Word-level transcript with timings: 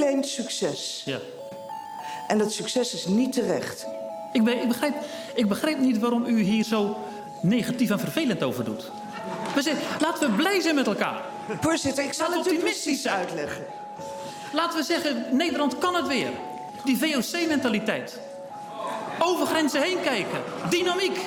claimt 0.00 0.26
succes. 0.26 1.02
Ja. 1.04 1.18
En 2.28 2.38
dat 2.38 2.52
succes 2.52 2.94
is 2.94 3.06
niet 3.06 3.32
terecht. 3.32 3.86
Ik, 4.32 4.48
ik, 4.48 4.68
begrijp, 4.68 4.94
ik 5.34 5.48
begrijp 5.48 5.78
niet 5.78 5.98
waarom 5.98 6.24
u 6.24 6.40
hier 6.42 6.64
zo 6.64 6.96
negatief 7.40 7.90
en 7.90 7.98
vervelend 7.98 8.42
over 8.42 8.64
doet. 8.64 8.90
We 9.54 9.62
zeggen, 9.62 9.82
laten 10.00 10.30
we 10.30 10.36
blij 10.36 10.60
zijn 10.60 10.74
met 10.74 10.86
elkaar. 10.86 11.22
Voorzitter, 11.60 12.04
ik 12.04 12.12
zal 12.12 12.28
Laat 12.28 12.38
het 12.38 12.46
u 12.46 12.50
optimistisch 12.50 12.82
precies 12.84 13.08
uitleggen. 13.08 13.64
Laten 14.52 14.78
we 14.78 14.84
zeggen, 14.84 15.24
Nederland 15.30 15.78
kan 15.78 15.94
het 15.94 16.06
weer. 16.06 16.30
Die 16.84 16.98
VOC-mentaliteit. 16.98 18.20
Over 19.18 19.46
grenzen 19.46 19.82
heen 19.82 20.00
kijken. 20.00 20.40
Dynamiek. 20.70 21.18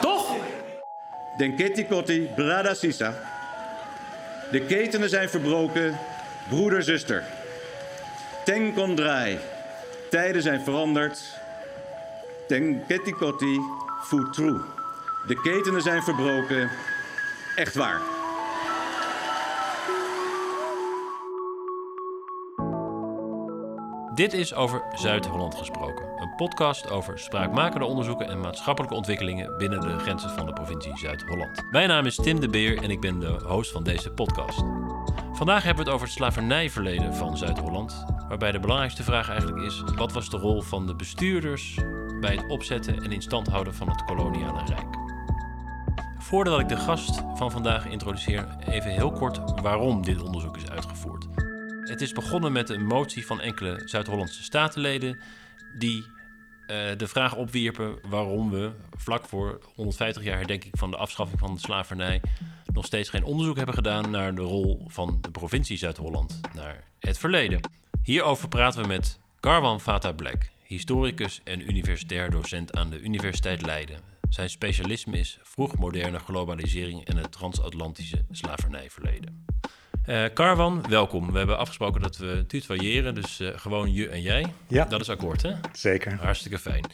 Toch? 0.00 0.36
Denketi 1.36 1.86
Kotti, 1.86 2.30
Brada 2.34 2.74
Sisa. 2.74 3.33
De 4.50 4.60
ketenen 4.66 5.08
zijn 5.08 5.28
verbroken, 5.28 5.98
broeder, 6.48 6.82
zuster. 6.82 7.22
Ten 8.44 8.74
Kondrai, 8.74 9.38
tijden 10.10 10.42
zijn 10.42 10.60
veranderd. 10.60 11.20
Denketi 12.48 13.12
Kotti, 13.12 13.60
Futru. 14.02 14.60
De 15.26 15.40
ketenen 15.42 15.82
zijn 15.82 16.02
verbroken, 16.02 16.70
echt 17.56 17.74
waar. 17.74 18.13
Dit 24.14 24.32
is 24.32 24.54
over 24.54 24.82
Zuid-Holland 24.92 25.54
gesproken. 25.54 26.04
Een 26.16 26.34
podcast 26.36 26.90
over 26.90 27.18
spraakmakende 27.18 27.86
onderzoeken 27.86 28.28
en 28.28 28.40
maatschappelijke 28.40 28.96
ontwikkelingen 28.96 29.58
binnen 29.58 29.80
de 29.80 29.98
grenzen 29.98 30.30
van 30.30 30.46
de 30.46 30.52
provincie 30.52 30.98
Zuid-Holland. 30.98 31.62
Mijn 31.70 31.88
naam 31.88 32.06
is 32.06 32.16
Tim 32.16 32.40
de 32.40 32.48
Beer 32.48 32.82
en 32.82 32.90
ik 32.90 33.00
ben 33.00 33.20
de 33.20 33.38
host 33.46 33.72
van 33.72 33.84
deze 33.84 34.10
podcast. 34.10 34.62
Vandaag 35.32 35.62
hebben 35.62 35.84
we 35.84 35.90
het 35.90 35.98
over 35.98 36.06
het 36.06 36.16
slavernijverleden 36.16 37.14
van 37.14 37.36
Zuid-Holland, 37.36 38.04
waarbij 38.28 38.52
de 38.52 38.60
belangrijkste 38.60 39.02
vraag 39.02 39.28
eigenlijk 39.28 39.62
is: 39.66 39.82
wat 39.96 40.12
was 40.12 40.30
de 40.30 40.36
rol 40.36 40.62
van 40.62 40.86
de 40.86 40.94
bestuurders 40.94 41.78
bij 42.20 42.34
het 42.34 42.50
opzetten 42.50 43.02
en 43.02 43.12
instand 43.12 43.48
houden 43.48 43.74
van 43.74 43.88
het 43.88 44.04
koloniale 44.04 44.64
rijk? 44.64 44.96
Voordat 46.18 46.60
ik 46.60 46.68
de 46.68 46.76
gast 46.76 47.22
van 47.34 47.50
vandaag 47.50 47.86
introduceer, 47.86 48.56
even 48.68 48.90
heel 48.90 49.12
kort 49.12 49.60
waarom 49.60 50.02
dit 50.02 50.22
onderzoek 50.22 50.56
is 50.56 50.70
uitgevoerd. 50.70 51.26
Het 51.94 52.02
is 52.02 52.12
begonnen 52.12 52.52
met 52.52 52.68
een 52.68 52.86
motie 52.86 53.26
van 53.26 53.40
enkele 53.40 53.82
Zuid-Hollandse 53.84 54.42
statenleden 54.42 55.18
die 55.78 56.04
eh, 56.66 56.76
de 56.96 57.08
vraag 57.08 57.36
opwierpen 57.36 57.98
waarom 58.08 58.50
we 58.50 58.72
vlak 58.96 59.24
voor 59.24 59.60
150 59.74 60.22
jaar 60.22 60.36
herdenking 60.36 60.78
van 60.78 60.90
de 60.90 60.96
afschaffing 60.96 61.38
van 61.38 61.54
de 61.54 61.60
slavernij 61.60 62.20
nog 62.72 62.86
steeds 62.86 63.08
geen 63.08 63.24
onderzoek 63.24 63.56
hebben 63.56 63.74
gedaan 63.74 64.10
naar 64.10 64.34
de 64.34 64.42
rol 64.42 64.84
van 64.86 65.18
de 65.20 65.30
provincie 65.30 65.76
Zuid-Holland 65.76 66.40
naar 66.54 66.84
het 66.98 67.18
verleden. 67.18 67.60
Hierover 68.02 68.48
praten 68.48 68.82
we 68.82 68.86
met 68.86 69.18
Garwan 69.40 69.80
Fata 69.80 70.12
Black, 70.12 70.50
historicus 70.62 71.40
en 71.44 71.68
universitair 71.68 72.30
docent 72.30 72.76
aan 72.76 72.90
de 72.90 73.00
Universiteit 73.00 73.62
Leiden. 73.62 74.00
Zijn 74.28 74.50
specialisme 74.50 75.18
is 75.18 75.38
vroegmoderne 75.42 76.18
globalisering 76.18 77.04
en 77.04 77.16
het 77.16 77.32
transatlantische 77.32 78.24
slavernijverleden. 78.30 79.44
Eh 80.04 80.24
Carwan, 80.34 80.84
welkom. 80.88 81.32
We 81.32 81.38
hebben 81.38 81.58
afgesproken 81.58 82.00
dat 82.00 82.16
we 82.16 82.44
tutoyeren, 82.46 83.14
dus 83.14 83.40
eh, 83.40 83.48
gewoon 83.56 83.92
je 83.92 84.08
en 84.08 84.22
jij. 84.22 84.52
Ja. 84.68 84.84
Dat 84.84 85.00
is 85.00 85.08
akkoord, 85.08 85.42
hè? 85.42 85.52
Zeker. 85.72 86.14
Hartstikke 86.20 86.58
fijn. 86.58 86.84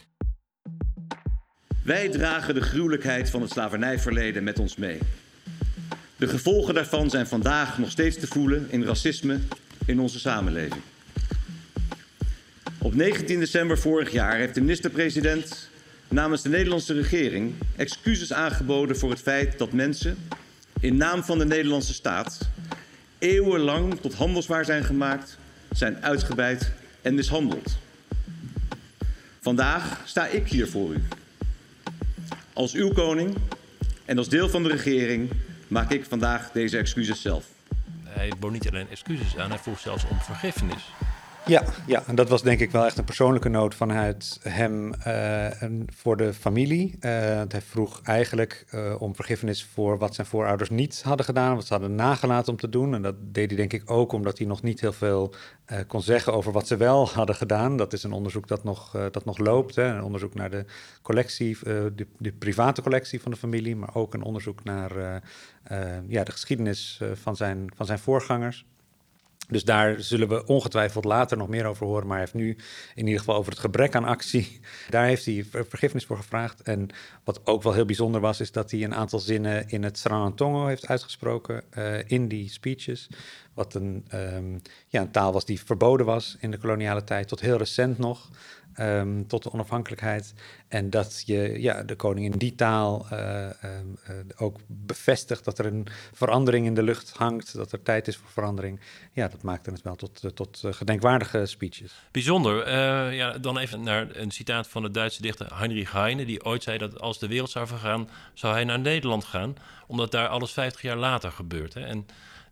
Wij 1.83 2.09
dragen 2.09 2.53
de 2.53 2.61
gruwelijkheid 2.61 3.29
van 3.29 3.41
het 3.41 3.51
slavernijverleden 3.51 4.43
met 4.43 4.59
ons 4.59 4.75
mee. 4.75 4.99
De 6.15 6.27
gevolgen 6.27 6.73
daarvan 6.73 7.09
zijn 7.09 7.27
vandaag 7.27 7.77
nog 7.77 7.89
steeds 7.89 8.19
te 8.19 8.27
voelen 8.27 8.67
in 8.69 8.83
racisme 8.83 9.39
in 9.85 9.99
onze 9.99 10.19
samenleving. 10.19 10.81
Op 12.81 12.93
19 12.93 13.39
december 13.39 13.77
vorig 13.77 14.11
jaar 14.11 14.35
heeft 14.35 14.55
de 14.55 14.61
minister-president 14.61 15.69
namens 16.07 16.41
de 16.41 16.49
Nederlandse 16.49 16.93
regering 16.93 17.53
excuses 17.75 18.33
aangeboden 18.33 18.97
voor 18.97 19.09
het 19.09 19.21
feit 19.21 19.57
dat 19.57 19.71
mensen 19.71 20.17
in 20.79 20.97
naam 20.97 21.23
van 21.23 21.37
de 21.37 21.45
Nederlandse 21.45 21.93
staat 21.93 22.49
eeuwenlang 23.21 23.99
tot 23.99 24.13
handelswaar 24.13 24.65
zijn 24.65 24.83
gemaakt, 24.83 25.37
zijn 25.71 26.03
uitgebuit 26.03 26.71
en 27.01 27.15
mishandeld. 27.15 27.77
Vandaag 29.41 30.01
sta 30.05 30.27
ik 30.27 30.47
hier 30.47 30.67
voor 30.67 30.93
u. 30.93 31.03
Als 32.53 32.73
uw 32.73 32.91
koning 32.91 33.35
en 34.05 34.17
als 34.17 34.29
deel 34.29 34.49
van 34.49 34.63
de 34.63 34.69
regering 34.69 35.29
maak 35.67 35.91
ik 35.91 36.05
vandaag 36.05 36.51
deze 36.51 36.77
excuses 36.77 37.21
zelf. 37.21 37.45
Hij 38.03 38.31
bood 38.39 38.51
niet 38.51 38.69
alleen 38.69 38.89
excuses 38.89 39.37
aan, 39.37 39.49
hij 39.49 39.59
vroeg 39.59 39.79
zelfs 39.79 40.03
om 40.09 40.19
vergiffenis. 40.19 40.83
Ja, 41.45 41.63
ja, 41.87 42.03
en 42.07 42.15
dat 42.15 42.29
was 42.29 42.41
denk 42.41 42.59
ik 42.59 42.71
wel 42.71 42.85
echt 42.85 42.97
een 42.97 43.03
persoonlijke 43.03 43.49
noot 43.49 43.75
vanuit 43.75 44.39
hem 44.41 44.93
eh, 44.93 45.61
en 45.61 45.85
voor 45.95 46.17
de 46.17 46.33
familie. 46.33 46.97
Eh, 46.99 47.11
hij 47.47 47.61
vroeg 47.67 48.01
eigenlijk 48.03 48.65
eh, 48.69 48.95
om 48.99 49.15
vergiffenis 49.15 49.63
voor 49.63 49.97
wat 49.97 50.15
zijn 50.15 50.27
voorouders 50.27 50.69
niet 50.69 51.01
hadden 51.03 51.25
gedaan, 51.25 51.55
wat 51.55 51.65
ze 51.65 51.73
hadden 51.73 51.95
nagelaten 51.95 52.51
om 52.51 52.59
te 52.59 52.69
doen. 52.69 52.93
En 52.93 53.01
dat 53.01 53.15
deed 53.19 53.47
hij 53.47 53.57
denk 53.57 53.73
ik 53.73 53.91
ook 53.91 54.11
omdat 54.11 54.37
hij 54.37 54.47
nog 54.47 54.61
niet 54.61 54.81
heel 54.81 54.93
veel 54.93 55.33
kon 55.87 56.01
zeggen 56.01 56.33
over 56.33 56.51
wat 56.51 56.67
ze 56.67 56.77
wel 56.77 57.07
hadden 57.07 57.35
gedaan. 57.35 57.77
Dat 57.77 57.93
is 57.93 58.03
een 58.03 58.11
onderzoek 58.11 58.47
dat 58.47 58.63
nog, 58.63 58.91
dat 59.11 59.25
nog 59.25 59.37
loopt. 59.37 59.75
Hè. 59.75 59.83
Een 59.83 60.03
onderzoek 60.03 60.33
naar 60.33 60.49
de 60.49 60.65
collectie, 61.01 61.57
de, 61.63 62.07
de 62.17 62.31
private 62.31 62.81
collectie 62.81 63.21
van 63.21 63.31
de 63.31 63.37
familie, 63.37 63.75
maar 63.75 63.95
ook 63.95 64.13
een 64.13 64.23
onderzoek 64.23 64.63
naar 64.63 65.21
ja, 66.07 66.23
de 66.23 66.31
geschiedenis 66.31 67.01
van, 67.13 67.35
zijn, 67.35 67.71
van 67.75 67.85
zijn 67.85 67.99
voorgangers. 67.99 68.65
Dus 69.47 69.63
daar 69.63 70.01
zullen 70.01 70.27
we 70.27 70.45
ongetwijfeld 70.45 71.05
later 71.05 71.37
nog 71.37 71.47
meer 71.47 71.65
over 71.65 71.85
horen. 71.85 72.07
Maar 72.07 72.17
hij 72.17 72.25
heeft 72.25 72.45
nu 72.45 72.57
in 72.95 73.05
ieder 73.05 73.19
geval 73.19 73.35
over 73.35 73.51
het 73.51 73.61
gebrek 73.61 73.95
aan 73.95 74.03
actie. 74.03 74.59
Daar 74.89 75.05
heeft 75.05 75.25
hij 75.25 75.45
ver- 75.49 75.65
vergiffenis 75.65 76.05
voor 76.05 76.17
gevraagd. 76.17 76.61
En 76.61 76.89
wat 77.23 77.41
ook 77.43 77.63
wel 77.63 77.73
heel 77.73 77.85
bijzonder 77.85 78.21
was, 78.21 78.39
is 78.39 78.51
dat 78.51 78.71
hij 78.71 78.83
een 78.83 78.95
aantal 78.95 79.19
zinnen 79.19 79.69
in 79.69 79.83
het 79.83 79.97
Sranantongo 79.97 80.65
heeft 80.65 80.87
uitgesproken 80.87 81.63
eh, 81.69 82.09
in 82.09 82.27
die 82.27 82.49
speeches. 82.49 83.09
Wat 83.53 83.73
een, 83.73 84.05
ehm, 84.07 84.57
ja, 84.87 85.01
een 85.01 85.11
taal 85.11 85.33
was 85.33 85.45
die 85.45 85.61
verboden 85.63 86.05
was 86.05 86.37
in 86.39 86.51
de 86.51 86.57
koloniale 86.57 87.03
tijd, 87.03 87.27
tot 87.27 87.39
heel 87.39 87.57
recent 87.57 87.97
nog. 87.97 88.29
Ehm, 88.73 89.23
tot 89.27 89.43
de 89.43 89.53
onafhankelijkheid. 89.53 90.33
En 90.67 90.89
dat 90.89 91.23
je 91.25 91.61
ja, 91.61 91.83
de 91.83 91.95
koning 91.95 92.33
in 92.33 92.39
die 92.39 92.55
taal 92.55 93.05
eh, 93.09 93.43
ehm, 93.45 93.85
eh, 94.03 94.15
ook 94.37 94.57
bevestigt 94.67 95.45
dat 95.45 95.59
er 95.59 95.65
een 95.65 95.87
verandering 96.13 96.65
in 96.65 96.73
de 96.73 96.83
lucht 96.83 97.11
hangt, 97.17 97.55
dat 97.55 97.71
er 97.71 97.81
tijd 97.83 98.07
is 98.07 98.17
voor 98.17 98.29
verandering. 98.29 98.79
Ja, 99.13 99.27
dat 99.27 99.41
maakte 99.41 99.71
het 99.71 99.81
wel 99.81 99.95
tot, 99.95 100.23
eh, 100.23 100.31
tot 100.31 100.63
gedenkwaardige 100.65 101.45
speeches. 101.45 101.93
Bijzonder. 102.11 102.73
Ja, 103.13 103.37
dan 103.37 103.57
even 103.57 103.83
naar 103.83 104.15
een 104.15 104.31
citaat 104.31 104.67
van 104.67 104.81
de 104.81 104.91
Duitse 104.91 105.21
dichter 105.21 105.57
Heinrich 105.57 105.91
Heine, 105.91 106.25
die 106.25 106.45
ooit 106.45 106.63
zei 106.63 106.77
dat 106.77 106.99
als 106.99 107.19
de 107.19 107.27
wereld 107.27 107.49
zou 107.49 107.67
vergaan, 107.67 108.09
zou 108.33 108.53
hij 108.53 108.63
naar 108.63 108.79
Nederland 108.79 109.23
gaan, 109.25 109.55
omdat 109.87 110.11
daar 110.11 110.27
alles 110.27 110.51
50 110.51 110.81
jaar 110.81 110.97
later 110.97 111.31
gebeurt. 111.31 111.73
Hè. 111.73 111.81
En 111.81 112.05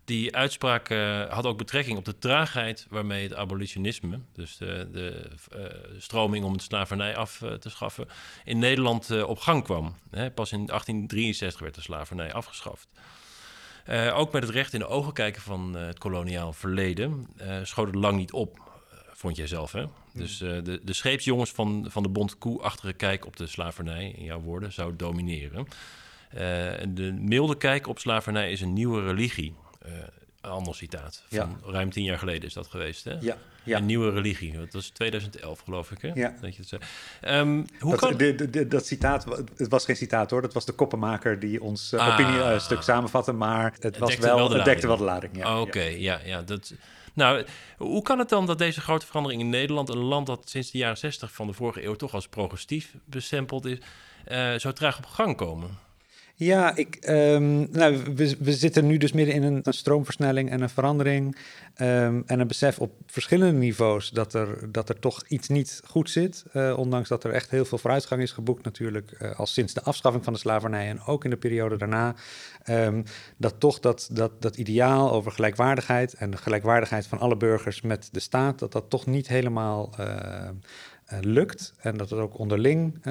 die 0.09 0.35
uitspraak 0.35 0.89
eh, 0.89 1.29
had 1.29 1.45
ook 1.45 1.57
betrekking 1.57 1.97
op 1.97 2.05
de 2.05 2.17
traagheid 2.17 2.85
waarmee 2.89 3.23
het 3.23 3.35
abolitionisme, 3.35 4.19
dus 4.33 4.57
de, 4.57 4.89
de 4.91 5.29
eh, 5.51 5.61
stroming 5.97 6.45
om 6.45 6.53
het 6.53 6.61
slavernij 6.61 7.15
af 7.15 7.41
eh, 7.41 7.53
te 7.53 7.69
schaffen, 7.69 8.07
in 8.45 8.59
Nederland 8.59 9.23
op 9.23 9.39
gang 9.39 9.63
kwam. 9.63 9.95
Hè. 10.09 10.31
Pas 10.31 10.51
in 10.51 10.65
1863 10.65 11.61
werd 11.61 11.75
de 11.75 11.81
slavernij 11.81 12.33
afgeschaft. 12.33 12.87
Ook 14.13 14.31
met 14.31 14.43
het 14.43 14.51
recht 14.51 14.73
in 14.73 14.79
de 14.79 14.87
ogen 14.87 15.13
kijken 15.13 15.41
van 15.41 15.73
het 15.73 15.97
koloniaal 15.97 16.53
verleden 16.53 17.27
schoot 17.63 17.87
het 17.87 17.95
lang 17.95 18.17
niet 18.17 18.31
op, 18.31 18.59
vond 19.13 19.35
jij 19.35 19.47
zelf. 19.47 19.71
Hè? 19.71 19.85
Dus 20.13 20.41
eh, 20.41 20.49
de, 20.63 20.79
de 20.83 20.93
scheepsjongens 20.93 21.51
van, 21.51 21.85
van 21.89 22.03
de 22.03 22.09
bond 22.09 22.37
koe-achtige 22.37 22.93
kijk 22.93 23.25
op 23.25 23.37
de 23.37 23.47
slavernij, 23.47 24.13
in 24.17 24.23
jouw 24.23 24.39
woorden, 24.39 24.73
zou 24.73 24.95
domineren. 24.95 25.67
En 26.29 26.95
de 26.95 27.11
milde 27.11 27.57
kijk 27.57 27.87
op 27.87 27.99
slavernij 27.99 28.51
is 28.51 28.61
een 28.61 28.73
nieuwe 28.73 29.01
religie. 29.01 29.53
Eh, 29.79 29.91
een 30.41 30.49
ander 30.49 30.75
citaat. 30.75 31.23
Van 31.29 31.59
ruim 31.65 31.89
tien 31.91 32.03
jaar 32.03 32.17
geleden 32.17 32.43
is 32.47 32.53
dat 32.53 32.67
geweest. 32.67 33.03
Hè? 33.03 33.15
Ja, 33.19 33.37
ja. 33.63 33.77
Een 33.77 33.85
nieuwe 33.85 34.11
religie. 34.11 34.57
Dat 34.57 34.73
was 34.73 34.89
2011, 34.89 35.59
geloof 35.59 35.91
ik. 35.91 36.01
Hè? 36.01 36.11
Ja. 36.13 36.35
Dat, 36.41 36.55
je 36.55 36.63
het. 36.69 36.81
Ehm, 37.21 37.63
hoe 37.79 37.91
dat, 37.91 37.99
kan... 37.99 38.17
de- 38.17 38.67
dat 38.67 38.85
citaat, 38.85 39.25
het 39.57 39.67
was 39.69 39.85
geen 39.85 39.95
citaat 39.95 40.29
hoor, 40.31 40.41
dat 40.41 40.53
was 40.53 40.65
de 40.65 40.71
koppenmaker 40.71 41.39
die 41.39 41.61
ons 41.61 41.93
uh, 41.93 41.99
Ah. 41.99 42.13
opiniestuk 42.13 42.81
samenvatte, 42.81 43.31
maar 43.31 43.73
het, 43.79 43.97
was 43.97 44.17
wel, 44.17 44.35
wel 44.35 44.47
de 44.47 44.55
het 44.55 44.65
dekte 44.65 44.87
wel 44.87 44.97
de 44.97 45.03
lading. 45.03 45.37
Ja, 45.37 45.61
Oké, 45.61 45.81
ja. 45.83 46.19
ja, 46.25 46.41
dat... 46.41 46.73
Nou, 47.13 47.45
hoe 47.77 48.01
kan 48.01 48.19
het 48.19 48.29
dan 48.29 48.45
dat 48.45 48.57
deze 48.57 48.81
grote 48.81 49.05
verandering 49.05 49.41
in 49.41 49.49
Nederland, 49.49 49.89
een 49.89 49.97
land 49.97 50.27
dat 50.27 50.49
sinds 50.49 50.71
de 50.71 50.77
jaren 50.77 50.97
60 50.97 51.31
van 51.31 51.47
de 51.47 51.53
vorige 51.53 51.83
eeuw 51.83 51.95
toch 51.95 52.13
als 52.13 52.27
progressief 52.27 52.93
bestempeld 53.05 53.65
is, 53.65 53.77
eh, 54.25 54.53
zo 54.55 54.71
traag 54.73 54.97
op 54.97 55.05
gang 55.05 55.35
komen? 55.37 55.77
Ja, 56.39 56.75
ik, 56.75 56.95
ehm, 56.95 57.71
nou, 57.71 57.97
we, 58.15 58.35
we 58.39 58.53
zitten 58.53 58.87
nu 58.87 58.97
dus 58.97 59.11
midden 59.11 59.35
in 59.35 59.43
een, 59.43 59.59
een 59.63 59.73
stroomversnelling 59.73 60.49
en 60.49 60.61
een 60.61 60.69
verandering. 60.69 61.37
ehm, 61.75 62.21
en 62.25 62.39
een 62.39 62.47
besef 62.47 62.79
op 62.79 62.93
verschillende 63.05 63.57
niveaus 63.59 64.09
dat 64.09 64.33
er, 64.33 64.71
dat 64.71 64.89
er 64.89 64.99
toch 64.99 65.23
iets 65.27 65.47
niet 65.47 65.81
goed 65.85 66.09
zit. 66.09 66.43
eh, 66.51 66.77
ondanks 66.77 67.09
dat 67.09 67.23
er 67.23 67.31
echt 67.31 67.49
heel 67.49 67.65
veel 67.65 67.77
vooruitgang 67.77 68.21
is 68.21 68.31
geboekt, 68.31 68.63
natuurlijk, 68.63 69.11
eh, 69.11 69.39
al 69.39 69.45
sinds 69.45 69.73
de 69.73 69.81
afschaffing 69.81 70.23
van 70.23 70.33
de 70.33 70.39
slavernij 70.39 70.89
en 70.89 71.01
ook 71.01 71.23
in 71.23 71.29
de 71.29 71.37
periode 71.37 71.77
daarna. 71.77 72.15
ehm, 72.63 73.03
dat 73.37 73.59
toch 73.59 73.79
dat, 73.79 74.09
dat, 74.11 74.41
dat 74.41 74.57
ideaal 74.57 75.11
over 75.11 75.31
gelijkwaardigheid 75.31 76.13
en 76.13 76.31
de 76.31 76.37
gelijkwaardigheid 76.37 77.07
van 77.07 77.19
alle 77.19 77.37
burgers 77.37 77.81
met 77.81 78.09
de 78.11 78.19
staat, 78.19 78.59
dat 78.59 78.71
dat 78.71 78.89
toch 78.89 79.05
niet 79.05 79.27
helemaal 79.27 79.93
eh, 79.97 80.49
lukt. 81.21 81.73
En 81.77 81.97
dat 81.97 82.09
het 82.09 82.19
ook 82.19 82.37
onderling 82.37 83.01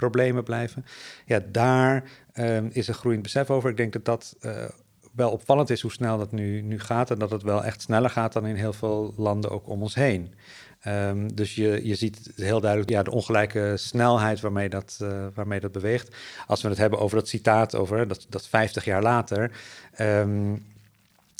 problemen 0.00 0.44
blijven. 0.44 0.84
Ja, 1.24 1.40
daar 1.52 2.04
ehm, 2.32 2.68
is 2.72 2.88
een 2.88 2.94
groeiend 2.94 3.22
besef 3.22 3.50
over. 3.50 3.70
Ik 3.70 3.76
denk 3.76 3.92
dat 3.92 4.04
dat 4.04 4.36
eh, 4.40 4.64
wel 5.12 5.30
opvallend 5.30 5.70
is 5.70 5.80
hoe 5.80 5.92
snel 5.92 6.18
dat 6.18 6.32
nu, 6.32 6.60
nu 6.60 6.80
gaat. 6.80 7.10
En 7.10 7.18
dat 7.18 7.30
het 7.30 7.42
wel 7.42 7.64
echt 7.64 7.82
sneller 7.82 8.10
gaat 8.10 8.32
dan 8.32 8.46
in 8.46 8.54
heel 8.54 8.72
veel 8.72 9.14
landen 9.16 9.50
ook 9.50 9.68
om 9.68 9.82
ons 9.82 9.94
heen. 9.94 10.34
Ehm, 10.80 11.28
dus 11.34 11.54
je, 11.54 11.80
je 11.86 11.94
ziet 11.94 12.32
heel 12.36 12.60
duidelijk 12.60 12.90
ja, 12.90 13.02
de 13.02 13.10
ongelijke 13.10 13.72
snelheid 13.76 14.40
waarmee 14.40 14.68
dat, 14.68 14.98
eh, 15.02 15.26
waarmee 15.34 15.60
dat 15.60 15.72
beweegt. 15.72 16.16
Als 16.46 16.62
we 16.62 16.68
het 16.68 16.78
hebben 16.78 16.98
over 16.98 17.16
dat 17.16 17.28
citaat 17.28 17.74
over 17.74 18.08
dat, 18.08 18.26
dat 18.28 18.46
50 18.46 18.84
jaar 18.84 19.02
later. 19.02 19.50
ehm, 19.92 20.56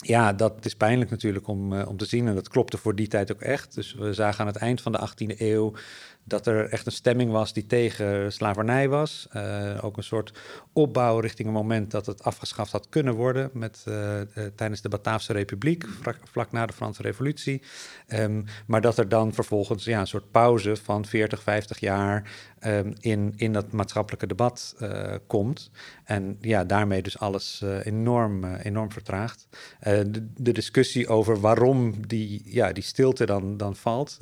ja, 0.03 0.33
dat 0.33 0.65
is 0.65 0.75
pijnlijk 0.75 1.11
natuurlijk 1.11 1.47
om, 1.49 1.73
eh, 1.73 1.89
om 1.89 1.97
te 1.97 2.05
zien. 2.05 2.29
En 2.29 2.35
dat 2.35 2.49
klopte 2.49 2.79
voor 2.79 2.95
die 2.95 3.09
tijd 3.09 3.33
ook 3.33 3.41
echt. 3.41 3.75
Dus 3.75 3.95
we 3.95 4.15
zagen 4.15 4.41
aan 4.41 4.47
het 4.47 4.57
eind 4.57 4.81
van 4.81 4.93
de 4.93 4.99
18e 4.99 5.35
eeuw 5.39 5.73
dat 6.31 6.47
er 6.47 6.69
echt 6.69 6.87
een 6.87 6.93
stemming 6.93 7.31
was 7.31 7.53
die 7.53 7.67
tegen 7.67 8.33
slavernij 8.33 8.89
was. 8.89 9.27
Eh, 9.31 9.79
ook 9.85 9.97
een 9.97 10.03
soort 10.03 10.33
opbouw 10.73 11.19
richting 11.19 11.49
een 11.49 11.55
moment 11.55 11.91
dat 11.91 12.07
het 12.07 12.23
afgeschaft 12.23 12.73
had 12.73 12.89
kunnen 12.89 13.15
worden 13.15 13.51
met, 13.53 13.83
eh, 13.87 14.21
eh, 14.21 14.27
tijdens 14.55 14.81
de 14.81 14.89
Bataafse 14.89 15.33
Republiek, 15.33 15.85
vlak, 16.31 16.53
na 16.53 16.67
de 16.67 16.73
Franse 16.73 17.03
Revolutie. 17.03 17.63
Ehm, 18.07 18.43
maar 18.67 18.81
dat 18.81 18.99
er 18.99 19.09
dan 19.09 19.33
vervolgens 19.33 19.85
ja, 19.85 20.01
een 20.01 20.07
soort 20.07 20.31
pauze 20.31 20.77
van 20.77 21.05
40, 21.05 21.43
50 21.43 21.79
jaar 21.79 22.31
ehm, 22.61 22.93
in, 23.01 23.33
in 23.37 23.53
dat 23.53 23.73
maatschappelijke 23.73 24.27
debat 24.27 24.75
eh, 24.79 25.15
komt. 25.27 25.71
En 26.05 26.39
ja, 26.41 26.65
daarmee 26.65 27.03
dus 27.03 27.19
alles 27.19 27.61
eh, 27.63 27.87
enorm, 27.87 28.45
eh, 28.45 28.65
enorm 28.65 28.93
vertraagt. 28.93 29.47
De, 29.81 30.27
de 30.37 30.53
discussie 30.53 31.09
over 31.09 31.41
waarom 31.41 32.07
die, 32.07 32.43
ja, 32.45 32.73
die 32.73 32.83
stilte 32.83 33.27
dan, 33.27 33.57
dan 33.57 33.77
valt, 33.77 34.19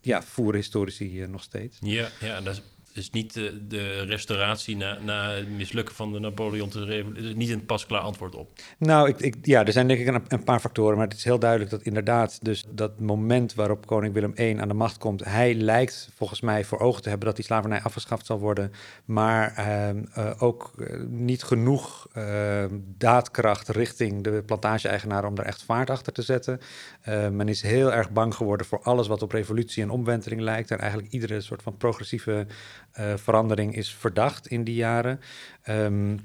ja, 0.00 0.22
voeren 0.22 0.60
historici 0.60 1.26
nog 1.26 1.42
steeds. 1.42 1.78
Ja, 1.80 2.08
ja 2.20 2.40
dat 2.40 2.62
is 2.96 3.10
niet 3.10 3.32
de, 3.68 4.00
restauratie 4.00 4.76
na, 4.76 4.98
na 5.00 5.30
het 5.30 5.48
mislukken 5.50 5.94
van 5.94 6.12
de 6.12 6.18
Napoleon 6.18 6.68
te 6.68 6.84
revolutie. 6.84 7.36
niet 7.36 7.50
een 7.50 7.66
pasklaar 7.66 8.00
antwoord 8.00 8.34
op. 8.34 8.50
Nou, 8.78 9.08
ik, 9.08 9.20
ik, 9.20 9.36
ja, 9.42 9.64
er 9.64 9.72
zijn 9.72 9.88
denk 9.88 10.00
ik 10.00 10.06
een, 10.06 10.24
een 10.28 10.44
paar 10.44 10.60
factoren, 10.60 10.96
maar 10.96 11.06
het 11.06 11.16
is 11.16 11.24
heel 11.24 11.38
duidelijk 11.38 11.70
dat 11.70 11.82
inderdaad, 11.82 12.44
dus 12.44 12.64
dat 12.68 13.00
moment 13.00 13.54
waarop 13.54 13.86
koning 13.86 14.14
Willem 14.14 14.32
I 14.38 14.58
aan 14.58 14.68
de 14.68 14.74
macht 14.74 14.98
komt, 14.98 15.24
hij 15.24 15.54
lijkt 15.54 16.10
volgens 16.14 16.40
mij 16.40 16.64
voor 16.64 16.78
ogen 16.78 17.02
te 17.02 17.08
hebben 17.08 17.26
dat 17.26 17.36
die 17.36 17.44
slavernij 17.44 17.82
afgeschaft 17.82 18.26
zal 18.26 18.38
worden, 18.38 18.72
maar 19.04 19.54
ehm, 19.54 20.04
eh, 20.12 20.42
ook 20.42 20.72
eh, 20.78 21.00
niet 21.08 21.42
genoeg 21.42 22.08
ehm, 22.12 22.78
daadkracht 22.98 23.68
richting 23.68 24.24
de 24.24 24.42
plantage-eigenaren 24.46 25.28
om 25.28 25.36
er 25.36 25.44
echt 25.44 25.62
vaart 25.62 25.90
achter 25.90 26.12
te 26.12 26.22
zetten. 26.22 26.60
Eh, 27.00 27.28
men 27.28 27.48
is 27.48 27.62
heel 27.62 27.92
erg 27.92 28.10
bang 28.10 28.34
geworden 28.34 28.66
voor 28.66 28.80
alles 28.82 29.06
wat 29.06 29.22
op 29.22 29.32
revolutie 29.32 29.82
en 29.82 29.90
omwenteling 29.90 30.40
lijkt 30.40 30.70
en 30.70 30.78
eigenlijk 30.78 31.12
iedere 31.12 31.40
soort 31.40 31.62
van 31.62 31.76
progressieve 31.76 32.46
verandering 33.16 33.74
is 33.74 33.94
verdacht 33.94 34.46
in 34.46 34.64
die 34.64 34.74
jaren. 34.74 35.20
Ehm, 35.62 36.16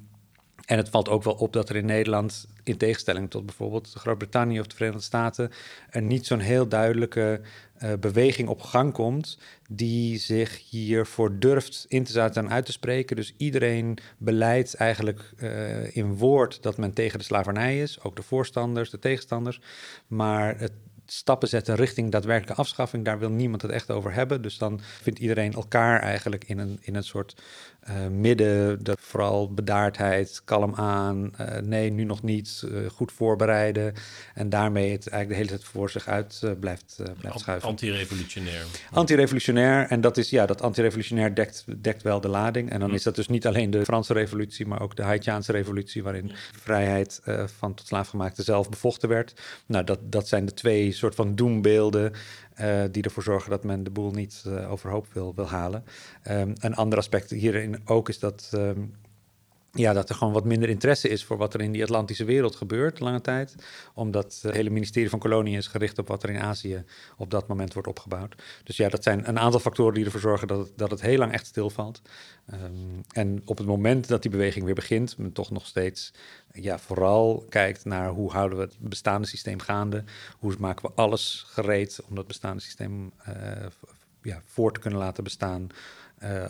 en 0.72 0.78
het 0.78 0.90
valt 0.90 1.10
ook 1.10 1.24
wel 1.24 1.34
op 1.34 1.54
dat 1.54 1.70
er 1.70 1.76
in 1.76 1.86
Nederland, 1.86 2.48
in 2.64 2.78
tegenstelling 2.78 3.30
tot 3.30 3.46
bijvoorbeeld 3.46 3.94
Groot-Brittannië 3.98 4.60
of 4.60 4.68
de 4.68 4.76
Verenigde 4.76 5.04
Staten, 5.04 5.52
er 5.90 6.02
niet 6.02 6.26
zo'n 6.26 6.40
heel 6.40 6.68
duidelijke 6.68 7.42
eh, 7.78 7.94
beweging 8.00 8.50
op 8.50 8.62
gang 8.62 8.94
komt 8.94 9.38
die 9.70 10.18
zich 10.18 10.70
hiervoor 10.70 11.40
durft 11.40 11.86
in 11.88 12.04
te 12.04 12.12
zetten 12.12 12.46
en 12.46 12.52
uit 12.52 12.66
te 12.66 12.72
spreken. 12.72 13.16
Dus 13.16 13.34
iedereen 13.38 13.98
beleidt 14.18 14.74
eigenlijk 14.74 15.34
eh, 15.38 15.96
in 15.96 16.16
woord 16.18 16.64
dat 16.64 16.78
men 16.78 16.94
tegen 16.94 17.20
de 17.20 17.26
slavernij 17.26 17.82
is, 17.82 18.02
ook 18.02 18.16
de 18.16 18.24
voorstanders, 18.24 18.90
de 18.90 19.00
tegenstanders. 19.00 19.62
Maar 20.08 20.60
het 20.60 20.74
stappen 21.12 21.48
zetten 21.48 21.76
richting 21.76 22.12
daadwerkelijke 22.12 22.62
afschaffing, 22.62 23.06
daar 23.06 23.20
wil 23.20 23.30
niemand 23.30 23.62
het 23.62 23.72
echt 23.72 23.92
over 23.92 24.14
hebben. 24.14 24.42
Dus 24.42 24.58
dan 24.58 24.80
vindt 25.02 25.20
iedereen 25.20 25.54
elkaar 25.54 26.00
eigenlijk 26.00 26.44
in 26.44 26.60
een, 26.60 26.78
in 26.82 26.96
een 26.96 27.04
soort 27.04 27.36
eh, 27.80 28.08
midden, 28.08 28.84
dat 28.84 29.00
vooral 29.02 29.54
bedaardheid, 29.54 30.42
kalm 30.46 30.76
aan, 30.76 31.32
eh, 31.38 31.62
nee, 31.62 31.92
nu 31.92 32.04
nog 32.04 32.24
niet, 32.24 32.64
eh, 32.72 32.90
goed 32.90 33.12
voorbereiden. 33.12 33.94
En 34.34 34.50
daarmee 34.50 34.92
het 34.92 35.08
eigenlijk 35.08 35.30
de 35.30 35.36
hele 35.36 35.48
tijd 35.48 35.64
voor 35.64 35.90
zich 35.90 36.08
uit 36.08 36.42
blijft, 36.60 37.02
blijft 37.20 37.40
schuiven. 37.40 37.70
Anti-revolutionair. 37.70 38.66
Antirevolutionair, 38.92 39.88
en 39.88 40.02
dat 40.02 40.18
is 40.18 40.30
ja, 40.30 40.46
dat 40.46 40.62
antirevolutionair 40.62 41.36
dekt, 41.36 41.66
dekt 41.78 42.04
wel 42.04 42.22
de 42.22 42.28
lading. 42.28 42.70
En 42.70 42.80
dan 42.80 42.90
Hm. 42.90 42.96
is 42.96 43.04
dat 43.04 43.16
dus 43.16 43.28
niet 43.28 43.48
alleen 43.48 43.72
de 43.72 43.86
Franse 43.86 44.14
revolutie, 44.14 44.68
maar 44.68 44.82
ook 44.82 44.96
de 44.96 45.04
Haitiaanse 45.04 45.52
revolutie, 45.52 46.04
waarin 46.04 46.32
vrijheid 46.52 47.22
eh, 47.24 47.44
van 47.58 47.74
tot 47.74 47.88
slaafgemaakte 47.88 48.44
zelf 48.44 48.70
bevochten 48.70 49.10
werd. 49.10 49.34
Nou, 49.66 49.84
dat, 49.84 50.00
dat 50.04 50.28
zijn 50.28 50.46
de 50.46 50.54
twee 50.54 50.92
soort 51.02 51.16
van 51.16 51.36
doembeelden 51.36 52.14
eh, 52.54 52.84
die 52.92 53.04
ervoor 53.04 53.24
zorgen 53.24 53.50
dat 53.50 53.64
men 53.64 53.84
de 53.84 53.90
boel 53.90 54.12
niet 54.12 54.44
eh, 54.46 54.72
overhoop 54.72 55.08
wil, 55.14 55.36
wil 55.36 55.48
halen. 55.48 55.84
Ehm, 56.24 56.54
een 56.60 56.76
ander 56.76 56.98
aspect 56.98 57.30
hierin 57.30 57.82
ook 57.86 58.10
is 58.10 58.20
dat. 58.20 58.50
ehm, 58.54 58.82
ja, 59.74 59.94
dat 59.94 60.10
er 60.10 60.16
gewoon 60.16 60.34
wat 60.34 60.46
minder 60.46 60.70
interesse 60.70 61.10
is 61.10 61.24
voor 61.24 61.38
wat 61.38 61.54
er 61.54 61.62
in 61.62 61.72
die 61.72 61.84
Atlantische 61.84 62.26
wereld 62.26 62.56
gebeurt, 62.56 63.00
lange 63.00 63.22
tijd. 63.22 63.56
Omdat 63.94 64.40
het 64.42 64.54
hele 64.54 64.70
ministerie 64.70 65.10
van 65.10 65.20
Koloniën 65.20 65.58
is 65.58 65.68
gericht 65.68 66.00
op 66.00 66.08
wat 66.08 66.24
er 66.24 66.30
in 66.30 66.40
Azië 66.40 66.84
op 67.18 67.32
dat 67.32 67.48
moment 67.48 67.74
wordt 67.74 67.88
opgebouwd. 67.88 68.36
Dus 68.64 68.78
ja, 68.78 68.90
dat 68.90 69.04
zijn 69.04 69.28
een 69.28 69.40
aantal 69.40 69.60
factoren 69.60 69.94
die 69.94 70.06
ervoor 70.06 70.20
zorgen 70.20 70.48
dat 70.48 70.60
het, 70.60 70.78
dat 70.78 70.92
het 70.92 71.02
heel 71.02 71.18
lang 71.18 71.32
echt 71.32 71.46
stilvalt. 71.46 72.02
Ehm, 72.46 72.62
en 73.12 73.42
op 73.46 73.58
het 73.58 73.68
moment 73.68 74.08
dat 74.08 74.22
die 74.22 74.32
beweging 74.32 74.66
weer 74.66 74.74
begint, 74.74 75.18
men 75.18 75.32
toch 75.32 75.52
nog 75.52 75.66
steeds 75.66 76.14
ja, 76.54 76.80
vooral 76.80 77.46
kijkt 77.50 77.86
naar 77.86 78.10
hoe 78.10 78.32
houden 78.32 78.58
we 78.58 78.64
het 78.64 78.78
bestaande 78.80 79.28
systeem 79.28 79.60
gaande. 79.60 80.04
Hoe 80.40 80.56
maken 80.60 80.86
we 80.86 80.92
alles 80.96 81.44
gereed 81.48 82.00
om 82.10 82.16
dat 82.16 82.28
bestaande 82.28 82.62
systeem 82.62 83.12
eh, 83.18 83.34
ja, 84.22 84.42
voor 84.46 84.74
te 84.74 84.80
kunnen 84.80 85.00
laten 85.00 85.24
bestaan. 85.24 85.68
eh, 86.18 86.46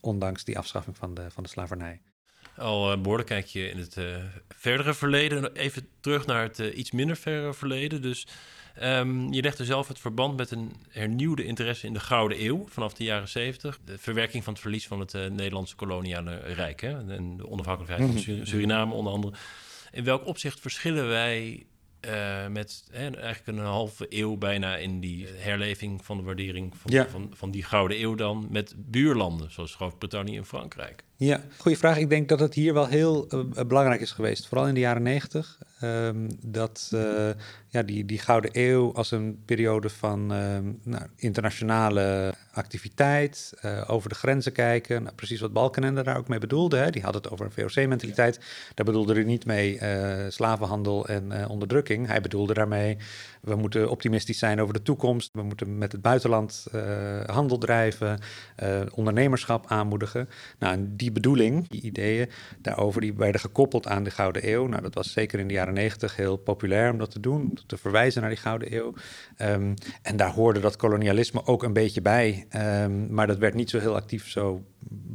ondanks 0.00 0.44
die 0.44 0.58
afschaffing 0.58 0.96
van 0.96 1.14
de, 1.14 1.30
van 1.30 1.42
de 1.42 1.48
slavernij. 1.48 2.00
Al 2.56 2.92
een 2.92 3.02
behoorlijk 3.02 3.28
kijkje 3.28 3.70
in 3.70 3.78
het 3.78 3.96
eh, 3.96 4.04
verdere 4.48 4.94
verleden. 4.94 5.54
Even 5.56 5.88
terug 6.00 6.26
naar 6.26 6.42
het 6.42 6.58
eh, 6.60 6.78
iets 6.78 6.90
minder 6.90 7.16
verre 7.16 7.54
verleden. 7.54 8.02
Dus 8.02 8.26
ehm, 8.74 9.32
je 9.32 9.42
legt 9.42 9.58
er 9.58 9.64
zelf 9.64 9.88
het 9.88 9.98
verband 9.98 10.36
met 10.36 10.50
een 10.50 10.72
hernieuwde 10.88 11.44
interesse 11.44 11.86
in 11.86 11.92
de 11.92 12.00
Gouden 12.00 12.44
Eeuw 12.44 12.66
vanaf 12.68 12.92
de 12.94 13.04
jaren 13.04 13.28
70. 13.28 13.78
De 13.84 13.98
verwerking 13.98 14.44
van 14.44 14.52
het 14.52 14.62
verlies 14.62 14.86
van 14.86 15.00
het 15.00 15.14
eh, 15.14 15.26
Nederlandse 15.26 15.76
koloniale 15.76 16.36
rijk. 16.36 16.80
Hè? 16.80 17.12
En 17.12 17.36
de 17.36 17.48
onafhankelijkheid 17.50 18.10
van 18.10 18.18
Sur- 18.20 18.46
Suriname 18.46 18.94
onder 18.94 19.12
andere. 19.12 19.34
In 19.92 20.04
welk 20.04 20.26
opzicht 20.26 20.60
verschillen 20.60 21.08
wij 21.08 21.66
eh, 22.02 22.46
met 22.46 22.84
hè, 22.90 23.10
eigenlijk 23.16 23.58
een 23.58 23.64
halve 23.64 24.06
eeuw 24.08 24.36
bijna 24.36 24.76
in 24.76 25.00
die 25.00 25.26
herleving 25.36 26.04
van 26.04 26.16
de 26.16 26.22
waardering 26.22 26.76
van, 26.76 26.90
Ja. 26.92 27.08
van, 27.08 27.30
van 27.34 27.50
die 27.50 27.62
Gouden 27.62 28.00
Eeuw 28.00 28.14
dan 28.14 28.46
met 28.50 28.74
buurlanden 28.76 29.50
zoals 29.50 29.74
Groot-Brittannië 29.74 30.36
en 30.36 30.46
Frankrijk? 30.46 31.04
Ja, 31.16 31.40
goede 31.58 31.76
vraag. 31.78 31.96
Ik 31.98 32.08
denk 32.08 32.28
dat 32.28 32.40
het 32.40 32.54
hier 32.54 32.74
wel 32.74 32.86
heel 32.86 33.28
eh, 33.28 33.64
belangrijk 33.64 34.00
is 34.00 34.10
geweest, 34.12 34.46
vooral 34.46 34.68
in 34.68 34.74
de 34.74 34.80
jaren 34.80 35.02
negentig. 35.02 35.58
Ehm, 35.82 36.28
dat 36.40 36.90
eh, 36.94 37.30
ja, 37.68 37.82
die, 37.82 38.04
die 38.04 38.18
Gouden 38.18 38.50
Eeuw 38.52 38.94
als 38.94 39.10
een 39.10 39.42
periode 39.44 39.88
van 39.88 40.32
ehm, 40.32 40.72
nou, 40.82 41.06
internationale 41.16 42.34
activiteit, 42.52 43.52
eh, 43.60 43.84
over 43.86 44.08
de 44.08 44.14
grenzen 44.14 44.52
kijken. 44.52 45.02
Nou, 45.02 45.14
precies 45.14 45.40
wat 45.40 45.52
Balkenende 45.52 46.02
daar 46.02 46.16
ook 46.16 46.28
mee 46.28 46.38
bedoelde. 46.38 46.76
Hè. 46.76 46.90
Die 46.90 47.02
had 47.02 47.14
het 47.14 47.30
over 47.30 47.46
een 47.46 47.52
VOC-mentaliteit. 47.52 48.40
Daar 48.74 48.86
bedoelde 48.86 49.14
hij 49.14 49.22
niet 49.22 49.46
mee 49.46 49.78
eh, 49.78 50.30
slavenhandel 50.30 51.06
en 51.08 51.48
onderdrukking. 51.48 52.06
Hij 52.06 52.20
bedoelde 52.20 52.54
daarmee, 52.54 52.96
we 53.40 53.54
moeten 53.54 53.90
optimistisch 53.90 54.38
zijn 54.38 54.60
over 54.60 54.74
de 54.74 54.82
toekomst. 54.82 55.30
We 55.32 55.42
moeten 55.42 55.78
met 55.78 55.92
het 55.92 56.02
buitenland 56.02 56.66
handel 57.26 57.58
drijven, 57.58 58.18
ondernemerschap 58.94 59.66
aanmoedigen. 59.66 60.28
Nou, 60.58 60.74
en 60.74 60.96
die 60.96 61.12
bedoeling, 61.12 61.68
die 61.68 61.82
ideeën 61.82 62.30
daarover, 62.58 63.00
die 63.00 63.14
werden 63.14 63.40
gekoppeld 63.40 63.86
aan 63.86 64.04
de 64.04 64.10
Gouden 64.10 64.48
Eeuw. 64.48 64.66
Nou, 64.66 64.82
dat 64.82 64.94
was 64.94 65.12
zeker 65.12 65.38
in 65.38 65.48
de 65.48 65.54
jaren 65.54 65.71
negentig 65.72 66.16
heel 66.16 66.36
populair 66.36 66.90
om 66.90 66.98
dat 66.98 67.10
te 67.10 67.20
doen, 67.20 67.58
te 67.66 67.76
verwijzen 67.76 68.20
naar 68.20 68.30
die 68.30 68.38
Gouden 68.38 68.74
Eeuw. 68.74 68.94
Ehm, 69.36 69.74
en 70.02 70.16
daar 70.16 70.32
hoorde 70.32 70.60
dat 70.60 70.76
kolonialisme 70.76 71.46
ook 71.46 71.62
een 71.62 71.72
beetje 71.72 72.02
bij, 72.02 72.46
Ehm, 72.48 73.14
maar 73.14 73.26
dat 73.26 73.38
werd 73.38 73.54
niet 73.54 73.70
zo 73.70 73.78
heel 73.78 73.94
actief 73.94 74.28
zo 74.28 74.64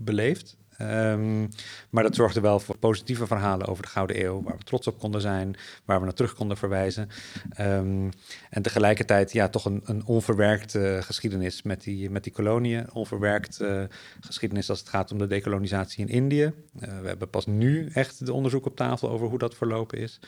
beleefd. 0.03 0.56
Ehm, 0.77 1.47
maar 1.89 2.03
dat 2.03 2.15
zorgde 2.15 2.39
wel 2.39 2.59
voor 2.59 2.77
positieve 2.77 3.27
verhalen 3.27 3.67
over 3.67 3.83
de 3.83 3.89
Gouden 3.89 4.23
Eeuw, 4.23 4.43
waar 4.43 4.57
we 4.57 4.63
trots 4.63 4.87
op 4.87 4.99
konden 4.99 5.21
zijn, 5.21 5.55
waar 5.85 5.99
we 5.99 6.05
naar 6.05 6.13
terug 6.13 6.33
konden 6.33 6.57
verwijzen. 6.57 7.09
Ehm, 7.49 8.09
en 8.49 8.61
tegelijkertijd 8.61 9.31
ja, 9.31 9.49
toch 9.49 9.65
een, 9.65 9.81
een 9.85 10.05
onverwerkte 10.05 10.99
geschiedenis 11.03 11.61
met 11.61 11.83
die, 11.83 12.09
met 12.09 12.23
die 12.23 12.33
koloniën. 12.33 12.93
Onverwerkt 12.93 13.59
eh, 13.59 13.83
geschiedenis 14.19 14.69
als 14.69 14.79
het 14.79 14.89
gaat 14.89 15.11
om 15.11 15.17
de 15.17 15.27
dekolonisatie 15.27 16.05
in 16.05 16.13
Indië. 16.13 16.53
Eh, 16.79 16.99
we 17.01 17.07
hebben 17.07 17.29
pas 17.29 17.45
nu 17.45 17.89
echt 17.93 18.25
de 18.25 18.33
onderzoek 18.33 18.65
op 18.65 18.75
tafel 18.75 19.09
over 19.09 19.27
hoe 19.27 19.37
dat 19.37 19.55
verlopen 19.55 19.97
is. 19.97 20.19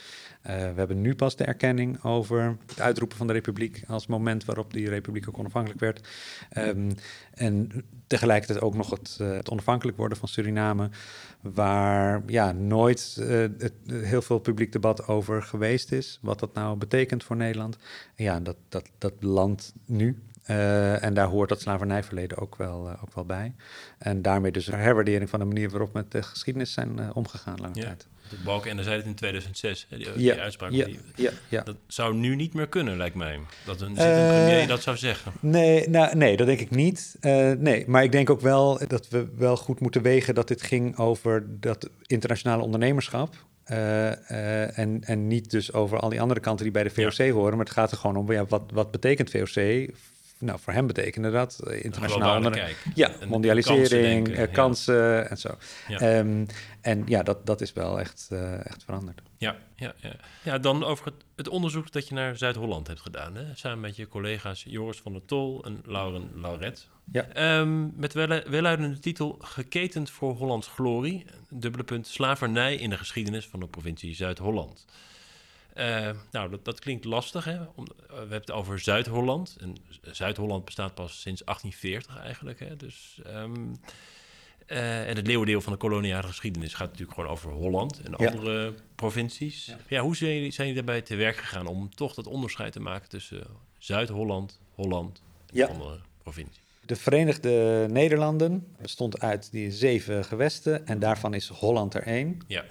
Eh, 0.41 0.55
we 0.55 0.75
hebben 0.75 1.01
nu 1.01 1.15
pas 1.15 1.35
de 1.35 1.43
erkenning 1.43 2.03
over 2.03 2.57
het 2.65 2.81
uitroepen 2.81 3.17
van 3.17 3.27
de 3.27 3.33
republiek 3.33 3.83
als 3.87 4.07
moment 4.07 4.45
waarop 4.45 4.73
die 4.73 4.89
republiek 4.89 5.27
ook 5.27 5.39
onafhankelijk 5.39 5.79
werd. 5.79 6.07
Ehm, 6.49 6.91
en 7.33 7.85
tegelijkertijd 8.07 8.61
ook 8.61 8.75
nog 8.75 8.89
het, 8.89 9.17
het, 9.17 9.49
onafhankelijk 9.49 9.97
worden 9.97 10.17
van 10.17 10.27
Suriname, 10.39 10.89
waar 11.41 12.23
ja, 12.25 12.51
nooit 12.51 13.17
uh, 13.19 13.27
het, 13.57 13.73
heel 13.87 14.21
veel 14.21 14.39
publiek 14.39 14.71
debat 14.71 15.07
over 15.07 15.43
geweest 15.43 15.91
is. 15.91 16.19
Wat 16.21 16.39
dat 16.39 16.53
nou 16.53 16.77
betekent 16.77 17.23
voor 17.23 17.35
Nederland. 17.35 17.77
En 18.15 18.23
ja, 18.23 18.39
dat, 18.39 18.55
dat, 18.69 18.89
dat 18.97 19.13
land 19.19 19.73
nu. 19.85 20.17
Uh, 20.47 21.03
en 21.03 21.13
daar 21.13 21.27
hoort 21.27 21.49
dat 21.49 21.61
slavernijverleden 21.61 22.37
ook 22.37 22.55
wel, 22.55 22.89
ook 23.01 23.13
wel 23.15 23.25
bij. 23.25 23.53
En 23.97 24.21
daarmee 24.21 24.51
dus 24.51 24.67
een 24.67 24.79
herwaardering 24.79 25.29
van 25.29 25.39
de 25.39 25.45
manier 25.45 25.69
waarop 25.69 25.93
met 25.93 26.11
de 26.11 26.23
geschiedenis 26.23 26.73
zijn 26.73 27.13
omgegaan 27.13 27.57
lange 27.61 27.75
ja. 27.79 27.83
tijd. 27.83 28.07
Balkenende 28.45 28.83
zei 28.83 28.95
het 28.95 29.05
in 29.05 29.15
2006, 29.15 29.87
die, 29.89 29.97
die 30.13 30.23
Ja, 30.23 30.35
uitspraak. 30.35 30.71
ja, 30.71 30.85
die- 30.85 30.99
ja, 31.15 31.31
ja. 31.49 31.61
Dat 31.63 31.75
zou 31.87 32.15
nu 32.15 32.35
niet 32.35 32.53
meer 32.53 32.67
kunnen, 32.67 32.97
lijkt 32.97 33.15
mij. 33.15 33.39
Dat 33.65 33.81
een 33.81 33.97
Eh, 33.97 34.03
zittend 34.03 34.27
premier 34.27 34.67
dat 34.67 34.81
zou 34.81 34.97
zeggen. 34.97 35.31
Nee, 35.39 35.89
nou, 35.89 36.15
nee, 36.15 36.37
dat 36.37 36.47
denk 36.47 36.59
ik 36.59 36.69
niet. 36.69 37.15
Eh, 37.19 37.51
nee, 37.51 37.83
maar 37.87 38.03
ik 38.03 38.11
denk 38.11 38.29
ook 38.29 38.41
wel 38.41 38.79
dat 38.87 39.07
we 39.09 39.27
wel 39.37 39.57
goed 39.57 39.79
moeten 39.79 40.01
wegen 40.01 40.35
dat 40.35 40.47
dit 40.47 40.61
ging 40.61 40.97
over 40.97 41.45
dat 41.59 41.89
internationale 42.05 42.63
ondernemerschap. 42.63 43.33
Eh, 43.63 44.11
eh, 44.11 44.77
en, 44.77 45.03
en 45.03 45.27
niet 45.27 45.51
dus 45.51 45.73
over 45.73 45.99
al 45.99 46.09
die 46.09 46.21
andere 46.21 46.39
kanten 46.39 46.63
die 46.63 46.73
bij 46.73 46.83
de 46.83 46.89
VOC 46.89 47.29
horen. 47.29 47.55
Maar 47.57 47.65
het 47.65 47.73
gaat 47.75 47.91
er 47.91 47.97
gewoon 47.97 48.15
om, 48.15 48.31
ja, 48.31 48.45
wat, 48.45 48.63
wat 48.73 48.91
betekent 48.91 49.29
VOC? 49.31 49.89
Nou, 50.39 50.59
voor 50.59 50.73
hem 50.73 50.87
betekende 50.87 51.31
dat 51.31 51.59
eh, 51.59 51.83
internationaal. 51.83 52.41
Ja, 52.95 53.07
En 53.07 53.13
kansen 53.13 53.27
mondialisering, 53.27 53.89
denken, 53.89 54.33
eh, 54.33 54.39
ja. 54.39 54.45
kansen 54.45 55.29
en 55.29 55.37
zo. 55.37 55.57
Ja. 55.87 55.99
Ehm, 55.99 56.45
en 56.81 57.03
ja, 57.05 57.23
dat, 57.23 57.45
dat 57.45 57.61
is 57.61 57.73
wel 57.73 57.99
echt, 57.99 58.27
eh, 58.31 58.65
echt 58.65 58.83
veranderd. 58.83 59.21
Ja, 59.37 59.55
ja, 59.75 59.93
ja. 59.97 60.15
ja, 60.43 60.57
dan 60.57 60.83
over 60.83 61.05
het, 61.05 61.15
het 61.35 61.47
onderzoek 61.47 61.91
dat 61.91 62.07
je 62.07 62.13
naar 62.13 62.37
Zuid-Holland 62.37 62.87
hebt 62.87 62.99
gedaan. 62.99 63.35
Hè? 63.35 63.43
Samen 63.55 63.79
met 63.79 63.95
je 63.95 64.07
collega's 64.07 64.63
Joris 64.67 64.97
van 64.97 65.11
der 65.11 65.25
Tol 65.25 65.63
en 65.63 65.81
Lauren 65.85 66.29
Lauret. 66.35 66.87
Ja. 67.11 67.27
Ehm, 67.27 67.99
met 67.99 68.13
wel, 68.13 68.41
welluidende 68.49 68.99
titel 68.99 69.35
Geketend 69.39 70.09
voor 70.09 70.33
Hollands 70.33 70.67
glorie. 70.67 71.25
Dubbele 71.49 71.83
punt 71.83 72.07
slavernij 72.07 72.75
in 72.75 72.89
de 72.89 72.97
geschiedenis 72.97 73.47
van 73.47 73.59
de 73.59 73.67
provincie 73.67 74.15
Zuid-Holland. 74.15 74.85
Eh, 75.73 76.09
nou, 76.31 76.49
dat, 76.49 76.65
dat 76.65 76.79
klinkt 76.79 77.05
lastig. 77.05 77.43
Hè? 77.45 77.57
Om, 77.75 77.85
eh, 77.85 78.07
we 78.07 78.15
hebben 78.15 78.39
het 78.39 78.51
over 78.51 78.79
Zuid-Holland. 78.79 79.57
En 79.59 79.75
Zuid-Holland 80.01 80.65
bestaat 80.65 80.93
pas 80.93 81.21
sinds 81.21 81.45
1840 81.45 82.17
eigenlijk. 82.19 82.59
Hè? 82.59 82.75
Dus, 82.75 83.19
ehm, 83.25 83.55
eh, 84.65 85.09
en 85.09 85.15
het 85.15 85.27
leeuwendeel 85.27 85.61
van 85.61 85.73
de 85.73 85.79
koloniale 85.79 86.27
geschiedenis 86.27 86.73
gaat 86.73 86.87
natuurlijk 86.87 87.13
gewoon 87.13 87.29
over 87.29 87.51
Holland 87.51 88.01
en 88.01 88.13
Ja. 88.17 88.29
andere 88.31 88.73
provincies. 88.95 89.75
Ja. 89.87 90.01
hoe 90.01 90.15
zijn 90.15 90.33
jullie, 90.33 90.51
zijn 90.51 90.67
jullie 90.67 90.83
daarbij 90.83 91.01
te 91.05 91.15
werk 91.15 91.37
gegaan 91.37 91.67
om 91.67 91.95
toch 91.95 92.13
dat 92.13 92.27
onderscheid 92.27 92.71
te 92.71 92.79
maken 92.79 93.09
tussen 93.09 93.43
Zuid-Holland, 93.77 94.59
Holland 94.75 95.21
en 95.47 95.57
Ja. 95.57 95.67
andere 95.67 95.99
provincies? 96.23 96.61
De 96.85 96.95
Verenigde 96.95 97.85
Nederlanden 97.89 98.67
bestond 98.81 99.19
uit 99.19 99.51
die 99.51 99.71
zeven 99.71 100.25
gewesten 100.25 100.87
en 100.87 100.99
daarvan 100.99 101.33
is 101.33 101.47
Holland 101.47 101.93
er 101.93 102.03
één. 102.03 102.41
Ja. 102.47 102.63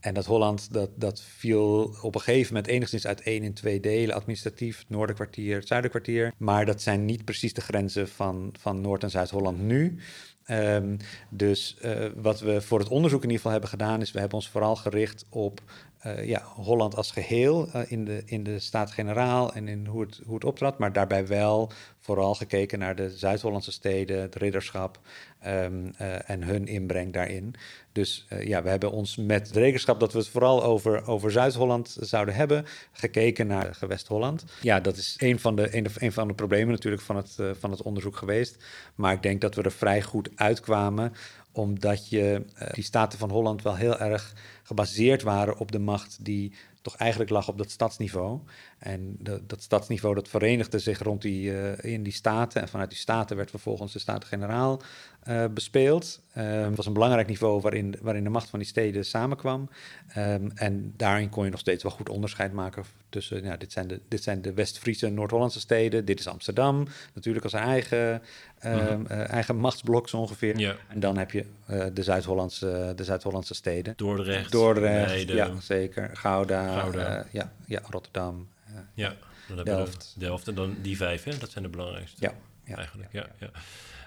En 0.00 0.14
dat 0.14 0.26
Holland, 0.26 0.72
dat, 0.72 0.90
dat 0.94 1.22
viel 1.22 1.96
op 2.02 2.14
een 2.14 2.20
gegeven 2.20 2.54
moment 2.54 2.72
enigszins 2.72 3.06
uiteen 3.06 3.42
in 3.42 3.54
twee 3.54 3.80
delen. 3.80 4.14
Administratief, 4.14 4.78
het 4.78 4.88
Noorderkwartier, 4.88 5.56
het 5.56 5.66
Zuiderkwartier. 5.66 6.32
Maar 6.36 6.66
dat 6.66 6.82
zijn 6.82 7.04
niet 7.04 7.24
precies 7.24 7.54
de 7.54 7.60
grenzen 7.60 8.08
van, 8.08 8.54
van 8.58 8.80
Noord- 8.80 9.02
en 9.02 9.10
Zuid-Holland 9.10 9.60
nu. 9.60 9.98
Ehm, 10.44 10.96
dus 11.28 11.76
eh, 11.80 12.06
wat 12.16 12.40
we 12.40 12.60
voor 12.60 12.78
het 12.78 12.88
onderzoek 12.88 13.22
in 13.22 13.30
ieder 13.30 13.36
geval 13.36 13.52
hebben 13.52 13.70
gedaan... 13.70 14.00
is 14.00 14.12
we 14.12 14.18
hebben 14.18 14.38
ons 14.38 14.48
vooral 14.48 14.76
gericht 14.76 15.26
op 15.28 15.60
eh, 16.00 16.26
ja, 16.26 16.42
Holland 16.42 16.96
als 16.96 17.10
geheel... 17.10 17.68
eh, 17.72 17.82
in 17.88 18.04
de, 18.04 18.22
in 18.24 18.42
de 18.42 18.58
Staat-Generaal 18.58 19.52
en 19.52 19.68
in 19.68 19.86
hoe 19.86 20.00
het, 20.00 20.20
hoe 20.24 20.34
het 20.34 20.44
optrad. 20.44 20.78
Maar 20.78 20.92
daarbij 20.92 21.26
wel 21.26 21.72
vooral 21.98 22.34
gekeken 22.34 22.78
naar 22.78 22.96
de 22.96 23.10
Zuid-Hollandse 23.10 23.72
steden... 23.72 24.20
het 24.20 24.34
ridderschap 24.34 25.00
ehm, 25.40 25.90
eh, 25.96 26.30
en 26.30 26.42
hun 26.42 26.66
inbreng 26.66 27.12
daarin. 27.12 27.54
Dus 27.92 28.26
ja, 28.40 28.62
we 28.62 28.68
hebben 28.68 28.90
ons 28.90 29.16
met 29.16 29.52
de 29.52 29.60
rekenschap 29.60 30.00
dat 30.00 30.12
we 30.12 30.18
het 30.18 30.28
vooral 30.28 30.62
over, 30.62 31.06
over 31.06 31.32
Zuid-Holland 31.32 31.96
zouden 32.00 32.34
hebben, 32.34 32.64
gekeken 32.92 33.46
naar 33.46 33.74
gewest 33.74 34.06
Holland. 34.06 34.44
Ja, 34.60 34.80
dat 34.80 34.96
is 34.96 35.16
een 35.18 35.38
van 35.38 35.56
de, 35.56 35.76
een, 36.02 36.12
van 36.12 36.28
de 36.28 36.34
problemen 36.34 36.70
natuurlijk 36.70 37.02
van 37.02 37.16
het, 37.16 37.36
van 37.58 37.70
het 37.70 37.82
onderzoek 37.82 38.16
geweest. 38.16 38.64
Maar 38.94 39.12
ik 39.12 39.22
denk 39.22 39.40
dat 39.40 39.54
we 39.54 39.62
er 39.62 39.72
vrij 39.72 40.02
goed 40.02 40.30
uitkwamen, 40.34 41.12
omdat 41.52 42.08
je 42.08 42.44
eh, 42.54 42.72
die 42.72 42.84
staten 42.84 43.18
van 43.18 43.30
Holland 43.30 43.62
wel 43.62 43.76
heel 43.76 43.98
erg 43.98 44.34
gebaseerd 44.62 45.22
waren 45.22 45.58
op 45.58 45.72
de 45.72 45.78
macht 45.78 46.24
die 46.24 46.52
toch 46.82 46.96
eigenlijk 46.96 47.30
lag 47.30 47.48
op 47.48 47.58
dat 47.58 47.70
stadsniveau. 47.70 48.40
En 48.80 49.16
de- 49.18 49.40
dat 49.46 49.62
stadsniveau 49.62 50.14
dat 50.14 50.28
verenigde 50.28 50.78
zich 50.78 50.98
rond 51.02 51.22
die, 51.22 51.58
eh, 51.58 51.92
in 51.92 52.02
die 52.02 52.12
staten. 52.12 52.62
En 52.62 52.68
vanuit 52.68 52.88
die 52.90 52.98
staten 52.98 53.36
werd 53.36 53.50
vervolgens 53.50 53.92
de 53.92 53.98
Staten-Generaal 53.98 54.82
eh, 55.20 55.44
bespeeld. 55.54 56.20
Ehm, 56.34 56.46
het 56.46 56.76
was 56.76 56.86
een 56.86 56.92
belangrijk 56.92 57.26
niveau 57.26 57.60
waarin, 57.60 57.94
waarin 58.00 58.24
de 58.24 58.30
macht 58.30 58.50
van 58.50 58.58
die 58.58 58.68
steden 58.68 59.04
samenkwam. 59.04 59.68
Ehm, 60.08 60.48
en 60.54 60.92
daarin 60.96 61.28
kon 61.28 61.44
je 61.44 61.50
nog 61.50 61.60
steeds 61.60 61.82
wel 61.82 61.92
goed 61.92 62.08
onderscheid 62.08 62.52
maken 62.52 62.84
tussen... 63.08 63.42
Ja, 63.44 63.56
dit 63.56 63.72
zijn 63.72 63.86
de, 63.88 64.00
dit 64.08 64.22
zijn 64.22 64.42
de 64.42 64.52
West-Friese 64.54 65.06
en 65.06 65.14
Noord-Hollandse 65.14 65.60
steden. 65.60 66.04
Dit 66.04 66.18
is 66.18 66.28
Amsterdam, 66.28 66.86
natuurlijk 67.14 67.44
als 67.44 67.52
eigen, 67.52 68.22
ehm, 68.58 69.06
eh, 69.06 69.30
eigen 69.30 69.56
machtsblok 69.56 70.08
zo 70.08 70.16
ongeveer. 70.16 70.58
Ja. 70.58 70.76
En 70.88 71.00
dan 71.00 71.16
heb 71.18 71.30
je 71.30 71.44
de 71.92 72.02
Zuid-Hollandse 72.02 72.92
de 72.96 73.04
Zuid-Hollandse 73.04 73.54
steden. 73.54 73.92
Dordrecht, 73.96 74.52
Dordrecht, 74.52 75.08
Leiden. 75.10 75.36
ja, 75.36 75.50
zeker. 75.60 76.10
Gouda, 76.16 76.78
Gouda. 76.80 77.26
ja, 77.30 77.52
ja, 77.66 77.80
Rotterdam. 77.90 78.48
Ja, 78.94 79.16
dan 79.48 79.56
we 79.56 79.62
Delft. 79.64 80.14
Delft 80.18 80.48
en 80.48 80.54
dan 80.54 80.76
die 80.82 80.96
vijf, 80.96 81.24
hè? 81.24 81.38
dat 81.38 81.50
zijn 81.50 81.64
de 81.64 81.70
belangrijkste. 81.70 82.16
ja, 82.20 82.34
ja. 82.64 82.76
eigenlijk. 82.76 83.12
Ja, 83.12 83.26
ja. 83.40 83.50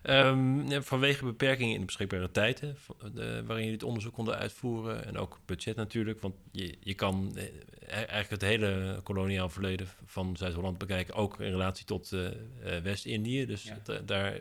Ehm, 0.03 0.67
ja, 0.69 0.81
vanwege 0.81 1.25
beperkingen 1.25 1.73
in 1.73 1.79
de 1.79 1.85
beschikbare 1.85 2.31
tijd, 2.31 2.59
hè, 2.61 2.75
v- 2.75 2.89
de- 3.13 3.43
waarin 3.45 3.65
je 3.65 3.71
dit 3.71 3.83
onderzoek 3.83 4.13
konden 4.13 4.37
uitvoeren, 4.37 5.05
en 5.05 5.17
ook 5.17 5.39
budget 5.45 5.75
natuurlijk, 5.75 6.21
want 6.21 6.35
je, 6.51 6.75
je 6.79 6.93
kan 6.93 7.31
eh, 7.35 7.43
e- 7.43 7.49
eigenlijk 7.87 8.29
het 8.29 8.41
hele 8.41 8.99
koloniaal 9.03 9.49
verleden 9.49 9.87
van 10.05 10.37
Zuid-Holland 10.37 10.77
bekijken, 10.77 11.13
ook 11.13 11.39
in 11.39 11.51
relatie 11.51 11.85
tot 11.85 12.11
eh, 12.11 12.25
eh, 12.27 12.83
West-Indië. 12.83 13.45
Dus 13.45 13.71
daar 14.05 14.39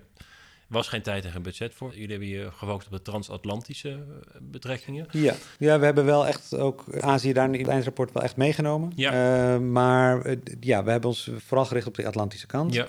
was 0.72 0.88
geen 0.88 1.02
tijd 1.02 1.24
en 1.24 1.30
geen 1.30 1.42
budget 1.42 1.74
voor. 1.74 1.90
Jullie 1.90 2.10
hebben 2.10 2.28
je 2.28 2.50
gefocust 2.52 2.86
op 2.86 2.92
de 2.92 3.02
transatlantische 3.02 3.90
eh, 3.90 4.40
betrekkingen. 4.40 5.06
Ja. 5.10 5.34
ja, 5.58 5.78
we 5.78 5.84
hebben 5.84 6.04
wel 6.04 6.26
echt 6.26 6.56
ook 6.56 6.84
Azië 7.00 7.32
daar 7.32 7.52
in 7.52 7.58
het 7.58 7.68
eindrapport 7.68 8.12
wel 8.12 8.22
echt 8.22 8.36
meegenomen. 8.36 8.92
Ja. 8.94 9.12
Eh, 9.54 9.60
maar 9.60 10.24
eh, 10.24 10.36
ja, 10.60 10.84
we 10.84 10.90
hebben 10.90 11.10
ons 11.10 11.30
vooral 11.36 11.66
gericht 11.66 11.86
op 11.86 11.94
de 11.94 12.06
Atlantische 12.06 12.46
kant. 12.46 12.74
Ja. 12.74 12.86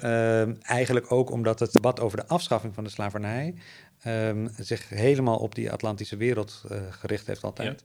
Eigenlijk 0.61 1.11
ook 1.11 1.31
omdat 1.31 1.59
het 1.59 1.73
debat 1.73 1.99
over 1.99 2.17
de 2.17 2.27
afschaffing 2.27 2.73
van 2.73 2.83
de 2.83 2.89
slavernij 2.89 3.53
ehm, 3.99 4.47
zich 4.57 4.89
helemaal 4.89 5.37
op 5.37 5.55
die 5.55 5.71
Atlantische 5.71 6.17
wereld 6.17 6.63
gericht 6.89 7.27
heeft 7.27 7.43
altijd. 7.43 7.83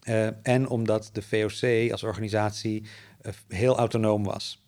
Eh, 0.00 0.26
en 0.42 0.68
omdat 0.68 1.10
de 1.12 1.22
VOC 1.22 1.92
als 1.92 2.02
organisatie 2.02 2.82
heel 3.48 3.76
autonoom 3.76 4.24
was. 4.24 4.62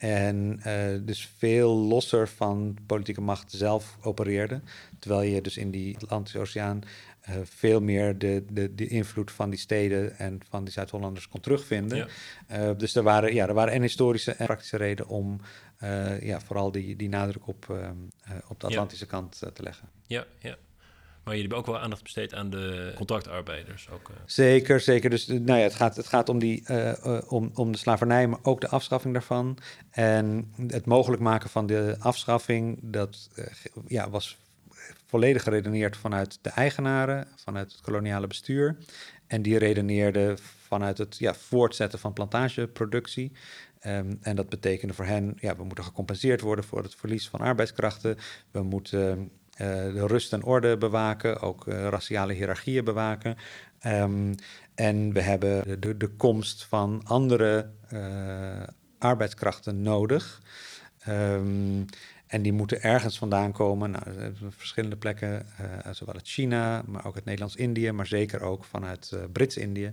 En 0.00 0.60
eh, 0.62 0.98
dus 1.02 1.30
veel 1.36 1.76
losser 1.76 2.28
van 2.28 2.76
politieke 2.86 3.20
macht 3.20 3.52
zelf 3.52 3.98
opereerde. 4.02 4.60
Terwijl 4.98 5.22
je 5.22 5.40
dus 5.40 5.56
in 5.56 5.70
die 5.70 5.96
Atlantische 5.98 6.38
Oceaan 6.38 6.82
eh, 7.20 7.34
veel 7.44 7.80
meer 7.80 8.18
de, 8.18 8.44
de, 8.52 8.74
de 8.74 8.86
invloed 8.86 9.30
van 9.30 9.50
die 9.50 9.58
steden 9.58 10.18
en 10.18 10.40
van 10.48 10.64
die 10.64 10.72
Zuid-Hollanders 10.72 11.28
kon 11.28 11.40
terugvinden. 11.40 11.98
Ja. 11.98 12.06
Eh, 12.46 12.78
dus 12.78 12.94
er 12.94 13.02
waren, 13.02 13.34
ja, 13.34 13.48
er 13.48 13.54
waren 13.54 13.72
en 13.72 13.82
historische 13.82 14.32
en 14.32 14.46
praktische 14.46 14.76
redenen 14.76 15.10
om 15.10 15.40
ja, 16.20 16.40
vooral 16.40 16.70
die, 16.70 16.96
die 16.96 17.08
nadruk 17.08 17.46
op, 17.46 17.70
ehm, 17.70 17.94
eh, 18.22 18.32
op 18.48 18.60
de 18.60 18.66
Ja. 18.66 18.72
Atlantische 18.72 19.06
kant 19.06 19.38
te 19.38 19.62
leggen. 19.62 19.88
Ja, 20.06 20.26
ja. 20.38 20.56
Maar 21.30 21.38
jullie 21.38 21.54
hebben 21.54 21.70
ook 21.72 21.76
wel 21.76 21.84
aandacht 21.84 22.02
besteed 22.02 22.34
aan 22.34 22.50
de 22.50 22.92
contractarbeiders. 22.96 23.88
Ook, 23.90 24.08
eh. 24.08 24.16
Zeker, 24.26 24.80
zeker. 24.80 25.10
Dus 25.10 25.28
eh, 25.28 25.38
nou 25.40 25.58
ja, 25.58 25.64
het 25.64 25.74
gaat, 25.74 25.96
het 25.96 26.06
gaat 26.06 26.28
om, 26.28 26.38
die, 26.38 26.64
eh, 26.64 27.22
om, 27.28 27.50
om 27.54 27.72
de 27.72 27.78
slavernij, 27.78 28.26
maar 28.26 28.38
ook 28.42 28.60
de 28.60 28.68
afschaffing 28.68 29.12
daarvan. 29.12 29.58
En 29.90 30.52
het 30.66 30.86
mogelijk 30.86 31.22
maken 31.22 31.50
van 31.50 31.66
de 31.66 31.96
afschaffing, 31.98 32.78
dat 32.82 33.30
ja, 33.86 34.10
was 34.10 34.38
volledig 35.06 35.42
geredeneerd 35.42 35.96
vanuit 35.96 36.38
de 36.42 36.50
eigenaren, 36.50 37.28
vanuit 37.36 37.72
het 37.72 37.80
koloniale 37.80 38.26
bestuur. 38.26 38.76
En 39.26 39.42
die 39.42 39.58
redeneerden 39.58 40.38
vanuit 40.66 40.98
het 40.98 41.18
ja, 41.18 41.34
voortzetten 41.34 41.98
van 41.98 42.12
plantageproductie. 42.12 43.32
Ehm, 43.80 44.14
en 44.20 44.36
dat 44.36 44.48
betekende 44.48 44.94
voor 44.94 45.04
hen, 45.04 45.36
ja, 45.40 45.56
we 45.56 45.64
moeten 45.64 45.84
gecompenseerd 45.84 46.40
worden 46.40 46.64
voor 46.64 46.82
het 46.82 46.94
verlies 46.94 47.28
van 47.28 47.40
arbeidskrachten. 47.40 48.16
We 48.50 48.62
moeten 48.62 49.30
de 49.56 50.06
rust 50.06 50.32
en 50.32 50.44
orde 50.44 50.76
bewaken, 50.76 51.40
ook 51.40 51.64
raciale 51.66 52.32
hiërarchieën 52.32 52.84
bewaken. 52.84 53.36
Ehm, 53.80 54.34
en 54.74 55.12
we 55.12 55.20
hebben 55.20 55.80
de, 55.80 55.96
de 55.96 56.08
komst 56.08 56.64
van 56.64 57.00
andere 57.04 57.70
arbeidskrachten 58.98 59.82
nodig. 59.82 60.42
Um, 61.08 61.86
en 62.26 62.42
die 62.42 62.52
moeten 62.52 62.82
ergens 62.82 63.18
vandaan 63.18 63.52
komen. 63.52 63.90
Nou, 63.90 64.04
verschillende 64.56 64.96
plekken, 64.96 65.46
uh, 65.60 65.92
zowel 65.92 66.14
uit 66.14 66.28
China, 66.28 66.82
maar 66.86 67.06
ook 67.06 67.14
uit 67.14 67.24
Nederlands-Indië, 67.24 67.92
maar 67.92 68.06
zeker 68.06 68.42
ook 68.42 68.64
vanuit 68.64 69.10
uh, 69.14 69.20
Brits-Indië. 69.32 69.92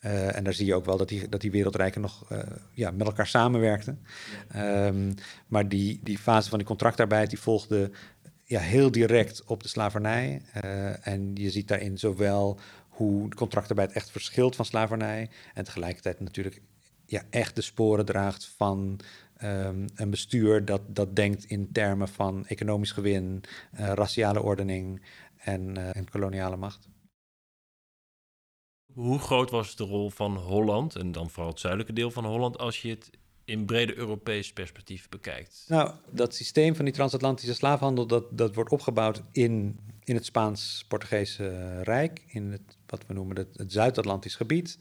Uh, 0.00 0.36
en 0.36 0.44
daar 0.44 0.52
zie 0.52 0.66
je 0.66 0.74
ook 0.74 0.84
wel 0.84 0.96
dat 0.96 1.08
die, 1.08 1.28
dat 1.28 1.40
die 1.40 1.50
wereldrijken 1.50 2.00
nog 2.00 2.24
ja, 2.72 2.90
met 2.90 3.06
elkaar 3.06 3.26
samenwerkten. 3.26 4.06
Um, 4.56 5.14
maar 5.46 5.68
die, 5.68 6.00
die 6.02 6.18
fase 6.18 6.48
van 6.48 6.58
die 6.58 6.66
contractarbeid 6.66 7.30
die 7.30 7.38
volgde 7.38 7.90
ja, 8.50 8.60
heel 8.60 8.90
direct 8.90 9.44
op 9.44 9.62
de 9.62 9.68
slavernij. 9.68 10.42
en 11.02 11.30
je 11.34 11.50
ziet 11.50 11.68
daarin 11.68 11.98
zowel 11.98 12.58
hoe 12.88 13.28
de 13.28 13.36
contractarbeid 13.36 13.92
echt 13.92 14.10
verschilt 14.10 14.56
van 14.56 14.64
slavernij. 14.64 15.30
En 15.54 15.64
tegelijkertijd 15.64 16.20
natuurlijk 16.20 16.62
ja, 17.06 17.22
echt 17.30 17.56
de 17.56 17.62
sporen 17.62 18.04
draagt 18.04 18.46
van 18.46 19.00
um, 19.42 19.84
een 19.94 20.10
bestuur 20.10 20.64
dat, 20.64 20.80
dat 20.86 21.16
denkt 21.16 21.44
in 21.44 21.72
termen 21.72 22.08
van 22.08 22.46
economisch 22.46 22.92
gewin, 22.92 23.42
uh, 23.72 23.92
raciale 23.92 24.42
ordening 24.42 25.06
en, 25.36 25.78
uh, 25.78 25.96
en 25.96 26.10
koloniale 26.10 26.56
macht. 26.56 26.88
Hoe 28.92 29.18
groot 29.18 29.50
was 29.50 29.76
de 29.76 29.84
rol 29.84 30.10
van 30.10 30.36
Holland, 30.36 30.96
en 30.96 31.12
dan 31.12 31.30
vooral 31.30 31.50
het 31.50 31.60
zuidelijke 31.60 31.92
deel 31.92 32.10
van 32.10 32.24
Holland, 32.24 32.58
als 32.58 32.82
je 32.82 32.88
het 32.88 33.10
in 33.50 33.64
brede 33.64 33.96
Europees 33.96 34.52
perspectief 34.52 35.08
bekijkt? 35.08 35.64
Nou, 35.68 35.94
dat 36.10 36.34
systeem 36.34 36.74
van 36.74 36.84
die 36.84 36.94
transatlantische 36.94 37.54
slaafhandel, 37.54 38.06
dat, 38.06 38.24
dat 38.30 38.54
wordt 38.54 38.70
opgebouwd 38.70 39.22
in, 39.32 39.78
in 40.04 40.14
het 40.14 40.24
Spaans-Portugese 40.24 41.80
Rijk, 41.82 42.22
in 42.26 42.52
het, 42.52 42.78
wat 42.86 43.06
we 43.06 43.14
noemen 43.14 43.36
het, 43.36 43.48
het 43.56 43.72
Zuid-Atlantisch 43.72 44.34
gebied. 44.36 44.78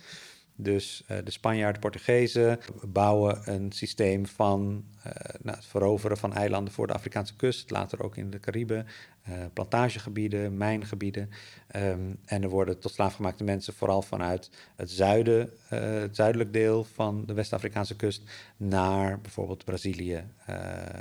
Dus 0.61 1.03
uh, 1.11 1.17
de 1.23 1.31
Spanjaarden, 1.31 1.81
Portugezen 1.81 2.59
bouwen 2.81 3.41
een 3.43 3.71
systeem 3.71 4.25
van 4.25 4.85
uh, 4.97 5.13
nou, 5.41 5.57
het 5.57 5.65
veroveren 5.65 6.17
van 6.17 6.33
eilanden 6.33 6.73
voor 6.73 6.87
de 6.87 6.93
Afrikaanse 6.93 7.35
kust, 7.35 7.69
later 7.69 8.03
ook 8.03 8.17
in 8.17 8.29
de 8.29 8.39
Cariben, 8.39 8.87
uh, 9.29 9.35
plantagegebieden, 9.53 10.57
mijngebieden. 10.57 11.29
Um, 11.75 12.19
en 12.25 12.43
er 12.43 12.49
worden 12.49 12.79
tot 12.79 12.91
slaafgemaakte 12.91 13.43
mensen 13.43 13.73
vooral 13.73 14.01
vanuit 14.01 14.49
het 14.75 14.91
zuiden, 14.91 15.49
het 15.67 16.15
zuidelijk 16.15 16.53
deel 16.53 16.83
van 16.83 17.25
de 17.25 17.33
West-Afrikaanse 17.33 17.95
kust 17.95 18.23
naar 18.57 19.21
bijvoorbeeld 19.21 19.65
Brazilië 19.65 20.23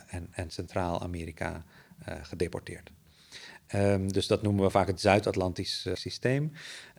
en, 0.06 0.28
en 0.30 0.50
Centraal-Amerika 0.50 1.64
gedeporteerd. 2.22 2.90
Um, 3.74 4.12
dus 4.12 4.26
dat 4.26 4.42
noemen 4.42 4.64
we 4.64 4.70
vaak 4.70 4.86
het 4.86 5.00
Zuid-Atlantisch 5.00 5.86
systeem. 5.92 6.52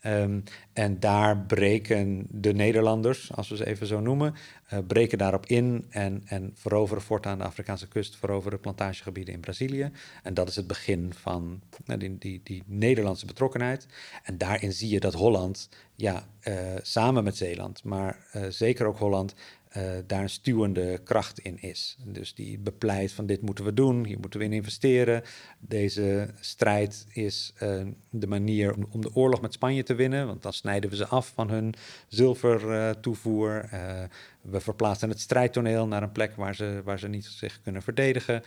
Um, 0.03 0.43
en 0.73 0.99
daar 0.99 1.38
breken 1.38 2.25
de 2.29 2.53
Nederlanders, 2.53 3.33
als 3.35 3.49
we 3.49 3.55
ze 3.55 3.65
even 3.65 3.88
zo 3.88 3.99
noemen, 3.99 4.35
uh, 4.73 4.79
breken 4.88 5.17
daarop 5.17 5.45
in 5.45 5.85
en, 5.89 6.21
en 6.25 6.51
veroveren 6.55 7.03
voortaan 7.03 7.38
de 7.38 7.43
Afrikaanse 7.43 7.88
kust, 7.88 8.15
veroveren 8.15 8.59
plantagegebieden 8.59 9.33
in 9.33 9.39
Brazilië. 9.39 9.91
En 10.23 10.33
dat 10.33 10.47
is 10.47 10.55
het 10.55 10.67
begin 10.67 11.13
van 11.13 11.61
uh, 11.85 11.97
die, 11.97 12.17
die, 12.17 12.41
die, 12.43 12.63
Nederlandse 12.65 13.25
betrokkenheid. 13.25 13.88
En 14.23 14.38
daarin 14.38 14.73
zie 14.73 14.89
je 14.89 14.99
dat 14.99 15.13
Holland, 15.13 15.69
ja, 15.95 16.27
uh, 16.43 16.55
samen 16.81 17.23
met 17.23 17.38
Zeeland, 17.38 17.83
maar 17.83 18.17
zeker 18.49 18.85
ook 18.85 18.97
Holland, 18.97 19.35
uh, 19.77 19.83
daar 20.07 20.21
een 20.21 20.29
stuwende 20.29 20.97
kracht 21.03 21.39
in 21.39 21.61
is. 21.61 21.97
Dus 22.05 22.33
die 22.33 22.59
bepleit 22.59 23.11
van 23.11 23.25
dit 23.25 23.41
moeten 23.41 23.65
we 23.65 23.73
doen, 23.73 24.05
hier 24.05 24.19
moeten 24.19 24.39
we 24.39 24.45
in 24.45 24.53
investeren. 24.53 25.23
Deze 25.59 26.33
strijd 26.39 27.05
is 27.09 27.53
uh, 27.63 27.88
de 28.09 28.27
manier 28.27 28.75
om, 28.91 29.01
de 29.01 29.15
oorlog 29.15 29.41
met 29.41 29.53
Spanje 29.53 29.83
te 29.83 29.95
winnen, 29.95 30.27
want 30.27 30.41
dan 30.41 30.53
snijden 30.53 30.89
we 30.89 30.95
ze 30.95 31.07
af 31.07 31.31
van 31.35 31.49
hun 31.49 31.73
zilvertoevoer. 32.07 33.69
Uh, 33.73 34.03
we 34.41 34.59
verplaatsen 34.59 35.09
het 35.09 35.19
strijdtoneel 35.19 35.88
naar 35.88 36.03
een 36.03 36.11
plek 36.11 36.35
waar 36.35 36.55
ze, 36.55 36.81
waar 36.83 36.99
ze 36.99 37.07
niet 37.07 37.25
zich 37.25 37.61
kunnen 37.61 37.81
verdedigen. 37.81 38.43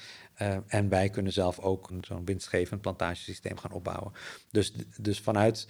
en 0.66 0.88
wij 0.88 1.08
kunnen 1.08 1.32
zelf 1.32 1.58
ook 1.58 1.90
zo'n 2.00 2.24
winstgevend 2.24 2.80
plantagesysteem 2.80 3.58
gaan 3.58 3.72
opbouwen. 3.72 4.12
Dus, 4.50 4.72
dus 4.98 5.20
vanuit 5.20 5.66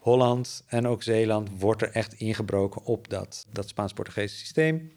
Holland 0.00 0.64
en 0.66 0.86
ook 0.86 1.02
Zeeland 1.02 1.48
wordt 1.58 1.82
er 1.82 1.90
echt 1.90 2.12
ingebroken 2.14 2.84
op 2.84 3.08
dat, 3.08 3.46
dat 3.52 3.68
Spaans-Portugese 3.68 4.36
systeem. 4.36 4.92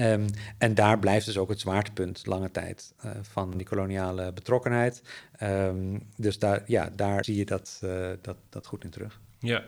Um, 0.00 0.26
en 0.58 0.74
daar 0.74 0.98
blijft 0.98 1.26
dus 1.26 1.38
ook 1.38 1.48
het 1.48 1.60
zwaartepunt 1.60 2.26
lange 2.26 2.50
tijd 2.50 2.94
uh, 3.04 3.10
van 3.22 3.56
die 3.56 3.66
koloniale 3.66 4.32
betrokkenheid. 4.32 5.02
Um, 5.42 6.02
dus 6.16 6.38
daar, 6.38 6.62
ja, 6.66 6.90
daar 6.96 7.24
zie 7.24 7.36
je 7.36 7.44
dat, 7.44 7.80
uh, 7.84 8.10
dat, 8.22 8.36
dat 8.48 8.66
goed 8.66 8.84
in 8.84 8.90
terug. 8.90 9.20
Ja, 9.38 9.64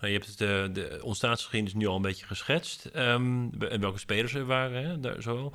nou, 0.00 0.12
je 0.12 0.18
hebt 0.18 0.38
de, 0.38 0.70
de 0.72 1.00
ontstaansgeschiedenis 1.02 1.74
nu 1.74 1.86
al 1.86 1.96
een 1.96 2.02
beetje 2.02 2.26
geschetst. 2.26 2.90
Um, 2.96 3.62
en 3.62 3.80
welke 3.80 3.98
spelers 3.98 4.34
er 4.34 4.46
waren, 4.46 4.84
hè, 4.84 5.00
daar 5.00 5.22
zo. 5.22 5.52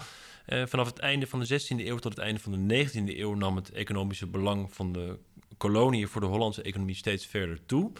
Vanaf 0.47 0.87
het 0.87 0.99
einde 0.99 1.27
van 1.27 1.39
de 1.39 1.61
16e 1.61 1.79
eeuw 1.79 1.97
tot 1.97 2.15
het 2.15 2.23
einde 2.23 2.39
van 2.39 2.67
de 2.67 2.85
19e 2.85 3.17
eeuw 3.17 3.33
nam 3.33 3.55
het 3.55 3.71
economische 3.71 4.27
belang 4.27 4.73
van 4.73 4.93
de 4.93 5.17
koloniën 5.57 6.07
voor 6.07 6.21
de 6.21 6.27
Hollandse 6.27 6.61
economie 6.61 6.95
steeds 6.95 7.25
verder 7.25 7.65
toe. 7.65 7.91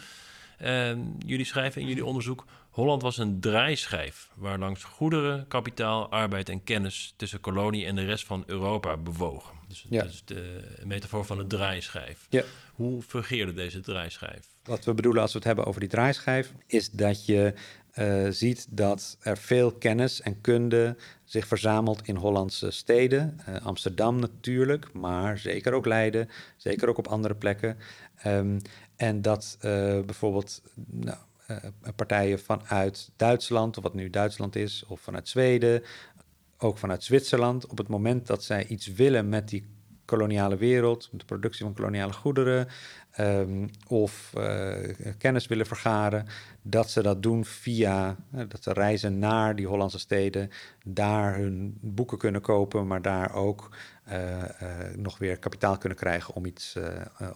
Uh, 0.62 0.91
jullie 1.26 1.46
schrijven 1.46 1.82
in 1.82 1.88
jullie 1.88 2.06
onderzoek: 2.06 2.46
Holland 2.70 3.02
was 3.02 3.18
een 3.18 3.39
draaischijf 3.39 4.30
waar 4.36 4.60
langs 4.60 4.84
goederen, 4.84 5.48
kapitaal, 5.48 6.10
arbeid 6.10 6.50
en 6.50 6.63
kennis 6.63 7.13
tussen 7.18 7.39
kolonie 7.39 7.86
en 7.86 7.96
de 7.96 8.06
rest 8.06 8.26
van 8.26 8.44
Europa 8.46 8.98
bewogen. 8.98 9.56
Dus 9.68 9.86
ja. 9.89 10.02
dat 10.02 10.12
is 10.12 10.24
de 10.26 10.62
metafoor 10.84 11.26
van 11.26 11.39
een 11.39 11.48
draaischijf. 11.48 12.28
Ja. 12.30 12.44
Hoe 12.74 13.02
fungeerde 13.02 13.54
deze 13.54 13.80
draaischijf? 13.80 14.48
Wat 14.63 14.86
we 14.86 14.94
bedoelen 14.94 15.22
als 15.22 15.32
we 15.32 15.38
het 15.38 15.48
hebben 15.48 15.65
over 15.65 15.80
die 15.80 15.89
draaischijf, 15.89 16.54
is 16.68 16.91
dat 16.91 17.26
je 17.26 17.54
uh, 17.99 18.27
ziet 18.29 18.67
dat 18.69 19.17
er 19.19 19.38
veel 19.38 19.71
kennis 19.71 20.21
en 20.21 20.41
kunde 20.41 20.95
zich 21.23 21.47
verzamelt 21.47 22.08
in 22.08 22.15
Hollandse 22.15 22.71
steden. 22.71 23.39
Uh, 23.49 23.65
Amsterdam 23.65 24.19
natuurlijk, 24.19 24.93
maar 24.93 25.38
zeker 25.38 25.73
ook 25.73 25.86
Leiden, 25.86 26.29
zeker 26.58 26.89
ook 26.89 26.97
op 26.97 27.08
andere 27.08 27.36
plekken. 27.36 27.77
Um, 28.25 28.62
en 28.95 29.21
dat 29.21 29.58
uh, 29.58 29.62
bijvoorbeeld 30.01 30.62
nou, 30.86 31.17
partijen 31.95 32.39
vanuit 32.39 33.12
Duitsland, 33.15 33.77
of 33.77 33.84
wat 33.84 33.93
nu 33.93 34.10
Duitsland 34.10 34.55
is, 34.55 34.86
of 34.88 35.01
vanuit 35.01 35.29
Zweden, 35.29 35.84
ook 36.58 36.77
vanuit 36.77 37.03
Zwitserland, 37.03 37.67
op 37.67 37.77
het 37.77 37.88
moment 37.88 38.27
dat 38.27 38.43
zij 38.43 38.65
iets 38.65 38.88
willen 38.88 39.29
met 39.29 39.49
die 39.49 39.65
koloniale 40.06 40.58
wereld, 40.58 41.10
de 41.12 41.26
productie 41.26 41.65
van 41.65 41.74
koloniale 41.74 42.13
goederen, 42.13 42.68
um, 43.20 43.70
of 43.88 44.34
uh, 44.38 44.74
kennis 45.18 45.48
willen 45.48 45.65
vergaren, 45.65 46.26
dat 46.62 46.89
ze 46.89 47.02
dat 47.02 47.24
doen 47.24 47.46
via, 47.46 48.15
dat 48.48 48.63
ze 48.63 48.74
reizen 48.74 49.20
naar 49.20 49.56
die 49.56 49.68
Hollandse 49.68 50.00
steden, 50.00 50.50
daar 50.84 51.36
hun 51.36 51.78
boeken 51.82 52.18
kunnen 52.18 52.41
kopen, 52.41 52.88
maar 52.88 53.02
daar 53.02 53.34
ook 53.34 53.76
uh, 54.10 54.44
nog 54.96 55.18
weer 55.18 55.39
kapitaal 55.39 55.78
kunnen 55.78 55.98
krijgen 55.98 56.34
om 56.34 56.46
iets, 56.46 56.78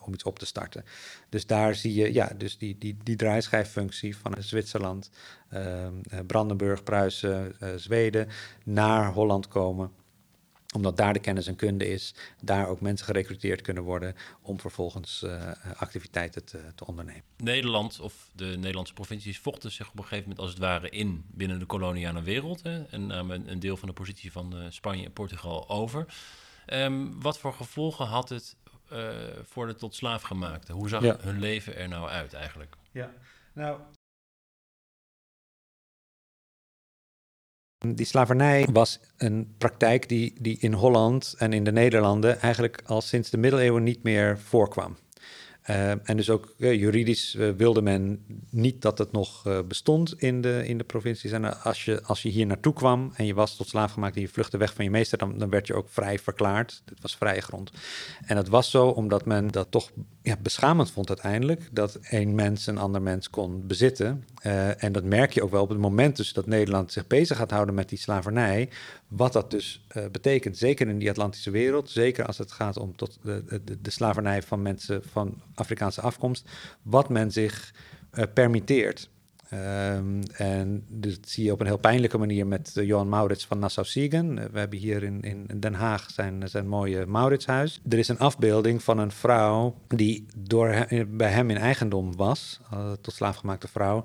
om 0.06 0.14
iets 0.14 0.24
op 0.24 0.40
te 0.40 0.46
starten. 0.46 0.86
Dus 1.30 1.46
daar 1.46 1.76
zie 1.76 1.94
je, 1.94 2.14
ja, 2.14 2.32
dus 2.38 2.58
die, 2.58 2.78
die, 2.78 2.98
die 3.04 3.16
draaischijffunctie 3.16 4.18
van 4.18 4.36
Zwitserland, 4.40 5.10
ehm, 5.50 5.94
Brandenburg, 6.28 6.84
Pruisen, 6.84 7.56
Zweden 7.76 8.28
naar 8.64 9.12
Holland 9.12 9.48
komen 9.48 9.92
omdat 10.76 10.98
daar 10.98 11.14
de 11.14 11.20
kennis 11.20 11.48
en 11.48 11.56
kunde 11.56 11.88
is, 11.88 12.14
daar 12.42 12.68
ook 12.68 12.82
mensen 12.82 13.06
gerecruiteerd 13.06 13.62
kunnen 13.62 13.84
worden 13.84 14.16
om 14.42 14.60
vervolgens 14.60 15.24
uh, 15.26 15.52
activiteiten 15.78 16.46
te, 16.46 16.62
te, 16.76 16.86
ondernemen. 16.86 17.24
Nederland 17.38 18.00
of 18.00 18.30
de 18.36 18.46
Nederlandse 18.46 18.94
provincies 18.94 19.40
vochten 19.40 19.72
zich 19.72 19.90
op 19.90 19.98
een 19.98 20.04
gegeven 20.04 20.24
moment 20.24 20.40
als 20.40 20.50
het 20.50 20.60
ware 20.60 20.90
in 20.90 21.26
binnen 21.28 21.60
de 21.60 21.66
koloniale 21.66 22.22
wereld 22.22 22.64
hè, 22.64 22.84
en 22.84 23.08
namen 23.08 23.52
een 23.52 23.60
deel 23.60 23.78
van 23.78 23.88
de 23.88 23.94
positie 23.94 24.32
van 24.32 24.56
uh, 24.56 24.66
Spanje 24.70 25.06
en 25.06 25.14
Portugal 25.14 25.70
over. 25.70 26.06
Um, 26.68 27.22
wat 27.22 27.40
voor 27.40 27.54
gevolgen 27.54 28.06
had 28.06 28.30
het 28.30 28.56
uh, 28.94 29.10
voor 29.44 29.68
de 29.68 29.76
tot 29.76 29.96
slaafgemaakten? 29.96 30.76
Hoe 30.76 30.90
zag 30.90 31.04
ja. 31.04 31.18
hun 31.20 31.40
leven 31.40 31.76
er 31.76 31.88
nou 31.88 32.10
uit 32.10 32.34
eigenlijk? 32.34 32.76
Ja, 32.92 33.12
nou 33.54 33.80
Die 37.88 38.06
slavernij 38.06 38.68
was 38.72 39.00
een 39.18 39.54
praktijk 39.58 40.10
die, 40.10 40.34
die 40.42 40.58
in 40.60 40.74
Holland 40.74 41.36
en 41.38 41.54
in 41.54 41.63
de 41.63 41.72
Nederlanden 41.72 42.42
eigenlijk 42.42 42.82
al 42.86 43.02
sinds 43.02 43.30
de 43.30 43.38
middeleeuwen 43.38 43.84
niet 43.84 44.04
meer 44.04 44.39
voorkwam. 44.39 44.98
Uh, 45.70 45.90
en 45.90 46.18
dus 46.18 46.30
ook 46.30 46.54
uh, 46.58 46.74
juridisch 46.74 47.36
uh, 47.36 47.50
wilde 47.58 47.82
men 47.82 48.26
niet 48.50 48.82
dat 48.82 48.98
het 48.98 49.12
nog 49.12 49.64
bestond 49.68 50.22
in 50.22 50.42
de, 50.42 50.64
in 50.66 50.78
de 50.78 50.84
provincies. 50.84 51.32
En 51.32 51.64
als 51.64 51.86
je, 51.86 52.04
als 52.04 52.22
je 52.22 52.30
hier 52.30 52.46
naartoe 52.46 52.74
kwam 52.74 53.12
en 53.16 53.26
je 53.26 53.34
was 53.34 53.56
tot 53.56 53.68
slaaf 53.68 53.92
gemaakt 53.92 54.16
en 54.16 54.22
je 54.22 54.28
vluchtte 54.28 54.58
weg 54.58 54.74
van 54.74 54.84
je 54.84 54.92
meester, 54.92 55.18
dan, 55.18 55.38
dan 55.38 55.50
werd 55.50 55.68
je 55.68 55.74
ook 55.74 55.90
vrij 55.90 56.20
verklaard. 56.20 56.82
Dit 56.86 57.02
was 57.02 57.16
vrije 57.16 57.42
grond. 57.42 57.72
En 58.26 58.36
dat 58.36 58.48
was 58.48 58.72
zo 58.72 58.88
omdat 58.88 59.26
men 59.26 59.48
dat 59.48 59.72
toch 59.72 59.92
ja, 60.22 60.38
beschamend 60.42 60.92
vond 60.92 61.08
uiteindelijk, 61.08 61.70
dat 61.72 61.96
één 61.96 62.36
mens 62.36 62.68
een 62.68 62.78
ander 62.78 63.02
mens 63.02 63.30
kon 63.30 63.68
bezitten. 63.68 64.24
en 64.78 64.92
dat 64.92 65.04
merk 65.04 65.34
je 65.34 65.44
ook 65.44 65.52
wel 65.52 65.64
op 65.64 65.70
het 65.70 65.78
moment 65.78 66.18
dus 66.18 66.34
dat 66.34 66.46
Nederland 66.46 66.92
zich 66.92 67.08
bezig 67.08 67.38
gaat 67.38 67.52
houden 67.52 67.76
met 67.76 67.90
die 67.90 67.98
slavernij, 67.98 68.70
wat 69.08 69.34
dat 69.34 69.52
dus 69.52 69.86
betekent. 70.12 70.58
Zeker 70.58 70.88
in 70.88 71.00
die 71.00 71.10
Atlantische 71.10 71.52
wereld, 71.52 71.90
zeker 71.90 72.26
als 72.26 72.38
het 72.38 72.52
gaat 72.52 72.78
om 72.78 72.96
tot 72.96 73.20
de, 73.22 73.62
de, 73.66 73.82
de 73.82 73.92
slavernij 73.92 74.42
van 74.42 74.62
mensen 74.62 75.02
van 75.12 75.42
Afrikaanse 75.60 76.02
afkomst, 76.02 76.50
wat 76.82 77.10
men 77.10 77.32
zich 77.32 77.74
uh, 78.13 78.24
permitteert. 78.34 79.10
Um, 79.54 80.22
en 80.24 80.86
dat 80.88 81.17
zie 81.22 81.43
je 81.43 81.52
op 81.52 81.60
een 81.60 81.65
heel 81.65 81.78
pijnlijke 81.78 82.17
manier 82.17 82.48
met 82.48 82.74
uh, 82.78 82.86
Johan 82.86 83.10
Maurits 83.10 83.45
van 83.45 83.60
Nassau-Siegen. 83.60 84.38
Uh, 84.38 84.43
we 84.52 84.60
hebben 84.60 84.80
hier 84.80 85.04
in, 85.04 85.22
in 85.22 85.60
Den 85.60 85.74
Haag 85.74 86.10
zijn, 86.12 86.50
zijn 86.50 86.67
mooie 86.67 87.06
Mauritshuis. 87.06 87.82
Er 87.89 87.98
is 87.98 88.08
een 88.08 88.19
afbeelding 88.19 88.84
van 88.84 88.98
een 88.98 89.12
vrouw 89.12 89.76
die 89.88 90.26
door 90.38 90.88
bij 91.08 91.32
hem 91.32 91.50
in 91.50 91.58
eigendom 91.58 92.15
was, 92.15 92.60
tot 93.02 93.13
slaafgemaakte 93.13 93.67
vrouw, 93.67 94.04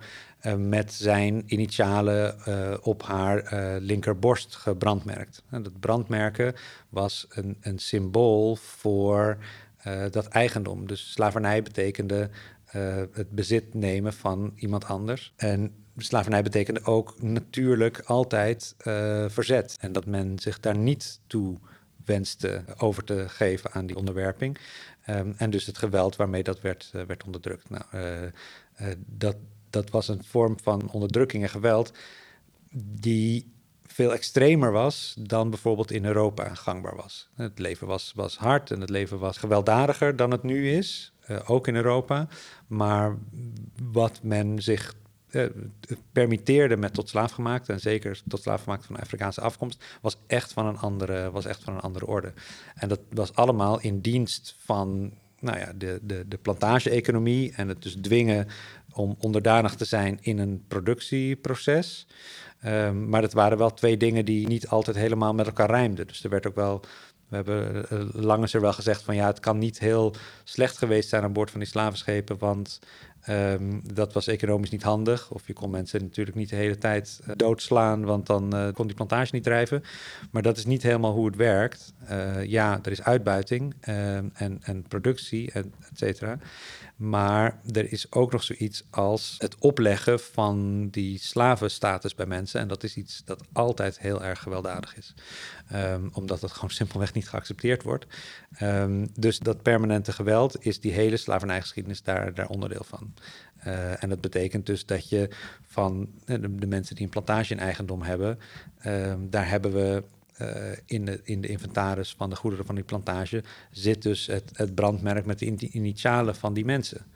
met 0.56 0.92
zijn 0.92 1.42
initialen 1.46 2.36
op 2.82 3.02
haar 3.02 3.44
linkerborst 3.80 4.56
gebrandmerkt. 4.56 5.42
En 5.50 5.62
dat 5.62 5.80
brandmerken 5.80 6.54
was 6.88 7.26
een, 7.28 7.56
een 7.60 7.78
symbool 7.78 8.56
voor 8.56 9.38
uh, 9.86 10.04
dat 10.10 10.26
eigendom. 10.26 10.86
Dus 10.86 11.12
slavernij 11.12 11.62
betekende 11.62 12.30
uh, 12.76 13.02
het 13.12 13.30
bezit 13.30 13.74
nemen 13.74 14.12
van 14.12 14.52
iemand 14.56 14.84
anders. 14.84 15.32
En 15.36 15.74
slavernij 15.96 16.42
betekende 16.42 16.84
ook 16.84 17.22
natuurlijk 17.22 18.00
altijd 18.00 18.74
uh, 18.86 19.24
verzet. 19.28 19.76
En 19.80 19.92
dat 19.92 20.06
men 20.06 20.38
zich 20.38 20.60
daar 20.60 20.76
niet 20.76 21.20
toe 21.26 21.58
wenste 22.04 22.64
over 22.78 23.04
te 23.04 23.24
geven 23.28 23.72
aan 23.72 23.86
die 23.86 23.96
onderwerping. 23.96 24.58
Um, 25.08 25.34
en 25.36 25.50
dus 25.50 25.66
het 25.66 25.78
geweld 25.78 26.16
waarmee 26.16 26.42
dat 26.42 26.60
werd, 26.60 26.90
werd 27.06 27.24
onderdrukt. 27.24 27.70
Nou, 27.70 27.84
dat, 28.96 29.36
dat 29.70 29.90
was 29.90 30.08
een 30.08 30.24
vorm 30.24 30.56
van 30.62 30.90
onderdrukking 30.90 31.42
en 31.42 31.48
geweld 31.48 31.92
die 33.00 33.53
veel 33.86 34.12
extremer 34.12 34.72
was 34.72 35.14
dan 35.18 35.50
bijvoorbeeld 35.50 35.90
in 35.90 36.04
Europa 36.04 36.54
gangbaar 36.54 36.96
was. 36.96 37.28
Het 37.34 37.58
leven 37.58 37.86
was, 37.86 38.12
was 38.14 38.36
hard 38.36 38.70
en 38.70 38.80
het 38.80 38.90
leven 38.90 39.18
was 39.18 39.38
gewelddadiger 39.38 40.16
dan 40.16 40.30
het 40.30 40.42
nu 40.42 40.70
is, 40.70 41.12
uh, 41.28 41.50
ook 41.50 41.68
in 41.68 41.74
Europa. 41.74 42.28
Maar 42.66 43.16
wat 43.92 44.20
men 44.22 44.62
zich 44.62 44.94
uh, 45.30 45.46
permitteerde 46.12 46.76
met 46.76 46.94
tot 46.94 47.08
slaafgemaakt, 47.08 47.68
en 47.68 47.80
zeker 47.80 48.22
tot 48.28 48.42
slaafgemaakt 48.42 48.86
van 48.86 48.96
Afrikaanse 48.96 49.40
afkomst, 49.40 49.84
was 50.00 50.16
echt 50.26 50.52
van 50.52 50.66
een 50.66 50.78
andere, 50.78 51.30
was 51.30 51.44
echt 51.44 51.64
van 51.64 51.74
een 51.74 51.80
andere 51.80 52.06
orde. 52.06 52.32
En 52.74 52.88
dat 52.88 53.00
was 53.10 53.34
allemaal 53.34 53.80
in 53.80 54.00
dienst 54.00 54.56
van 54.58 55.12
nou 55.44 55.59
ja, 55.59 55.72
de, 55.76 55.98
de, 56.02 56.24
de 56.28 56.37
plantage-economie 56.37 57.52
en 57.57 57.68
het 57.68 57.83
dus 57.83 57.96
dwingen 58.00 58.46
om 58.92 59.16
onderdanig 59.18 59.74
te 59.74 59.85
zijn 59.85 60.18
in 60.20 60.38
een 60.38 60.64
productieproces. 60.68 62.07
Um, 62.66 63.09
maar 63.09 63.22
het 63.22 63.33
waren 63.33 63.59
wel 63.59 63.74
twee 63.74 63.96
dingen 63.96 64.24
die 64.24 64.46
niet 64.46 64.68
altijd 64.68 64.96
helemaal 64.96 65.35
met 65.35 65.46
elkaar 65.46 65.70
rijmden. 65.70 66.07
Dus 66.07 66.24
er 66.24 66.30
werd 66.30 66.46
ook 66.46 66.54
wel. 66.54 66.80
We 67.28 67.37
hebben 67.37 67.87
uh, 67.92 68.24
lang 68.24 68.42
is 68.42 68.54
er 68.54 68.61
wel 68.61 68.72
gezegd 68.72 69.02
van 69.02 69.14
ja, 69.14 69.26
het 69.26 69.40
kan 69.40 69.59
niet 69.59 69.78
heel 69.78 70.14
slecht 70.44 70.78
geweest 70.78 71.09
zijn 71.09 71.22
aan 71.22 71.33
boord 71.33 71.50
van 71.50 71.61
die 71.61 71.68
slavenschepen, 71.68 72.38
want 72.38 72.78
um, 73.28 73.82
dat 73.94 74.12
was 74.12 74.26
economisch 74.26 74.70
niet 74.70 74.82
handig. 74.82 75.30
Of 75.30 75.46
je 75.46 75.52
kon 75.52 75.70
mensen 75.70 76.02
natuurlijk 76.02 76.37
niet 76.37 76.48
de 76.48 76.56
hele 76.56 76.78
tijd 76.78 77.20
uh, 77.20 77.32
doodslaan, 77.37 78.04
want 78.04 78.26
dan 78.26 78.56
uh, 78.56 78.72
kon 78.72 78.87
die 78.87 78.96
plantage 78.96 79.34
niet 79.34 79.42
drijven. 79.42 79.82
Maar 80.30 80.42
dat 80.42 80.56
is 80.56 80.64
niet 80.64 80.82
helemaal 80.82 81.12
hoe 81.12 81.26
het 81.26 81.37
werkt. 81.37 81.92
ja, 82.46 82.80
er 82.82 82.90
is 82.90 83.02
uitbuiting 83.02 83.74
ehm, 83.80 84.28
en, 84.34 84.58
en 84.62 84.82
productie, 84.88 85.50
en 85.52 85.72
et 85.90 85.98
cetera. 85.98 86.38
Maar 86.96 87.61
er 87.72 87.92
is 87.92 88.12
ook 88.12 88.33
nog 88.33 88.42
zoiets 88.42 88.85
als 88.90 89.35
het 89.38 89.59
opleggen 89.59 90.20
van 90.20 90.88
die 90.88 91.18
slavenstatus 91.18 92.14
bij 92.14 92.26
mensen. 92.26 92.61
En 92.61 92.68
dat 92.68 92.83
is 92.83 92.96
iets 92.96 93.22
dat 93.24 93.44
altijd 93.52 93.98
heel 93.98 94.22
erg 94.22 94.42
gewelddadig 94.42 94.96
is. 94.96 95.14
Um, 95.72 96.11
omdat 96.12 96.40
het 96.40 96.52
gewoon 96.52 96.70
simpelweg 96.70 97.12
niet 97.12 97.28
geaccepteerd 97.28 97.83
wordt. 97.83 98.07
Um, 98.62 99.09
dus 99.14 99.38
dat 99.38 99.62
permanente 99.62 100.12
geweld 100.12 100.64
is 100.64 100.80
die 100.80 100.92
hele 100.92 101.16
slavernijgeschiedenis 101.16 102.02
daar, 102.02 102.35
daar 102.35 102.48
onderdeel 102.48 102.85
van. 102.85 103.14
Uh, 103.66 104.02
en 104.02 104.09
dat 104.09 104.20
betekent 104.20 104.66
dus 104.66 104.87
dat 104.87 105.09
je 105.09 105.28
van 105.66 106.09
eh, 106.24 106.37
de, 106.40 106.66
mensen 106.66 106.94
die 106.94 107.04
een 107.04 107.11
plantage 107.11 107.52
in 107.52 107.61
eigendom 107.61 108.02
hebben, 108.02 108.38
um, 108.87 109.30
daar 109.30 109.48
hebben 109.48 109.72
we 109.72 110.02
uh, 110.40 110.48
in, 110.86 111.04
de, 111.04 111.20
in 111.24 111.40
de 111.40 111.48
inventaris 111.48 112.14
van 112.16 112.30
de 112.30 112.36
goederen 112.36 112.66
van 112.66 112.74
die 112.74 112.84
plantage 112.84 113.42
zit 113.70 114.02
dus 114.02 114.26
het, 114.26 114.50
het 114.52 114.74
brandmerk 114.74 115.26
met 115.26 115.38
de 115.38 115.68
initialen 115.70 116.34
van 116.34 116.54
die 116.54 116.64
mensen. 116.64 117.06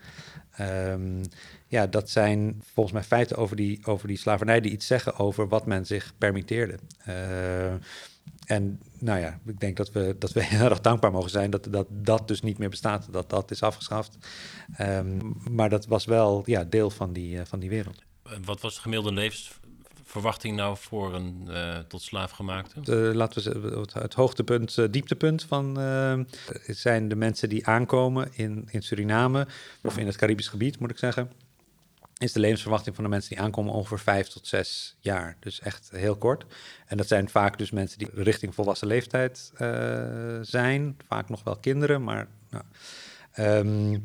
Um, 0.61 1.22
ja, 1.66 1.87
dat 1.87 2.11
zijn 2.11 2.62
volgens 2.72 2.94
mij 2.94 3.04
feiten 3.04 3.37
over 3.37 3.57
die, 3.57 3.81
over 3.85 4.09
die 4.09 4.16
slavernij 4.16 4.61
die 4.61 4.72
iets 4.72 4.87
zeggen 4.87 5.16
over 5.16 5.48
wat 5.48 5.66
men 5.66 5.87
zich 5.87 6.12
permitteerde. 6.18 6.78
Uh, 7.09 7.72
en 8.44 8.81
nou 8.98 9.20
ja, 9.20 9.40
ik 9.46 9.61
denk 9.61 9.76
dat 9.76 9.92
we, 9.92 10.16
dat 10.18 10.33
we 10.33 10.44
heel 10.54 10.68
erg 10.68 10.81
dankbaar 10.81 11.12
mogen 11.12 11.31
zijn 11.31 11.50
dat, 11.50 11.66
dat 11.70 11.87
dat 11.90 12.28
dus 12.28 12.42
niet 12.42 12.59
meer 12.59 12.70
bestaat, 12.70 13.09
dat 13.11 13.31
dat 13.31 13.50
is 13.50 13.62
afgeschaft. 13.62 14.18
Um, 14.81 15.37
maar 15.50 15.68
dat 15.68 15.87
was 15.87 16.04
wel 16.04 16.42
ja, 16.46 16.64
deel 16.64 16.90
van 16.90 17.12
die, 17.12 17.37
uh, 17.37 17.40
van 17.44 17.59
die 17.59 17.68
wereld. 17.70 18.02
Wat 18.44 18.61
was 18.61 18.74
de 18.74 18.81
gemiddelde 18.81 19.14
levens 19.14 19.58
verwachting 20.09 20.57
nou 20.57 20.77
voor 20.77 21.14
een 21.14 21.44
uh, 21.49 21.79
tot 21.79 22.03
slaafgemaakte? 22.03 23.09
Uh, 23.09 23.14
laten 23.14 23.62
we 23.62 23.79
het, 23.79 23.92
het 23.92 24.14
hoogtepunt, 24.14 24.77
uh, 24.77 24.87
dieptepunt 24.90 25.42
van 25.42 25.77
zijn 26.66 27.09
de 27.09 27.16
mensen 27.16 27.49
die 27.49 27.66
aankomen 27.66 28.29
in, 28.33 28.68
in 28.71 28.83
Suriname 28.83 29.47
of 29.83 29.99
in 29.99 30.07
het 30.07 30.16
Caribisch 30.16 30.49
gebied, 30.49 30.79
moet 30.79 30.90
ik 30.90 30.99
zeggen. 30.99 31.31
Is 32.18 32.33
de 32.33 32.40
levensverwachting 32.40 32.94
van 32.94 33.05
de 33.05 33.11
mensen 33.11 33.31
die 33.31 33.40
aankomen 33.40 33.73
ongeveer 33.73 33.99
vijf 33.99 34.29
tot 34.29 34.47
zes 34.47 34.97
jaar. 35.01 35.37
Dus 35.40 35.61
echt 35.61 35.90
heel 35.92 36.16
kort. 36.16 36.44
En 36.87 36.97
dat 36.97 37.09
zijn 37.09 37.29
vaak 37.29 37.59
dus 37.59 37.71
mensen 37.71 37.99
die 37.99 38.09
richting 38.14 38.55
volwassen 38.55 38.88
leeftijd 38.88 39.53
zijn. 40.42 40.97
Vaak 41.09 41.29
nog 41.29 41.44
wel 41.44 41.57
kinderen, 41.57 42.05
maar. 42.05 42.29
Nou, 42.51 42.64
um, 43.37 44.05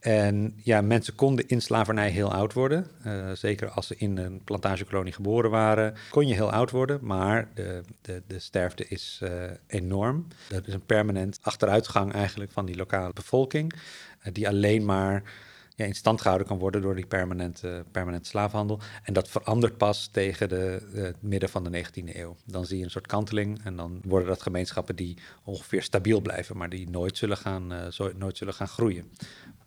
en 0.00 0.54
ja, 0.56 0.80
mensen 0.80 1.14
konden 1.14 1.48
in 1.48 1.62
slavernij 1.62 2.10
heel 2.10 2.32
oud 2.32 2.52
worden. 2.52 2.86
Uh, 3.06 3.30
zeker 3.32 3.68
als 3.68 3.86
ze 3.86 3.96
in 3.96 4.18
een 4.18 4.44
plantagekolonie 4.44 5.12
geboren 5.12 5.50
waren, 5.50 5.94
kon 6.10 6.26
je 6.26 6.34
heel 6.34 6.52
oud 6.52 6.70
worden. 6.70 6.98
Maar 7.02 7.48
de, 7.54 7.80
de, 8.00 8.22
de 8.26 8.38
sterfte 8.38 8.88
is 8.88 9.20
uh, 9.22 9.30
enorm. 9.66 10.26
Dat 10.48 10.66
is 10.66 10.74
een 10.74 10.86
permanent 10.86 11.38
achteruitgang 11.42 12.12
eigenlijk 12.12 12.50
van 12.52 12.66
die 12.66 12.76
lokale 12.76 13.12
bevolking. 13.12 13.72
Uh, 13.72 14.32
die 14.32 14.48
alleen 14.48 14.84
maar 14.84 15.22
ja, 15.74 15.84
in 15.84 15.94
stand 15.94 16.20
gehouden 16.20 16.48
kan 16.48 16.58
worden 16.58 16.82
door 16.82 16.94
die 16.94 17.06
permanente, 17.06 17.84
permanente 17.90 18.28
slaafhandel. 18.28 18.80
En 19.02 19.12
dat 19.12 19.28
verandert 19.28 19.76
pas 19.76 20.08
tegen 20.12 20.48
de, 20.48 20.88
de, 20.92 21.14
midden 21.20 21.48
van 21.48 21.64
de 21.64 21.84
19e 21.84 22.16
eeuw. 22.16 22.36
Dan 22.44 22.66
zie 22.66 22.78
je 22.78 22.84
een 22.84 22.90
soort 22.90 23.06
kanteling 23.06 23.64
en 23.64 23.76
dan 23.76 24.00
worden 24.04 24.28
dat 24.28 24.42
gemeenschappen 24.42 24.96
die 24.96 25.18
ongeveer 25.44 25.82
stabiel 25.82 26.20
blijven, 26.20 26.56
maar 26.56 26.68
die 26.68 26.90
nooit 26.90 27.16
zullen 27.16 27.36
gaan, 27.36 27.72
nooit 28.16 28.36
zullen 28.36 28.54
gaan 28.54 28.68
groeien. 28.68 29.10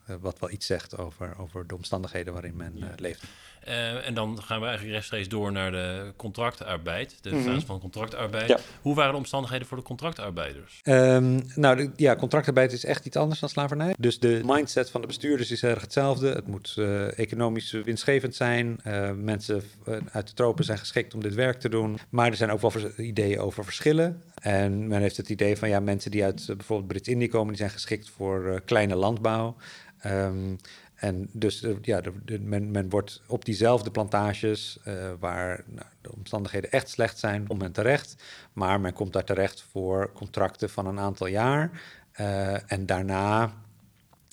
Uh, 0.10 0.16
wat 0.22 0.40
wel 0.40 0.52
iets 0.52 0.66
zegt 0.66 0.98
over, 0.98 1.34
over 1.38 1.68
de 1.68 1.76
omstandigheden 1.76 2.34
waarin 2.34 2.56
men 2.56 2.74
uh, 2.78 2.86
leeft. 2.96 3.24
Uh, 3.68 4.08
en 4.08 4.14
dan 4.14 4.42
gaan 4.44 4.60
we 4.60 4.66
eigenlijk 4.66 4.96
rechtstreeks 4.96 5.28
door 5.28 5.52
naar 5.52 5.72
de 5.72 6.14
contractarbeid, 6.16 7.18
de 7.22 7.30
fase 7.30 7.42
mm 7.42 7.54
-hmm. 7.54 7.66
van 7.66 7.80
contractarbeid. 7.80 8.48
Ja. 8.48 8.60
Hoe 8.82 8.96
waren 8.96 9.12
de 9.12 9.18
omstandigheden 9.18 9.68
voor 9.68 9.78
de 9.78 9.84
contractarbeiders? 9.84 10.82
Um, 10.84 11.42
nou, 11.56 11.76
de, 11.76 11.92
ja, 11.96 12.16
contractarbeid 12.16 12.72
is 12.72 12.86
echt 12.86 13.06
iets 13.06 13.16
anders 13.16 13.40
dan 13.40 13.50
slavernij. 13.50 13.96
Dus 13.98 14.20
de 14.20 14.42
mindset 14.46 14.90
van 14.90 15.02
de 15.02 15.08
bestuurders 15.08 15.52
is 15.52 15.64
erg 15.64 15.82
hetzelfde. 15.82 16.32
Het 16.32 16.48
moet 16.48 16.76
economisch 17.16 17.72
winstgevend 17.72 18.36
zijn. 18.36 18.80
Mensen 19.16 19.64
uit 20.12 20.28
de 20.28 20.34
tropen 20.34 20.64
zijn 20.64 20.78
geschikt 20.78 21.14
om 21.14 21.22
dit 21.22 21.34
werk 21.34 21.60
te 21.60 21.70
doen. 21.70 22.00
Maar 22.10 22.28
er 22.28 22.36
zijn 22.36 22.52
ook 22.52 22.62
wel 22.62 22.72
ideeën 22.98 23.40
over 23.40 23.64
verschillen. 23.64 24.24
En 24.42 24.88
men 24.88 25.02
heeft 25.02 25.18
het 25.18 25.30
idee 25.30 25.58
van 25.58 25.70
ja, 25.70 25.80
mensen 25.80 26.12
die 26.12 26.24
uit 26.24 26.46
bijvoorbeeld 26.48 26.88
Brits-Indië 26.88 27.28
komen, 27.28 27.48
die 27.48 27.58
zijn 27.58 27.70
geschikt 27.70 28.10
voor 28.10 28.62
kleine 28.66 28.96
landbouw. 28.96 29.56
Um, 30.06 30.58
en 30.96 31.30
dus 31.32 31.64
uh, 31.64 31.76
ja, 31.82 32.02
men, 32.40 32.72
men, 32.72 32.90
wordt 32.90 33.22
op 33.28 33.46
diezelfde 33.46 33.92
plantages, 33.92 34.80
waar 35.20 35.64
nou, 35.68 35.88
de 36.02 36.12
omstandigheden 36.12 36.72
echt 36.72 36.90
slecht 36.90 37.20
zijn, 37.20 37.50
om 37.50 37.58
men 37.58 37.72
terecht. 37.72 38.24
Maar 38.54 38.80
men 38.80 38.94
komt 38.94 39.14
daar 39.14 39.24
terecht 39.24 39.66
voor 39.72 40.12
contracten 40.14 40.70
van 40.70 40.86
een 40.86 41.00
aantal 41.00 41.28
jaar. 41.28 41.82
En 42.68 42.86
daarna 42.86 43.54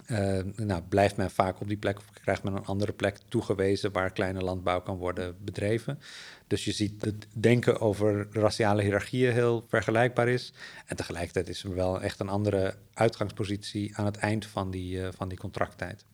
eh, 0.09 0.39
nou, 0.57 0.83
blijft 0.83 1.17
men 1.17 1.31
vaak 1.31 1.61
op 1.61 1.69
die 1.69 1.77
plek 1.77 1.99
of 1.99 2.05
krijgt 2.23 2.43
men 2.43 2.57
een 2.57 2.65
andere 2.65 2.93
plek 2.93 3.19
toegewezen 3.29 3.93
waar 3.93 4.13
kleine 4.13 4.41
landbouw 4.41 4.81
kan 4.81 4.97
worden 4.97 5.37
bedreven. 5.41 5.99
Dus 6.47 6.65
je 6.65 6.73
ziet 6.73 7.05
het 7.05 7.27
denken 7.33 7.81
over 7.81 8.27
raciale 8.33 8.83
hiërarchieën 8.83 9.33
heel 9.33 9.65
vergelijkbaar 9.69 10.29
is. 10.29 10.53
En 10.87 10.97
tegelijkertijd 10.97 11.49
is 11.49 11.65
er 11.65 11.75
wel 11.75 12.01
echt 12.01 12.21
een 12.21 12.29
andere 12.29 12.75
uitgangspositie 12.95 13.97
aan 13.97 14.05
het 14.05 14.17
eind 14.17 14.47
van 14.47 14.71
die, 14.71 14.97
uh, 14.97 15.09
van 15.17 15.29
die 15.29 15.39
contracttijd. 15.39 16.05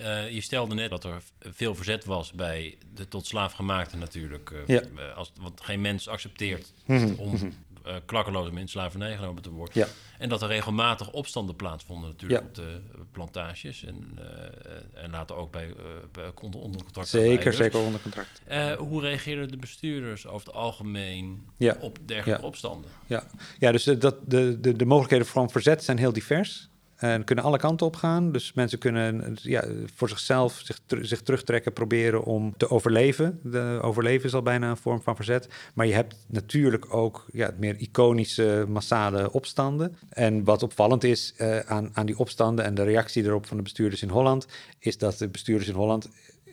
Uh, 0.00 0.30
je 0.30 0.40
stelde 0.40 0.74
net 0.74 0.90
dat 0.90 1.04
er 1.04 1.22
veel 1.40 1.74
verzet 1.74 2.04
was 2.04 2.32
bij 2.32 2.78
de 2.94 3.08
tot 3.08 3.26
slaafgemaakte 3.26 3.96
natuurlijk. 3.96 4.50
Uh, 4.50 4.58
ja. 4.66 4.82
als, 5.14 5.32
want 5.40 5.60
geen 5.60 5.80
mens 5.80 6.08
accepteert 6.08 6.72
Mhm, 6.86 7.12
om 7.16 7.52
uh, 7.86 7.94
klakkeloos 8.06 8.50
in 8.50 8.68
slavernij 8.68 9.16
genomen 9.16 9.42
te 9.42 9.50
worden. 9.50 9.78
Ja. 9.78 9.86
En 10.18 10.28
dat 10.28 10.42
er 10.42 10.48
regelmatig 10.48 11.12
opstanden 11.12 11.56
plaatsvonden 11.56 12.08
natuurlijk 12.10 12.40
Ja. 12.40 12.46
op 12.46 12.54
de 12.54 12.80
plantages. 13.12 13.84
En, 13.84 14.18
uh, 14.18 15.04
en 15.04 15.10
later 15.10 15.36
ook 15.36 15.52
bij, 15.52 15.66
uh, 15.66 15.74
bij 16.12 16.32
onder 16.40 16.82
contract. 16.82 17.08
Zeker, 17.08 17.52
zeker 17.52 17.78
onder 17.80 18.00
contract. 18.00 18.40
Hoe 18.78 19.00
reageerden 19.00 19.48
de 19.48 19.56
bestuurders 19.56 20.26
over 20.26 20.46
het 20.46 20.56
algemeen 20.56 21.46
Ja. 21.56 21.76
op 21.80 21.98
dergelijke 22.04 22.46
opstanden? 22.46 22.90
Ja, 23.06 23.26
ja 23.58 23.72
dus 23.72 23.84
de, 23.84 23.98
dat, 23.98 24.16
de, 24.26 24.60
de, 24.60 24.76
de 24.76 24.84
mogelijkheden 24.84 25.26
van 25.26 25.50
verzet 25.50 25.84
zijn 25.84 25.98
heel 25.98 26.12
divers. 26.12 26.68
En 26.98 27.24
kunnen 27.24 27.44
alle 27.44 27.58
kanten 27.58 27.86
op 27.86 27.96
gaan. 27.96 28.32
Dus 28.32 28.52
mensen 28.52 28.78
kunnen 28.78 29.36
ja, 29.42 29.64
voor 29.94 30.08
zichzelf 30.08 30.60
zich, 30.64 30.80
zich 31.00 31.22
terugtrekken, 31.22 31.72
proberen 31.72 32.24
om 32.24 32.54
te 32.56 32.70
overleven. 32.70 33.40
De 33.42 33.78
overleven 33.82 34.26
is 34.26 34.34
al 34.34 34.42
bijna 34.42 34.70
een 34.70 34.76
vorm 34.76 35.02
van 35.02 35.16
verzet. 35.16 35.48
Maar 35.74 35.86
je 35.86 35.94
hebt 35.94 36.16
natuurlijk 36.26 36.94
ook 36.94 37.26
ja, 37.32 37.46
het 37.46 37.58
meer 37.58 37.76
iconische, 37.76 38.64
massale 38.68 39.32
opstanden. 39.32 39.96
En 40.08 40.44
wat 40.44 40.62
opvallend 40.62 41.04
is 41.04 41.34
eh, 41.36 41.58
aan, 41.58 41.90
aan 41.92 42.06
die 42.06 42.18
opstanden 42.18 42.64
en 42.64 42.74
de 42.74 42.82
reactie 42.84 43.24
erop 43.24 43.46
van 43.46 43.56
de 43.56 43.62
bestuurders 43.62 44.02
in 44.02 44.08
Holland, 44.08 44.46
is 44.78 44.98
dat 44.98 45.18
de 45.18 45.28
bestuurders 45.28 45.68
in 45.68 45.76
Holland 45.76 46.08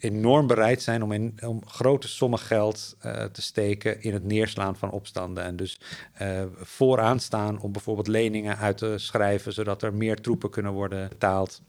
enorm 0.06 0.48
bereid 0.48 0.82
zijn 0.82 1.04
om, 1.04 1.12
in, 1.12 1.38
om 1.46 1.62
grote 1.68 2.08
sommen 2.08 2.40
geld 2.40 2.96
uh, 3.06 3.24
te 3.24 3.42
steken 3.42 4.02
in 4.02 4.14
het 4.14 4.24
neerslaan 4.24 4.76
van 4.76 4.92
opstanden. 4.92 5.44
En 5.44 5.56
dus 5.56 5.80
uh, 6.22 6.44
vooraan 6.56 7.20
staan 7.20 7.60
om 7.60 7.72
bijvoorbeeld 7.72 8.08
leningen 8.08 8.58
uit 8.58 8.78
te 8.78 8.94
schrijven, 8.98 9.54
zodat 9.54 9.82
er 9.82 9.94
meer 9.94 10.22
troepen 10.22 10.50
kunnen 10.50 10.72
worden 10.72 11.10
betaald 11.10 11.62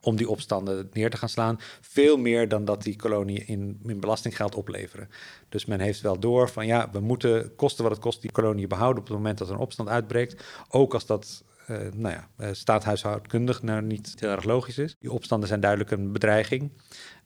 om 0.00 0.16
die 0.16 0.28
opstanden 0.28 0.88
neer 0.92 1.10
te 1.10 1.16
gaan 1.16 1.28
slaan. 1.28 1.58
Veel 1.80 2.16
meer 2.16 2.48
dan 2.48 2.64
dat 2.64 2.82
die 2.82 2.96
koloniën 2.96 3.46
in, 3.46 3.80
in 3.86 4.00
belastinggeld 4.00 4.54
opleveren. 4.54 5.08
Dus 5.48 5.64
men 5.64 5.80
heeft 5.80 6.00
wel 6.00 6.18
door 6.18 6.48
van 6.48 6.66
ja, 6.66 6.88
we 6.92 7.00
moeten 7.00 7.54
kosten 7.56 7.82
wat 7.82 7.92
het 7.92 8.02
kost 8.02 8.22
die 8.22 8.32
koloniën 8.32 8.68
behouden 8.68 9.02
op 9.02 9.08
het 9.08 9.16
moment 9.16 9.38
dat 9.38 9.48
er 9.48 9.54
een 9.54 9.60
opstand 9.60 9.88
uitbreekt. 9.88 10.44
Ook 10.68 10.94
als 10.94 11.06
dat 11.06 11.44
uh, 11.70 11.78
nou 11.94 12.14
ja, 12.14 12.28
uh, 12.38 12.48
staathuishoudkundig 12.52 13.62
nou 13.62 13.82
niet 13.82 14.14
heel 14.18 14.30
erg 14.30 14.44
logisch 14.44 14.78
is. 14.78 14.96
Die 15.00 15.12
opstanden 15.12 15.48
zijn 15.48 15.60
duidelijk 15.60 15.90
een 15.90 16.12
bedreiging. 16.12 16.70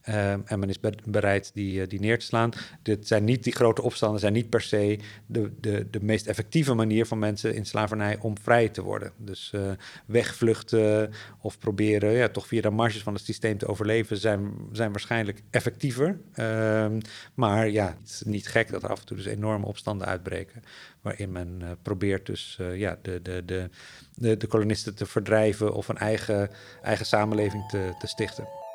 Uh, 0.09 0.31
en 0.31 0.59
men 0.59 0.69
is 0.69 0.79
be 0.79 0.93
bereid 1.05 1.51
die, 1.53 1.87
die 1.87 1.99
neer 1.99 2.19
te 2.19 2.25
slaan. 2.25 2.51
Dit 2.81 3.07
zijn 3.07 3.23
niet 3.23 3.43
die 3.43 3.53
grote 3.53 3.81
opstanden, 3.81 4.19
zijn 4.19 4.33
niet 4.33 4.49
per 4.49 4.61
se 4.61 4.99
de, 5.25 5.51
de, 5.59 5.87
de 5.89 6.03
meest 6.03 6.27
effectieve 6.27 6.73
manier 6.73 7.05
van 7.05 7.19
mensen 7.19 7.55
in 7.55 7.65
slavernij 7.65 8.17
om 8.21 8.37
vrij 8.37 8.69
te 8.69 8.81
worden. 8.81 9.11
Dus 9.17 9.51
uh, 9.55 9.71
wegvluchten 10.05 11.11
of 11.41 11.59
proberen 11.59 12.11
ja, 12.11 12.29
toch 12.29 12.47
via 12.47 12.61
de 12.61 12.69
marges 12.69 13.03
van 13.03 13.13
het 13.13 13.23
systeem 13.23 13.57
te 13.57 13.67
overleven, 13.67 14.17
zijn, 14.17 14.53
zijn 14.71 14.91
waarschijnlijk 14.91 15.43
effectiever. 15.49 16.19
Uh, 16.35 16.87
maar 17.33 17.69
ja, 17.69 17.95
het 17.99 18.09
is 18.09 18.21
niet 18.25 18.47
gek 18.47 18.71
dat 18.71 18.83
er 18.83 18.89
af 18.89 18.99
en 18.99 19.05
toe 19.05 19.17
dus 19.17 19.25
enorme 19.25 19.65
opstanden 19.65 20.07
uitbreken. 20.07 20.63
Waarin 21.01 21.31
men 21.31 21.59
uh, 21.61 21.69
probeert 21.81 22.25
dus 22.25 22.59
ja, 22.73 22.97
de, 23.01 23.21
de, 23.21 23.45
de, 23.45 23.69
de, 24.15 24.37
de 24.37 24.47
kolonisten 24.47 24.95
te 24.95 25.05
verdrijven 25.05 25.73
of 25.73 25.87
een 25.87 25.97
eigen, 25.97 26.49
eigen 26.81 27.05
samenleving 27.05 27.69
te, 27.69 27.93
te 27.99 28.07
stichten. 28.07 28.66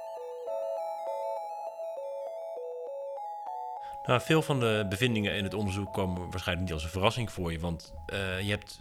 Nou, 4.06 4.20
veel 4.20 4.42
van 4.42 4.60
de 4.60 4.86
bevindingen 4.88 5.36
in 5.36 5.44
het 5.44 5.54
onderzoek 5.54 5.92
komen 5.92 6.30
waarschijnlijk 6.30 6.60
niet 6.60 6.72
als 6.72 6.84
een 6.84 6.90
verrassing 6.90 7.32
voor 7.32 7.52
je, 7.52 7.58
want 7.58 7.92
uh, 8.12 8.40
je 8.40 8.50
hebt 8.50 8.80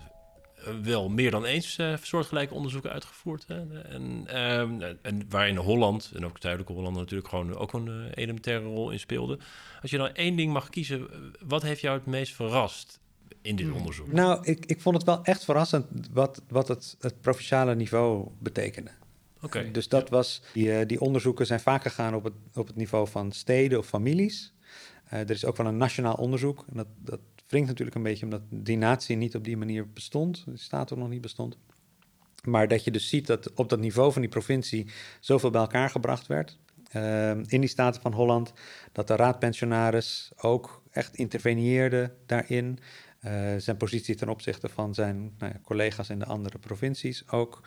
wel 0.82 1.10
meer 1.10 1.32
dan 1.32 1.46
eens 1.46 1.78
uh, 1.78 1.94
soortgelijke 2.02 2.54
onderzoeken 2.54 2.92
uitgevoerd. 2.92 3.46
Hè? 3.48 3.82
En, 3.82 4.24
uh, 4.28 4.60
en 5.02 5.26
waarin 5.30 5.56
Holland, 5.56 6.12
en 6.16 6.26
ook 6.26 6.38
zuidelijke 6.40 6.74
Holland 6.74 6.96
natuurlijk 6.96 7.30
gewoon 7.30 7.56
ook 7.56 7.74
een 7.74 8.10
elementaire 8.14 8.66
rol 8.66 8.92
in 8.92 9.00
speelde. 9.00 9.40
Als 9.82 9.92
je 9.92 9.98
dan 9.98 10.14
één 10.14 10.36
ding 10.36 10.54
mag 10.54 10.70
kiezen, 10.70 11.08
wat 11.40 11.62
heeft 11.62 11.82
jou 11.82 11.98
het 11.98 12.06
meest 12.06 12.34
verrast 12.36 13.00
in 13.42 13.56
dit 13.56 13.72
onderzoek? 13.72 14.12
Nou, 14.12 14.46
ik, 14.46 14.66
ik 14.66 14.82
vond 14.82 14.96
het 14.96 15.06
wel 15.06 15.24
echt 15.24 15.44
verrassend 15.44 15.88
wat, 16.12 16.42
wat 16.48 16.68
het, 16.68 16.96
het 17.00 17.22
provinciale 17.22 17.76
niveau 17.76 18.28
betekende. 18.40 18.92
Okay. 19.42 19.72
Dus 19.72 19.88
dat 19.88 20.10
was, 20.10 20.42
die, 20.54 20.86
die 20.86 21.02
onderzoeken 21.02 21.46
zijn 21.46 21.60
vaak 21.60 21.82
gegaan 21.82 22.16
op 22.16 22.24
het, 22.24 22.34
op 22.54 22.68
het 22.68 22.76
niveau 22.76 23.08
van 23.08 23.32
steden 23.32 23.80
of 23.80 23.88
families. 23.88 24.54
Uh, 25.14 25.20
er 25.20 25.32
is 25.32 25.46
ook 25.46 25.58
wel 25.58 25.68
een 25.68 25.78
nationaal 25.78 26.14
onderzoek. 26.14 26.66
En 26.70 26.78
dat, 26.78 26.88
dat 26.98 27.20
natuurlijk 27.52 27.96
een 27.96 28.04
beetje 28.04 28.24
omdat 28.24 28.42
die 28.50 28.78
natie 28.78 29.16
niet 29.16 29.36
op 29.36 29.44
die 29.44 29.58
manier 29.58 29.90
bestond. 29.90 30.44
Die 30.48 30.58
staat 30.58 30.94
ook 30.94 31.00
nog 31.00 31.10
niet 31.10 31.22
bestond. 31.22 31.58
Maar 32.44 32.68
dat 32.68 32.84
je 32.84 32.92
dus 32.92 33.10
ziet 33.10 33.28
dat 33.28 33.54
op 33.54 33.70
dat 33.70 33.80
niveau 33.80 34.12
van 34.12 34.22
die 34.22 34.30
provincie 34.30 34.88
zoveel 35.20 35.50
bij 35.50 35.62
elkaar 35.62 35.90
gebracht 35.90 36.28
werd. 36.28 36.58
Uh, 36.96 37.30
in 37.30 37.60
die 37.60 37.68
staten 37.68 38.02
van 38.02 38.14
Holland. 38.14 38.54
Dat 38.92 39.08
de 39.08 39.16
raadpensionaris 39.16 40.32
ook 40.38 40.82
echt 40.92 41.16
interveneerde 41.16 42.14
daarin. 42.26 42.80
Uh, 43.26 43.32
zijn 43.58 43.78
positie 43.78 44.16
ten 44.16 44.30
opzichte 44.30 44.70
van 44.70 44.94
zijn 44.94 45.34
nou 45.38 45.52
ja, 45.54 45.60
collega's 45.64 46.10
in 46.10 46.20
de 46.20 46.26
andere 46.26 46.58
provincies 46.58 47.30
ook 47.30 47.62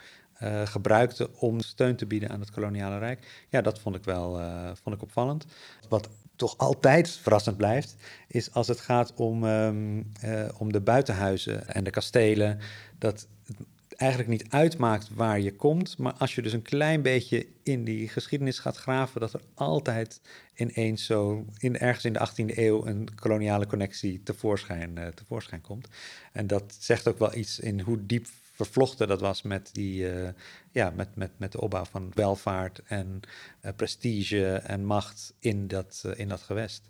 gebruikte 0.64 1.30
om 1.38 1.60
steun 1.60 1.96
te 1.96 2.06
bieden 2.06 2.30
aan 2.30 2.40
het 2.40 2.50
koloniale 2.50 2.98
rijk. 2.98 3.46
Ja, 3.48 3.60
dat 3.60 3.80
vond 3.80 3.96
ik 3.96 4.04
wel 4.04 4.40
vond 4.82 4.96
ik 4.96 5.02
opvallend. 5.02 5.46
Wat 5.88 6.08
toch 6.36 6.58
altijd 6.58 7.10
verrassend 7.10 7.56
blijft, 7.56 7.96
is 8.28 8.52
als 8.52 8.68
het 8.68 8.80
gaat 8.80 9.14
om, 9.14 9.44
um, 9.44 10.12
uh, 10.24 10.48
om 10.58 10.72
de 10.72 10.80
buitenhuizen 10.80 11.68
en 11.68 11.84
de 11.84 11.90
kastelen, 11.90 12.58
dat 12.98 13.28
het 13.46 13.56
eigenlijk 13.96 14.30
niet 14.30 14.50
uitmaakt 14.50 15.08
waar 15.14 15.40
je 15.40 15.56
komt, 15.56 15.98
maar 15.98 16.12
als 16.12 16.34
je 16.34 16.42
dus 16.42 16.52
een 16.52 16.62
klein 16.62 17.02
beetje 17.02 17.46
in 17.62 17.84
die 17.84 18.08
geschiedenis 18.08 18.58
gaat 18.58 18.76
graven, 18.76 19.20
dat 19.20 19.32
er 19.32 19.40
altijd 19.54 20.20
ineens 20.54 21.04
zo 21.04 21.44
in, 21.58 21.78
ergens 21.78 22.04
in 22.04 22.12
de 22.12 22.28
18e 22.28 22.58
eeuw 22.58 22.86
een 22.86 23.08
koloniale 23.14 23.66
connectie 23.66 24.22
tevoorschijn, 24.22 24.90
uh, 24.98 25.06
tevoorschijn 25.06 25.60
komt. 25.60 25.88
En 26.32 26.46
dat 26.46 26.76
zegt 26.78 27.08
ook 27.08 27.18
wel 27.18 27.34
iets 27.34 27.58
in 27.58 27.80
hoe 27.80 28.06
diep 28.06 28.26
vervlochten 28.52 29.08
dat 29.08 29.20
was 29.20 29.42
met, 29.42 29.70
die, 29.72 30.14
uh, 30.14 30.28
ja, 30.74 30.90
met, 30.90 31.16
met, 31.16 31.30
met 31.36 31.52
de 31.52 31.60
opbouw 31.60 31.84
van 31.84 32.10
welvaart 32.14 32.82
en 32.86 33.20
uh, 33.62 33.70
prestige 33.76 34.54
en 34.54 34.84
macht 34.84 35.34
in 35.38 35.68
dat, 35.68 36.02
uh, 36.06 36.18
in 36.18 36.28
dat 36.28 36.42
gewest. 36.42 36.88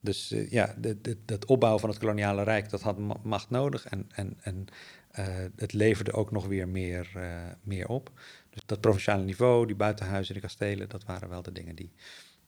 Dus 0.00 0.34
ja, 0.48 0.74
de, 0.78 1.00
de, 1.00 1.18
dat 1.24 1.44
opbouwen 1.44 1.80
van 1.80 1.90
het 1.90 1.98
koloniale 1.98 2.42
rijk, 2.42 2.70
dat 2.70 2.82
had 2.82 2.98
macht 3.22 3.50
nodig 3.50 3.86
en, 3.86 4.10
en, 4.14 4.38
en 4.42 4.66
het 5.56 5.72
leverde 5.72 6.12
ook 6.12 6.30
nog 6.30 6.46
weer 6.46 6.68
meer, 6.68 7.10
meer 7.62 7.88
op. 7.88 8.10
Dus 8.50 8.62
dat 8.66 8.80
provinciale 8.80 9.24
niveau, 9.24 9.66
die 9.66 9.76
buitenhuizen, 9.76 10.32
die 10.34 10.42
kastelen, 10.42 10.88
dat 10.88 11.04
waren 11.04 11.28
wel 11.28 11.42
de 11.42 11.52
dingen 11.52 11.74
die, 11.74 11.92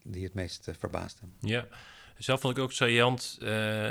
die 0.03 0.23
het 0.23 0.33
meest 0.33 0.67
verbaasden. 0.79 1.33
Ja. 1.39 1.67
Zelf 2.19 2.39
vond 2.41 2.57
ik 2.57 2.63
ook 2.63 2.71
saillant 2.71 3.37
uh, 3.41 3.89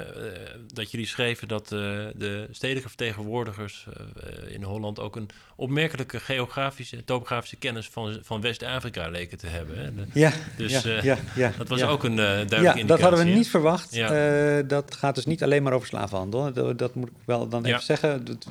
dat 0.66 0.90
jullie 0.90 1.06
schreven 1.06 1.48
dat 1.48 1.72
uh, 1.72 1.78
de 2.14 2.48
stedelijke 2.50 2.88
vertegenwoordigers 2.88 3.86
uh, 3.88 4.54
in 4.54 4.62
Holland 4.62 5.00
ook 5.00 5.16
een 5.16 5.28
opmerkelijke 5.56 6.20
geografische, 6.20 7.04
topografische 7.04 7.56
kennis 7.56 7.88
van, 7.88 8.18
van 8.22 8.40
West-Afrika 8.40 9.08
leken 9.08 9.38
te 9.38 9.46
hebben. 9.46 9.78
Hè? 9.78 9.94
De, 9.94 10.06
ja, 10.12 10.32
dus 10.56 10.82
ja, 10.82 11.02
ja, 11.02 11.18
ja, 11.34 11.52
dat 11.58 11.68
was 11.68 11.78
ja. 11.78 11.86
ook 11.86 12.04
een 12.04 12.16
duidelijke 12.16 12.54
ja, 12.54 12.74
indicatie. 12.74 12.86
dat 12.86 13.00
hadden 13.00 13.20
we 13.20 13.30
hè? 13.30 13.36
niet 13.36 13.48
verwacht. 13.48 13.94
Ja. 13.94 14.62
dat 14.62 14.94
gaat 14.94 15.14
dus 15.14 15.26
niet 15.26 15.42
alleen 15.42 15.62
maar 15.62 15.72
over 15.72 15.88
slavenhandel. 15.88 16.52
Dat, 16.52 16.78
dat 16.78 16.94
moet 16.94 17.08
ik 17.08 17.14
wel 17.24 17.48
dan 17.48 17.64
even 17.64 17.82
zeggen. 17.82 18.24
Dat, 18.24 18.46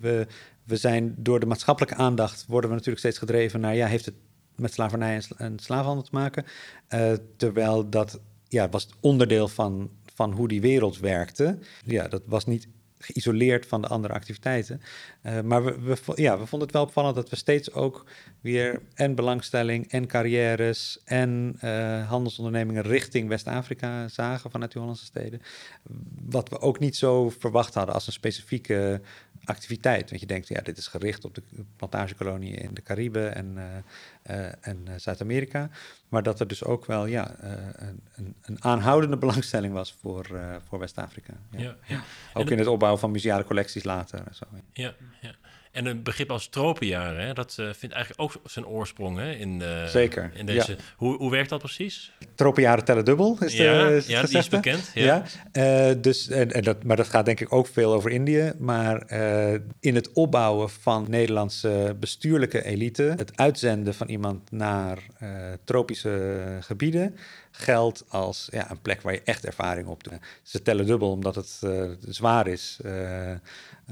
we, 0.00 0.26
we 0.64 0.76
zijn 0.76 1.14
door 1.16 1.40
de 1.40 1.46
maatschappelijke 1.46 1.96
aandacht 1.96 2.44
worden 2.48 2.68
we 2.70 2.76
natuurlijk 2.76 3.04
steeds 3.04 3.18
gedreven 3.18 3.60
naar 3.60 3.74
ja, 3.74 3.86
heeft 3.86 4.04
het 4.04 4.14
met 4.56 4.72
slavernij 4.72 5.14
en, 5.14 5.22
sla- 5.22 5.36
en 5.38 5.58
slavenhandel 5.58 6.04
te 6.04 6.10
maken. 6.12 6.44
Uh, 6.88 7.12
terwijl 7.36 7.90
dat 7.90 8.20
ja, 8.52 8.68
was 8.68 8.88
onderdeel 9.00 9.48
van, 9.48 9.90
van 10.14 10.32
hoe 10.32 10.48
die 10.48 10.60
wereld 10.60 10.98
werkte. 10.98 11.58
Ja, 11.84 12.08
dat 12.08 12.22
was 12.26 12.46
niet 12.46 12.68
geïsoleerd 12.98 13.66
van 13.66 13.80
de 13.80 13.88
andere 13.88 14.14
activiteiten. 14.14 14.80
Uh, 15.22 15.40
maar 15.40 15.64
we, 15.64 15.96
ja, 16.14 16.38
we 16.38 16.46
vonden 16.46 16.68
het 16.68 16.76
wel 16.76 16.86
opvallend 16.86 17.14
dat 17.14 17.30
we 17.30 17.36
steeds 17.36 17.72
ook 17.72 18.06
weer 18.40 18.80
en 18.94 19.14
belangstelling 19.14 19.90
en 19.90 20.06
carrières 20.06 20.98
en 21.04 21.58
uh, 21.64 22.08
handelsondernemingen 22.08 22.82
richting 22.82 23.28
West-Afrika 23.28 24.08
zagen 24.08 24.50
vanuit 24.50 24.72
die 24.72 24.80
Hollandse 24.80 25.04
steden. 25.04 25.42
Wat 26.28 26.48
we 26.48 26.60
ook 26.60 26.78
niet 26.78 26.96
zo 26.96 27.30
verwacht 27.30 27.74
hadden 27.74 27.94
als 27.94 28.06
een 28.06 28.12
specifieke 28.12 29.00
activiteit. 29.44 30.08
Want 30.08 30.20
je 30.20 30.26
denkt, 30.26 30.48
ja, 30.48 30.60
dit 30.60 30.78
is 30.78 30.86
gericht 30.86 31.24
op 31.24 31.34
de 31.34 31.42
plantagekoloniën 31.76 32.58
in 32.58 32.74
de 32.74 32.82
Cariben 32.82 33.34
en, 33.34 33.52
uh, 33.56 33.62
en 34.60 34.84
uh, 34.88 34.94
Zuid-Amerika. 34.96 35.70
Maar 36.08 36.22
dat 36.22 36.40
er 36.40 36.46
dus 36.46 36.64
ook 36.64 36.86
wel 36.86 37.06
ja, 37.06 37.34
een, 37.40 38.00
een, 38.14 38.34
een, 38.42 38.64
aanhoudende 38.64 39.16
belangstelling 39.16 39.72
was 39.72 39.96
voor, 40.00 40.26
voor 40.68 40.78
West-Afrika. 40.78 41.32
Ja. 41.50 41.60
Ja, 41.60 41.76
ja. 41.86 42.02
Ook 42.34 42.50
in 42.50 42.58
het 42.58 42.66
opbouwen 42.66 43.00
van 43.00 43.10
museale 43.10 43.44
collecties 43.44 43.84
later. 43.84 44.18
En 44.18 44.34
zo. 44.34 44.44
Ja, 44.72 44.94
ja. 45.20 45.34
En 45.72 45.86
een 45.86 46.02
begrip 46.02 46.30
als 46.30 46.48
tropenjaren, 46.48 47.26
hè, 47.26 47.32
dat 47.32 47.56
eh, 47.58 47.66
vindt 47.72 47.94
eigenlijk 47.94 48.20
ook 48.20 48.40
zijn 48.44 48.66
oorsprong 48.66 49.18
hè, 49.18 49.32
in, 49.32 49.62
eh, 49.62 49.84
Zeker, 49.84 50.30
in 50.34 50.46
deze. 50.46 50.76
Hoe, 50.96 51.16
hoe 51.16 51.30
werkt 51.30 51.48
dat 51.48 51.58
precies? 51.58 52.12
Tropenjaren 52.34 52.84
tellen 52.84 53.04
dubbel, 53.04 53.36
is 53.40 53.56
de, 53.56 53.62
Ja, 53.62 53.86
is 53.86 53.94
het 53.94 54.06
ja, 54.06 54.22
die 54.22 54.38
is 54.38 54.48
bekend, 54.48 54.90
ja. 54.94 55.22
eh, 55.52 55.90
dus, 55.98 56.28
en, 56.28 56.50
en 56.50 56.62
dat, 56.62 56.84
maar 56.84 56.96
dat 56.96 57.08
gaat 57.08 57.24
denk 57.24 57.40
ik 57.40 57.52
ook 57.52 57.66
veel 57.66 57.92
over 57.92 58.10
Indië. 58.10 58.52
Maar 58.58 59.02
eh, 59.02 59.60
in 59.80 59.94
het 59.94 60.12
opbouwen 60.12 60.70
van 60.70 61.06
Nederlandse 61.08 61.96
bestuurlijke 62.00 62.64
elite, 62.64 63.14
het 63.16 63.36
uitzenden 63.36 63.94
van 63.94 64.08
iemand 64.12 64.50
naar 64.50 64.98
eh, 65.18 65.28
tropische 65.64 66.58
gebieden, 66.60 67.14
geldt 67.52 68.04
als 68.08 68.48
ja, 68.50 68.70
een 68.70 68.80
plek 68.80 69.02
waar 69.02 69.12
je 69.12 69.22
echt 69.24 69.44
ervaring 69.44 69.88
op 69.88 70.04
doet. 70.04 70.18
Ze 70.42 70.62
tellen 70.62 70.86
dubbel 70.86 71.10
omdat 71.10 71.34
het 71.34 71.58
eh, 71.60 71.90
zwaar 72.08 72.46
is, 72.46 72.78
eh, 72.84 73.32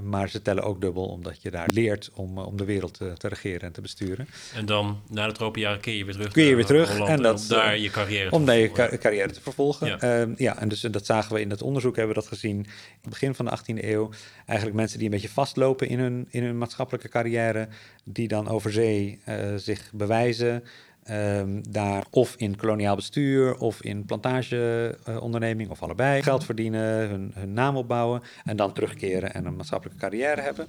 maar 0.03 0.29
ze 0.29 0.43
tellen 0.43 0.63
ook 0.63 0.81
dubbel 0.81 1.07
omdat 1.07 1.43
je 1.43 1.51
daar 1.51 1.69
leert 1.75 2.11
om, 2.15 2.39
eh, 2.39 2.47
om 2.47 2.57
de 2.57 2.65
wereld 2.65 2.95
te, 2.95 3.13
te 3.17 3.29
regeren 3.29 3.61
en 3.61 3.73
te 3.73 3.81
besturen. 3.81 4.29
En 4.55 4.67
dan 4.67 5.01
na 5.09 5.27
de 5.27 5.33
tropenjaren 5.33 5.81
keer 5.81 5.95
je 5.95 6.05
weer 6.05 6.15
terug 6.15 6.33
Kun 6.33 6.45
je 6.45 6.55
weer 6.55 6.67
terug 6.67 6.91
Holland 6.91 7.11
en 7.11 7.23
dat, 7.23 7.41
om 7.41 7.49
daar 7.49 7.79
je 7.79 7.91
carrière 7.91 8.29
te 8.29 8.35
Om 8.35 8.45
daar 8.45 8.57
je 8.57 8.99
carrière 8.99 9.33
te 9.33 9.41
vervolgen. 9.41 9.87
Ja. 9.87 9.99
Ja, 10.01 10.27
ja 10.37 10.59
en 10.59 10.69
dus, 10.69 10.81
dat 10.81 11.07
zagen 11.07 11.35
we 11.35 11.41
in 11.41 11.51
het 11.51 11.63
onderzoek, 11.63 11.97
hebben 11.97 12.15
we 12.15 12.21
dat 12.21 12.31
gezien 12.31 12.57
in 12.57 12.67
het 13.01 13.11
begin 13.11 13.35
van 13.35 13.45
de 13.45 13.59
18e 13.59 13.85
eeuw. 13.85 14.11
Eigenlijk 14.47 14.79
mensen 14.79 14.99
die 14.99 15.07
een 15.07 15.15
beetje 15.15 15.29
vastlopen 15.29 15.89
in 15.89 15.99
hun, 15.99 16.27
in 16.31 16.45
hun 16.45 16.59
maatschappelijke 16.59 17.09
carrière, 17.09 17.69
die 18.05 18.29
dan 18.29 18.49
over 18.49 18.73
zee 18.73 19.21
zich 19.57 19.91
bewijzen. 19.93 20.63
Ehm, 21.11 21.61
daar 21.71 22.05
of 22.11 22.35
in 22.37 22.57
koloniaal 22.57 22.97
bestuur 22.97 23.59
of 23.59 23.83
in 23.83 24.05
plantageonderneming 24.05 25.71
of 25.71 25.83
allebei 25.83 26.23
geld 26.23 26.45
verdienen, 26.45 27.09
hun, 27.09 27.33
hun 27.35 27.53
naam 27.53 27.77
opbouwen 27.77 28.23
en 28.45 28.57
dan 28.57 28.73
terugkeren 28.73 29.35
en 29.35 29.47
een 29.47 29.57
maatschappelijke 29.57 30.01
carrière 30.01 30.41
hebben. 30.41 30.67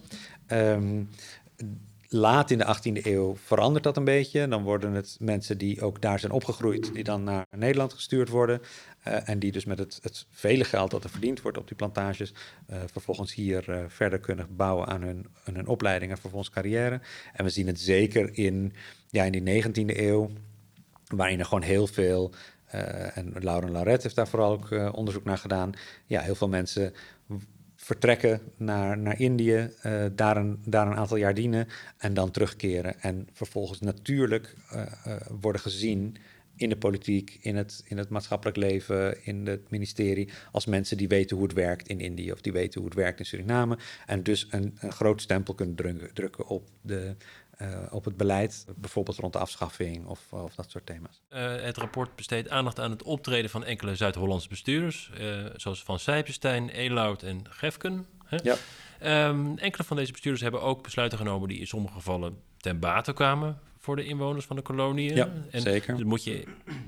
Ehm, 0.47 1.03
laat 2.13 2.51
in 2.51 2.57
de 2.57 2.75
18e 2.77 3.05
eeuw 3.05 3.35
verandert 3.35 3.83
dat 3.83 3.97
een 3.97 4.03
beetje. 4.03 4.47
Dan 4.47 4.63
worden 4.63 4.93
het 4.93 5.17
mensen 5.19 5.57
die 5.57 5.81
ook 5.81 6.01
daar 6.01 6.19
zijn 6.19 6.31
opgegroeid, 6.31 6.93
die 6.93 7.03
dan 7.03 7.23
naar 7.23 7.45
Nederland 7.49 7.93
gestuurd 7.93 8.29
worden. 8.29 8.61
eh, 9.03 9.29
en 9.29 9.39
die 9.39 9.51
dus 9.51 9.65
met 9.65 9.79
het, 9.79 9.99
het 10.01 10.25
vele 10.29 10.63
geld 10.63 10.91
dat 10.91 11.03
er 11.03 11.09
verdiend 11.09 11.41
wordt 11.41 11.57
op 11.57 11.67
die 11.67 11.77
plantages, 11.77 12.33
eh, 12.67 12.77
vervolgens 12.91 13.33
hier 13.33 13.69
eh, 13.69 13.83
verder 13.87 14.19
kunnen 14.19 14.55
bouwen 14.55 14.87
aan 14.87 15.01
hun, 15.01 15.25
aan 15.43 15.55
hun 15.55 15.67
opleiding 15.67 16.11
en 16.11 16.17
vervolgens 16.17 16.53
carrière. 16.53 17.01
En 17.33 17.43
we 17.43 17.49
zien 17.49 17.67
het 17.67 17.79
zeker 17.79 18.37
in, 18.37 18.73
ja, 19.09 19.23
in 19.23 19.31
die 19.31 19.63
19e 19.63 19.99
eeuw, 19.99 20.29
waarin 21.07 21.39
er 21.39 21.45
gewoon 21.45 21.63
heel 21.63 21.87
veel, 21.87 22.33
en 23.13 23.33
Lauren 23.39 23.71
Lauret 23.71 24.03
heeft 24.03 24.15
daar 24.15 24.27
vooral 24.27 24.51
ook 24.51 24.95
onderzoek 24.95 25.23
naar 25.23 25.37
gedaan, 25.37 25.71
ja, 26.05 26.21
heel 26.21 26.35
veel 26.35 26.47
mensen 26.47 26.93
vertrekken 27.83 28.41
naar, 28.57 28.97
naar 28.97 29.19
Indië, 29.19 29.69
eh, 29.81 30.05
daar, 30.15 30.37
een, 30.37 30.59
daar 30.65 30.87
een 30.87 30.95
aantal 30.95 31.17
jaar 31.17 31.33
dienen 31.33 31.67
en 31.97 32.13
dan 32.13 32.31
terugkeren. 32.31 33.01
En 33.01 33.27
vervolgens 33.33 33.79
natuurlijk 33.79 34.55
eh, 34.69 34.81
eh, 34.81 35.21
worden 35.41 35.61
gezien 35.61 36.17
in 36.55 36.69
de 36.69 36.77
politiek, 36.77 37.37
in 37.41 37.55
het, 37.55 37.83
in 37.85 37.97
het 37.97 38.09
maatschappelijk 38.09 38.57
leven, 38.57 39.25
in 39.25 39.47
het 39.47 39.69
ministerie, 39.69 40.29
als 40.51 40.65
mensen 40.65 40.97
die 40.97 41.07
weten 41.07 41.35
hoe 41.35 41.45
het 41.45 41.55
werkt 41.55 41.87
in 41.87 41.99
Indië 41.99 42.31
of 42.31 42.41
die 42.41 42.51
weten 42.51 42.79
hoe 42.79 42.89
het 42.89 42.99
werkt 42.99 43.19
in 43.19 43.25
Suriname. 43.25 43.77
En 44.05 44.23
dus 44.23 44.47
een, 44.49 44.77
een 44.79 44.91
groot 44.91 45.21
stempel 45.21 45.53
kunnen 45.53 45.75
drukken, 46.13 46.47
op, 46.47 46.69
de, 46.81 47.15
op 47.89 48.05
het 48.05 48.17
beleid, 48.17 48.65
bijvoorbeeld 48.75 49.17
rond 49.17 49.33
de 49.33 49.39
afschaffing 49.39 50.05
of, 50.05 50.19
of 50.29 50.55
dat 50.55 50.71
soort 50.71 50.85
thema's. 50.85 51.21
Eh, 51.29 51.55
het 51.61 51.77
rapport 51.77 52.15
besteedt 52.15 52.49
aandacht 52.49 52.79
aan 52.79 52.91
het 52.91 53.03
optreden 53.03 53.49
van 53.49 53.63
enkele 53.63 53.95
Zuid-Hollandse 53.95 54.49
bestuurders, 54.49 55.11
eh, 55.17 55.45
zoals 55.55 55.83
Van 55.83 55.99
Sijpenstein, 55.99 56.69
Elout 56.69 57.23
en 57.23 57.45
Gefken. 57.49 58.05
Hè? 58.25 58.37
Ja. 58.43 58.55
Ehm, 58.99 59.57
enkele 59.57 59.83
van 59.83 59.97
deze 59.97 60.11
bestuurders 60.11 60.43
hebben 60.43 60.61
ook 60.61 60.83
besluiten 60.83 61.17
genomen 61.17 61.47
die 61.47 61.59
in 61.59 61.67
sommige 61.67 61.93
gevallen 61.93 62.41
ten 62.57 62.79
bate 62.79 63.13
kwamen 63.13 63.59
voor 63.83 63.95
de 63.95 64.03
inwoners 64.05 64.45
van 64.45 64.55
de 64.55 64.61
koloniën. 64.61 65.15
Ja, 65.15 65.31
en 65.51 65.61
zeker. 65.61 65.97
Dat 65.97 66.05
moet 66.05 66.23
je 66.23 66.43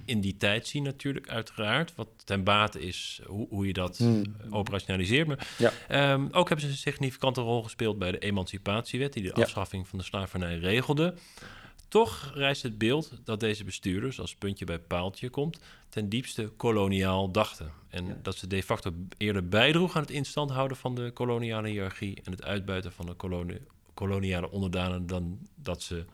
in 0.06 0.21
die 0.21 0.38
tijd 0.38 0.67
zien 0.67 0.84
natuurlijk, 0.84 1.29
uiteraard. 1.29 1.95
Wat 1.95 2.08
ten 2.25 2.43
bate 2.43 2.79
is 2.82 3.21
hoe, 3.25 3.47
hoe 3.49 3.67
je 3.67 3.73
dat 3.73 3.97
Hmm. 3.97 4.23
operationaliseert. 4.49 5.27
Maar, 5.27 5.47
Ja. 5.58 5.71
ehm, 5.88 6.27
ook 6.32 6.47
hebben 6.47 6.65
ze 6.65 6.71
een 6.71 6.77
significante 6.77 7.41
rol 7.41 7.63
gespeeld 7.63 7.97
bij 7.99 8.12
de 8.12 8.19
Emancipatiewet... 8.19 9.13
die 9.13 9.23
de 9.23 9.32
Ja. 9.36 9.41
afschaffing 9.43 9.88
van 9.88 9.97
de 9.99 10.06
slavernij 10.06 10.58
regelde. 10.58 11.13
Toch 11.88 12.32
rijst 12.36 12.63
het 12.63 12.77
beeld 12.77 13.12
dat 13.23 13.39
deze 13.39 13.63
bestuurders, 13.63 14.19
als 14.19 14.36
puntje 14.36 14.65
bij 14.65 14.79
paaltje 14.79 15.29
komt, 15.29 15.60
ten 15.89 16.10
diepste 16.10 16.51
koloniaal 16.58 17.32
dachten. 17.32 17.71
En 17.89 18.19
dat 18.21 18.36
ze 18.36 18.47
de 18.47 18.63
facto 18.63 18.91
eerder 19.17 19.47
bijdroegen 19.47 19.95
aan 19.95 20.01
het 20.01 20.12
instand 20.12 20.51
houden 20.51 20.77
van 20.77 20.95
de 20.95 21.12
koloniale 21.12 21.67
hiërarchie 21.67 22.21
en 22.23 22.32
het 22.32 22.43
uitbuiten 22.43 22.91
van 22.91 23.06
de 23.06 23.13
koloni- 23.13 23.62
koloniale 23.93 24.51
onderdanen, 24.51 25.08
dan 25.08 25.39
dat 25.56 25.82
ze 25.82 26.06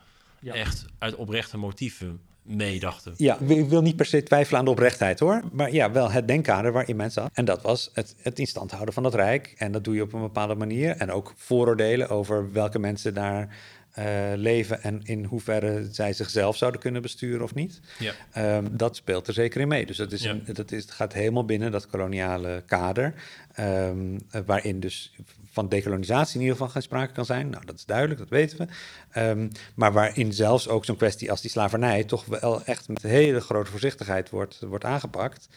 echt 0.43 0.85
uit 0.97 1.15
oprechte 1.15 1.57
motieven 1.57 2.19
meedachten. 2.49 3.13
Ja, 3.17 3.37
ik 3.39 3.69
wil 3.69 3.81
niet 3.81 3.95
per 3.95 4.05
se 4.05 4.23
twijfelen 4.23 4.59
aan 4.59 4.65
de 4.65 4.71
oprechtheid 4.71 5.19
hoor. 5.19 5.41
Maar 5.51 5.73
ja, 5.73 5.91
wel 5.91 6.11
het 6.11 6.27
denkkader 6.27 6.71
waarin 6.71 6.95
mensen 6.95 7.21
zat. 7.21 7.31
En 7.33 7.45
dat 7.45 7.61
was 7.61 7.89
het, 7.93 8.15
het 8.21 8.39
in 8.39 8.45
stand 8.45 8.71
houden 8.71 8.93
van 8.93 9.03
het 9.03 9.13
Rijk. 9.13 9.53
En 9.57 9.71
dat 9.71 9.83
doe 9.83 9.95
je 9.95 10.01
op 10.01 10.13
een 10.13 10.21
bepaalde 10.21 10.55
manier. 10.55 10.95
En 10.97 11.11
ook 11.11 11.33
vooroordelen 11.35 12.09
over 12.09 12.51
welke 12.51 12.79
mensen 12.79 13.13
daar 13.13 13.57
eh, 13.91 14.05
leven 14.35 14.83
en 14.83 15.01
in 15.03 15.23
hoeverre 15.23 15.87
zij 15.91 16.13
zichzelf 16.13 16.57
zouden 16.57 16.81
kunnen 16.81 17.01
besturen 17.01 17.41
of 17.43 17.53
niet. 17.53 17.79
Ja. 17.99 18.13
Ehm, 18.31 18.65
dat 18.71 18.95
speelt 18.95 19.27
er 19.27 19.33
zeker 19.33 19.61
in 19.61 19.67
mee. 19.67 19.85
Dus 19.85 19.97
dat, 19.97 20.11
is 20.11 20.23
Ja. 20.23 20.29
een, 20.31 20.43
dat 20.53 20.71
is, 20.71 20.85
gaat 20.89 21.13
helemaal 21.13 21.45
binnen 21.45 21.71
dat 21.71 21.87
koloniale 21.87 22.63
kader. 22.65 23.13
ehm, 23.53 24.17
eh, 24.31 24.41
waarin 24.45 24.79
dus 24.79 25.13
van 25.51 25.69
dekolonisatie 25.69 26.35
in 26.35 26.41
ieder 26.41 26.55
geval 26.55 26.71
geen 26.71 26.81
sprake 26.81 27.13
kan 27.13 27.25
zijn. 27.25 27.49
Nou, 27.49 27.65
dat 27.65 27.75
is 27.75 27.85
duidelijk, 27.85 28.19
dat 28.19 28.29
weten 28.29 28.57
we. 28.57 28.67
Ehm, 29.11 29.47
maar 29.75 29.93
waarin 29.93 30.33
zelfs 30.33 30.67
ook 30.67 30.85
zo'n 30.85 30.97
kwestie 30.97 31.31
als 31.31 31.41
die 31.41 31.49
slavernij... 31.51 32.03
toch 32.03 32.25
wel 32.25 32.63
echt 32.63 32.87
met 32.87 33.01
hele 33.01 33.39
grote 33.41 33.71
voorzichtigheid 33.71 34.29
wordt, 34.29 34.59
wordt 34.59 34.83
aangepakt. 34.85 35.49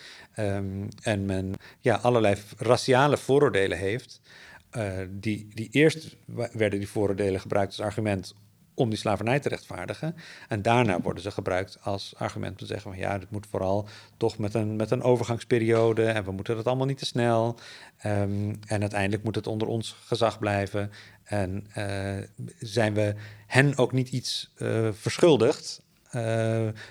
En 1.02 1.26
men 1.26 1.52
ja, 1.80 1.94
allerlei 2.02 2.36
raciale 2.58 3.16
vooroordelen 3.16 3.78
heeft... 3.78 4.20
eh, 4.72 4.92
die, 5.10 5.48
die 5.54 5.68
eerst 5.70 6.16
werden 6.52 6.78
die 6.78 6.88
vooroordelen 6.88 7.40
gebruikt 7.40 7.70
als 7.70 7.86
argument 7.86 8.34
om 8.74 8.88
die 8.88 8.98
slavernij 8.98 9.40
te 9.40 9.48
rechtvaardigen. 9.48 10.14
En 10.48 10.62
daarna 10.62 11.00
worden 11.00 11.22
ze 11.22 11.30
gebruikt 11.30 11.78
als 11.82 12.14
argument 12.16 12.52
om 12.52 12.58
te 12.58 12.66
zeggen 12.66 12.90
van 12.90 13.00
ja, 13.00 13.18
dit 13.18 13.30
moet 13.30 13.46
vooral 13.50 13.88
toch 14.16 14.38
met 14.38 14.54
een, 14.54 14.76
met 14.76 14.90
een 14.90 15.02
overgangsperiode 15.02 16.04
en 16.04 16.24
we 16.24 16.32
moeten 16.32 16.56
dat 16.56 16.66
allemaal 16.66 16.86
niet 16.86 16.98
te 16.98 17.04
snel. 17.04 17.58
Ehm, 17.98 18.54
en 18.66 18.80
uiteindelijk 18.80 19.22
moet 19.22 19.34
het 19.34 19.46
onder 19.46 19.68
ons 19.68 19.96
gezag 20.04 20.38
blijven. 20.38 20.90
En 21.24 21.66
eh, 21.72 22.16
zijn 22.58 22.94
we 22.94 23.14
hen 23.46 23.78
ook 23.78 23.92
niet 23.92 24.08
iets 24.08 24.52
eh, 24.56 24.88
verschuldigd, 24.92 25.82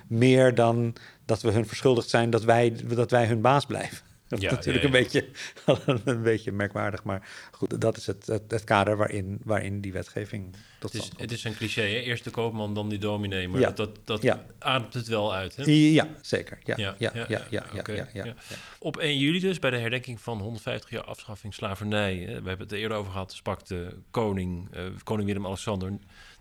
meer 0.08 0.56
dan 0.56 0.96
dat 1.26 1.42
we 1.42 1.52
hun 1.52 1.68
verschuldigd 1.68 2.10
zijn 2.10 2.30
dat 2.30 2.44
wij, 2.44 2.76
dat 2.96 3.12
wij 3.12 3.26
hun 3.26 3.42
baas 3.42 3.66
blijven. 3.66 4.11
Dat 4.32 4.40
is 4.40 4.46
Ja, 4.46 4.52
natuurlijk 4.56 4.84
ja, 4.84 4.90
ja. 4.90 4.96
Een, 5.86 5.92
beetje, 5.94 6.02
een 6.12 6.22
beetje 6.24 6.52
merkwaardig, 6.52 7.04
maar 7.04 7.30
goed, 7.52 7.82
dat 7.82 7.98
is 7.98 8.08
het, 8.08 8.28
het, 8.28 8.52
het 8.52 8.64
kader 8.64 8.98
waarin, 8.98 9.40
waarin 9.44 9.82
die 9.82 9.92
wetgeving 9.94 10.56
tot 10.80 10.92
Het 10.92 10.94
is, 10.94 10.98
stand 11.08 11.10
komt. 11.18 11.30
het 11.30 11.32
is 11.40 11.44
een 11.44 11.56
cliché, 11.56 11.82
hè? 11.82 11.88
eerst 12.00 12.24
de 12.24 12.30
koopman, 12.30 12.74
dan 12.74 12.90
die 12.90 13.00
dominee. 13.00 13.48
Maar 13.48 13.60
Ja. 13.60 13.72
dat, 13.72 14.00
dat, 14.04 14.26
ademt 14.60 14.94
het 14.94 15.08
wel 15.08 15.34
uit. 15.34 15.56
Hè? 15.56 15.64
Ja, 15.66 16.08
zeker. 16.22 16.60
Ja, 16.64 16.76
ja, 16.78 16.96
ja, 16.98 17.48
ja. 18.14 18.36
Op 18.80 18.98
1 18.98 19.18
juli 19.18 19.40
dus, 19.40 19.60
bij 19.60 19.70
de 19.72 19.78
herdenking 19.78 20.22
van 20.22 20.40
150 20.40 20.90
jaar 20.90 21.04
afschaffing 21.04 21.54
slavernij. 21.54 22.16
Hè, 22.16 22.26
we 22.26 22.32
hebben 22.48 22.60
het 22.60 22.72
er 22.72 22.78
eerder 22.78 22.98
over 22.98 23.12
gehad, 23.12 23.34
sprak 23.34 23.66
de 23.66 23.96
koning, 24.12 24.68
eh, 24.74 24.84
koning 25.04 25.28
Willem-Alexander, 25.28 25.90
de 25.92 25.98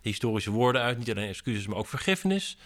historische 0.09 0.51
woorden 0.51 0.83
uit. 0.83 0.99
Niet 0.99 1.11
alleen 1.11 1.29
excuses, 1.29 1.67
maar 1.67 1.77
ook 1.79 1.87
vergiffenis. 1.89 2.57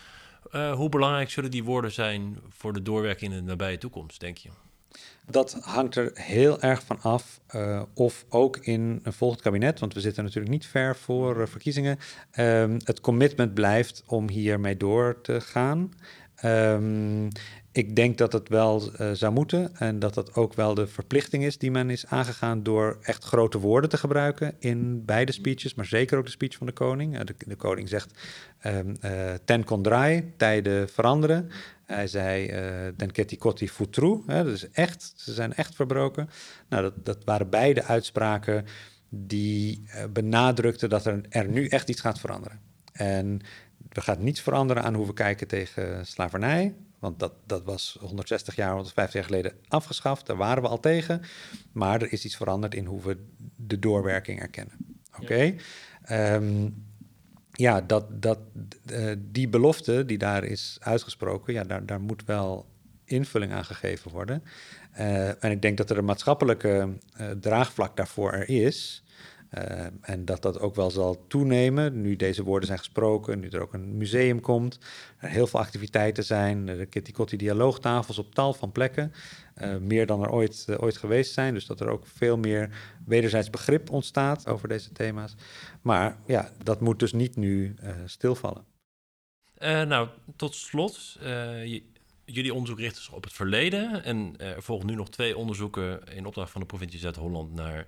Eh, 0.50 0.72
hoe 0.74 0.88
belangrijk 0.88 1.30
zullen 1.30 1.50
die 1.50 1.64
woorden 1.64 1.92
zijn 1.92 2.38
voor 2.48 2.72
de 2.72 2.82
doorwerking 2.82 3.32
in 3.32 3.38
de 3.38 3.44
nabije 3.44 3.78
toekomst, 3.78 4.20
denk 4.20 4.36
je? 4.38 4.48
Dat 5.30 5.56
hangt 5.60 5.96
er 5.96 6.10
heel 6.14 6.60
erg 6.60 6.82
van 6.82 7.00
af 7.00 7.40
eh, 7.46 7.82
of 7.94 8.24
ook 8.28 8.56
in 8.56 9.00
een 9.02 9.12
volgend 9.12 9.42
kabinet, 9.42 9.80
want 9.80 9.94
we 9.94 10.00
zitten 10.00 10.24
natuurlijk 10.24 10.52
niet 10.52 10.66
ver 10.66 10.96
voor 10.96 11.40
eh, 11.40 11.46
verkiezingen, 11.46 11.98
ehm, 12.30 12.78
het 12.84 13.00
commitment 13.00 13.54
blijft 13.54 14.02
om 14.06 14.28
hiermee 14.28 14.76
door 14.76 15.20
te 15.20 15.40
gaan. 15.40 15.92
Ehm, 16.34 17.28
ik 17.74 17.96
denk 17.96 18.18
dat 18.18 18.32
het 18.32 18.48
wel 18.48 18.92
eh, 18.92 19.10
zou 19.12 19.32
moeten 19.32 19.76
en 19.76 19.98
dat 19.98 20.14
dat 20.14 20.34
ook 20.34 20.54
wel 20.54 20.74
de 20.74 20.86
verplichting 20.86 21.44
is 21.44 21.58
die 21.58 21.70
men 21.70 21.90
is 21.90 22.06
aangegaan 22.06 22.62
door 22.62 22.98
echt 23.02 23.24
grote 23.24 23.58
woorden 23.58 23.90
te 23.90 23.96
gebruiken 23.96 24.54
in 24.58 25.04
beide 25.04 25.32
speeches, 25.32 25.74
maar 25.74 25.84
zeker 25.84 26.18
ook 26.18 26.24
de 26.24 26.30
speech 26.30 26.56
van 26.56 26.66
de 26.66 26.72
koning. 26.72 27.18
Eh, 27.18 27.20
de, 27.46 27.56
koning 27.56 27.88
zegt 27.88 28.18
ehm, 28.58 28.94
eh, 29.00 29.34
ten 29.44 29.64
contrai, 29.64 30.32
tijden 30.36 30.88
veranderen. 30.88 31.50
Hij 31.84 32.06
zei 32.06 32.46
eh 32.46 32.62
den 32.96 33.12
keti 33.12 33.36
koti 33.36 33.68
futru, 33.68 34.22
hè, 34.26 34.44
dus 34.44 34.70
echt, 34.70 35.12
ze 35.16 35.32
zijn 35.32 35.54
echt 35.54 35.74
verbroken. 35.74 36.28
Nou, 36.68 36.82
dat, 36.82 37.04
dat 37.04 37.24
waren 37.24 37.50
beide 37.50 37.84
uitspraken 37.84 38.64
die 39.08 39.82
benadrukten 40.12 40.88
dat 40.88 41.06
er, 41.06 41.20
er 41.28 41.48
nu 41.48 41.66
echt 41.66 41.88
iets 41.88 42.00
gaat 42.00 42.20
veranderen. 42.20 42.60
En 42.92 43.40
er 43.92 44.02
gaat 44.02 44.18
niets 44.18 44.40
veranderen 44.40 44.82
aan 44.82 44.94
hoe 44.94 45.06
we 45.06 45.12
kijken 45.12 45.46
tegen 45.46 46.06
slavernij. 46.06 46.74
Want 47.04 47.18
dat, 47.18 47.32
dat 47.46 47.64
was 47.64 47.96
160 48.00 48.56
jaar, 48.56 48.72
150 48.72 49.14
jaar 49.14 49.24
geleden 49.24 49.52
afgeschaft. 49.68 50.26
Daar 50.26 50.36
waren 50.36 50.62
we 50.62 50.68
al 50.68 50.80
tegen. 50.80 51.22
Maar 51.72 52.02
er 52.02 52.12
is 52.12 52.24
iets 52.24 52.36
veranderd 52.36 52.74
in 52.74 52.84
hoe 52.84 53.02
we 53.02 53.24
de 53.56 53.78
doorwerking 53.78 54.40
erkennen. 54.40 54.74
Oké. 55.20 55.54
Ehm, 56.02 56.68
ja, 57.52 57.80
dat, 57.80 58.22
dat, 58.22 58.38
eh, 58.86 59.12
die 59.18 59.48
belofte 59.48 60.04
die 60.04 60.18
daar 60.18 60.44
is 60.44 60.76
uitgesproken, 60.80 61.52
ja, 61.52 61.64
daar, 61.64 61.86
daar 61.86 62.00
moet 62.00 62.24
wel 62.24 62.66
invulling 63.04 63.52
aan 63.52 63.64
gegeven 63.64 64.10
worden. 64.10 64.42
Eh, 64.92 65.44
en 65.44 65.50
ik 65.50 65.62
denk 65.62 65.76
dat 65.76 65.90
er 65.90 65.98
een 65.98 66.04
maatschappelijke 66.04 66.88
eh, 67.12 67.30
draagvlak 67.30 67.96
daarvoor 67.96 68.32
er 68.32 68.48
is. 68.48 69.03
Uh, 69.58 69.86
en 70.00 70.24
dat 70.24 70.42
dat 70.42 70.58
ook 70.58 70.74
wel 70.74 70.90
zal 70.90 71.24
toenemen, 71.26 72.00
nu 72.00 72.16
deze 72.16 72.42
woorden 72.42 72.66
zijn 72.66 72.78
gesproken, 72.78 73.40
nu 73.40 73.48
er 73.48 73.62
ook 73.62 73.72
een 73.72 73.96
museum 73.96 74.40
komt, 74.40 74.78
er 75.18 75.28
heel 75.28 75.46
veel 75.46 75.60
activiteiten 75.60 76.24
zijn, 76.24 76.66
de 76.66 76.86
Kitty 76.86 77.12
Kotti 77.12 77.36
dialoogtafels 77.36 78.18
op 78.18 78.34
tal 78.34 78.54
van 78.54 78.72
plekken, 78.72 79.12
uh, 79.62 79.76
meer 79.76 80.06
dan 80.06 80.22
er 80.22 80.30
ooit, 80.30 80.66
uh, 80.68 80.82
ooit 80.82 80.96
geweest 80.96 81.32
zijn. 81.32 81.54
Dus 81.54 81.66
dat 81.66 81.80
er 81.80 81.88
ook 81.88 82.06
veel 82.06 82.36
meer 82.36 82.70
wederzijds 83.06 83.50
begrip 83.50 83.90
ontstaat 83.90 84.46
over 84.46 84.68
deze 84.68 84.92
thema's. 84.92 85.34
Maar 85.82 86.18
ja, 86.26 86.50
dat 86.62 86.80
moet 86.80 86.98
dus 86.98 87.12
niet 87.12 87.36
nu 87.36 87.74
stilvallen. 88.04 88.64
nou, 89.60 90.08
tot 90.36 90.54
slot, 90.54 91.18
jullie 92.24 92.54
onderzoek 92.54 92.78
richt 92.78 92.96
zich 92.96 93.12
op 93.12 93.24
het 93.24 93.32
verleden 93.32 94.04
en 94.04 94.34
er 94.38 94.62
volgen 94.62 94.86
nu 94.86 94.94
nog 94.94 95.10
twee 95.10 95.36
onderzoeken 95.36 96.00
in 96.04 96.26
opdracht 96.26 96.50
van 96.50 96.60
de 96.60 96.66
provincie 96.66 97.00
Zuid-Holland 97.00 97.54
naar 97.54 97.86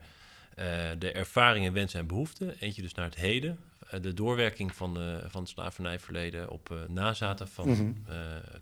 de 0.99 1.13
ervaringen, 1.13 1.73
wensen 1.73 2.01
en 2.01 2.07
behoeften. 2.07 2.55
Eentje 2.61 2.83
dus 2.83 2.95
naar 2.95 3.05
het 3.05 3.17
heden. 3.17 3.59
Uh, 3.95 4.01
de 4.01 4.15
doorwerking 4.15 4.75
van, 4.75 4.95
de, 4.95 5.25
van 5.29 5.41
het 5.41 5.51
slavernijverleden 5.51 6.51
op 6.51 6.87
nazaten 6.89 7.49
van 7.49 7.69
mm 7.69 7.75
-hmm. 7.75 8.05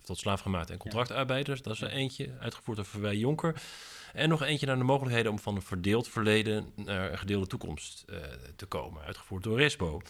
tot 0.01 0.17
slaafgemaakte 0.17 0.73
en 0.73 0.79
contractarbeiders. 0.79 1.61
Dat 1.61 1.73
is 1.73 1.81
er 1.81 1.89
eentje, 1.89 2.29
uitgevoerd 2.39 2.77
door 2.77 2.85
Verwij 2.85 3.15
Jonker. 3.15 3.61
En 4.13 4.29
nog 4.29 4.43
eentje 4.43 4.65
naar 4.65 4.77
de 4.77 4.83
mogelijkheden 4.83 5.31
om 5.31 5.39
van 5.39 5.55
een 5.55 5.61
verdeeld 5.61 6.07
verleden 6.07 6.65
naar 6.75 7.11
een 7.11 7.17
gedeelde 7.17 7.47
toekomst 7.47 8.05
te 8.55 8.65
komen. 8.65 9.03
Uitgevoerd 9.03 9.43
door 9.43 9.57
RESPO. 9.57 10.01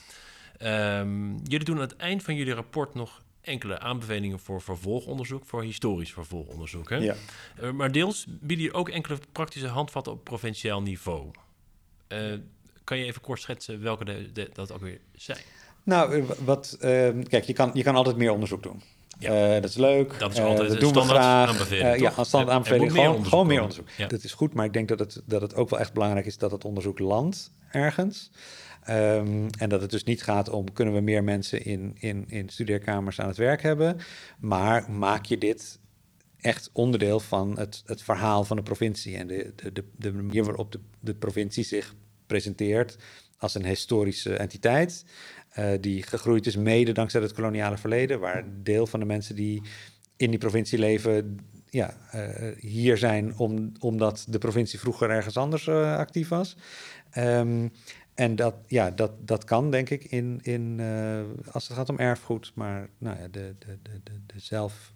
Um, 0.61 1.39
jullie 1.43 1.65
doen 1.65 1.75
aan 1.75 1.81
het 1.81 1.95
eind 1.95 2.23
van 2.23 2.35
jullie 2.35 2.53
rapport 2.53 2.93
nog 2.93 3.21
enkele 3.41 3.79
aanbevelingen 3.79 4.39
voor 4.39 4.61
vervolgonderzoek, 4.61 5.45
voor 5.45 5.63
historisch 5.63 6.13
vervolgonderzoek. 6.13 6.89
Hè? 6.89 6.97
Ja. 6.97 7.15
maar 7.73 7.91
deels 7.91 8.25
bieden 8.25 8.57
jullie 8.57 8.73
ook 8.73 8.89
enkele 8.89 9.17
praktische 9.31 9.67
handvatten 9.67 10.13
op 10.13 10.23
provinciaal 10.23 10.81
niveau. 10.81 11.31
Uh, 12.09 12.33
kan 12.83 12.97
je 12.97 13.05
even 13.05 13.21
kort 13.21 13.41
schetsen 13.41 13.81
welke 13.81 14.05
de, 14.05 14.31
de, 14.33 14.49
dat 14.53 14.71
ook 14.71 14.81
weer 14.81 14.99
zijn? 15.15 15.39
Nou, 15.83 16.25
wat, 16.45 16.77
uh, 16.81 17.09
kijk, 17.23 17.43
je 17.43 17.53
kan, 17.53 17.71
je 17.73 17.83
kan 17.83 17.95
altijd 17.95 18.17
meer 18.17 18.31
onderzoek 18.31 18.63
doen. 18.63 18.81
Ja. 19.19 19.55
Uh, 19.55 19.61
dat 19.61 19.69
is 19.69 19.75
leuk. 19.75 20.19
Dat 20.19 20.31
is 20.31 20.39
altijd 20.39 20.69
dat 20.69 20.79
doen 20.79 20.93
we 20.93 21.01
graag. 21.01 21.49
aanbeveling. 21.49 21.99
ja, 21.99 22.13
een 22.17 22.25
standaard 22.25 22.55
aanbeveling. 22.55 22.91
Gewoon, 22.91 23.15
meer 23.15 23.29
gewoon 23.29 23.47
meer 23.47 23.61
onderzoek. 23.61 23.89
Ja. 23.97 24.07
Dat 24.07 24.23
is 24.23 24.33
goed, 24.33 24.53
maar 24.53 24.65
ik 24.65 24.73
denk 24.73 24.87
dat 24.87 24.99
het, 24.99 25.21
dat 25.25 25.41
het 25.41 25.55
ook 25.55 25.69
wel 25.69 25.79
echt 25.79 25.93
belangrijk 25.93 26.25
is 26.25 26.37
dat 26.37 26.51
het 26.51 26.65
onderzoek 26.65 26.99
landt 26.99 27.51
ergens. 27.71 28.31
Um, 28.89 29.47
en 29.57 29.69
dat 29.69 29.81
het 29.81 29.91
dus 29.91 30.03
niet 30.03 30.23
gaat 30.23 30.49
om 30.49 30.73
kunnen 30.73 30.93
we 30.93 31.01
meer 31.01 31.23
mensen 31.23 31.65
in, 31.65 31.95
in, 31.99 32.23
in 32.27 32.49
studeerkamers 32.49 33.19
aan 33.19 33.27
het 33.27 33.37
werk 33.37 33.61
hebben. 33.61 33.97
Maar 34.39 34.91
maak 34.91 35.25
je 35.25 35.37
dit 35.37 35.79
echt 36.45 36.69
onderdeel 36.73 37.19
van 37.19 37.57
het, 37.57 37.83
het 37.85 38.01
verhaal 38.01 38.43
van 38.43 38.57
de 38.57 38.63
provincie 38.63 39.17
en 39.17 39.27
de, 39.27 39.53
de, 39.55 39.71
de, 39.71 39.83
de 39.97 40.13
manier 40.13 40.43
waarop 40.43 40.71
de, 40.71 40.79
de 40.99 41.15
provincie 41.15 41.63
zich 41.63 41.95
presenteert 42.25 42.97
als 43.37 43.55
een 43.55 43.65
historische 43.65 44.35
entiteit. 44.35 45.05
Uh, 45.59 45.71
die 45.81 46.03
gegroeid 46.03 46.45
is 46.45 46.55
mede 46.55 46.91
dankzij 46.91 47.21
het 47.21 47.33
koloniale 47.33 47.77
verleden, 47.77 48.19
waar 48.19 48.45
deel 48.63 48.87
van 48.87 48.99
de 48.99 49.05
mensen 49.05 49.35
die 49.35 49.61
in 50.17 50.29
die 50.29 50.39
provincie 50.39 50.79
leven, 50.79 51.39
ja, 51.69 51.97
uh, 52.15 52.57
hier 52.59 52.97
zijn 52.97 53.37
om, 53.37 53.71
omdat 53.79 54.25
de 54.29 54.37
provincie 54.37 54.79
vroeger 54.79 55.09
ergens 55.09 55.37
anders 55.37 55.67
uh, 55.67 55.97
actief 55.97 56.27
was. 56.27 56.57
Um, 57.17 57.71
en 58.13 58.35
dat, 58.35 58.55
ja, 58.67 58.91
dat, 58.91 59.27
dat 59.27 59.43
kan, 59.43 59.71
denk 59.71 59.89
ik, 59.89 60.03
in, 60.03 60.39
in, 60.41 60.81
als 61.51 61.67
het 61.67 61.77
gaat 61.77 61.89
om 61.89 61.97
erfgoed, 61.97 62.51
maar 62.55 62.89
nou 62.97 63.19
ja, 63.19 63.27
de, 63.27 63.55
de, 63.59 63.77
de, 63.83 64.11
de 64.25 64.39
zelf 64.39 64.93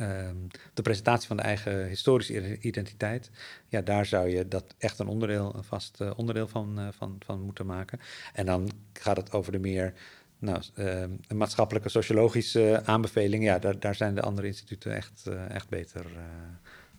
Um, 0.00 0.46
de 0.74 0.82
presentatie 0.82 1.28
van 1.28 1.36
de 1.36 1.42
eigen 1.42 1.86
historische 1.86 2.58
identiteit, 2.58 3.30
ja, 3.68 3.80
daar 3.80 4.06
zou 4.06 4.28
je 4.28 4.48
dat 4.48 4.74
echt 4.78 4.98
een 4.98 5.06
onderdeel, 5.06 5.54
een 5.54 5.64
vast 5.64 6.00
uh, 6.00 6.10
onderdeel 6.16 6.48
van, 6.48 6.80
uh, 6.80 6.88
van, 6.90 7.16
van 7.26 7.40
moeten 7.40 7.66
maken. 7.66 8.00
En 8.32 8.46
dan 8.46 8.70
gaat 8.92 9.16
het 9.16 9.32
over 9.32 9.52
de 9.52 9.58
meer 9.58 9.92
nou, 10.38 10.62
uh, 10.76 11.04
maatschappelijke, 11.34 11.88
sociologische 11.88 12.82
aanbevelingen. 12.84 13.46
Ja, 13.46 13.58
daar, 13.58 13.78
daar 13.78 13.94
zijn 13.94 14.14
de 14.14 14.22
andere 14.22 14.46
instituten 14.46 14.94
echt, 14.94 15.24
uh, 15.28 15.50
echt 15.50 15.68
beter 15.68 16.06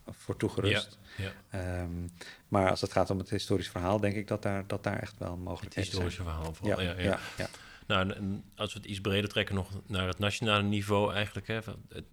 voor 0.09 0.37
toegerust. 0.37 0.97
Ja, 1.17 1.31
ja. 1.51 1.81
Um, 1.81 2.09
maar 2.47 2.69
als 2.69 2.81
het 2.81 2.91
gaat 2.91 3.09
om 3.09 3.17
het 3.17 3.29
historisch 3.29 3.69
verhaal, 3.69 3.99
denk 3.99 4.15
ik 4.15 4.27
dat 4.27 4.41
daar, 4.41 4.67
dat 4.67 4.83
daar 4.83 4.99
echt 4.99 5.17
wel 5.17 5.37
mogelijk 5.37 5.75
is. 5.75 5.83
Het 5.83 5.91
historische 5.91 6.23
verhaal 6.23 6.53
vooral, 6.53 6.81
ja. 6.81 6.91
ja, 6.91 7.19
ja. 7.37 7.49
Nou, 7.91 8.13
als 8.55 8.73
we 8.73 8.79
het 8.79 8.89
iets 8.89 9.01
breder 9.01 9.29
trekken, 9.29 9.55
nog 9.55 9.69
naar 9.87 10.07
het 10.07 10.19
nationale 10.19 10.63
niveau 10.63 11.13
eigenlijk. 11.13 11.47
Hè, 11.47 11.59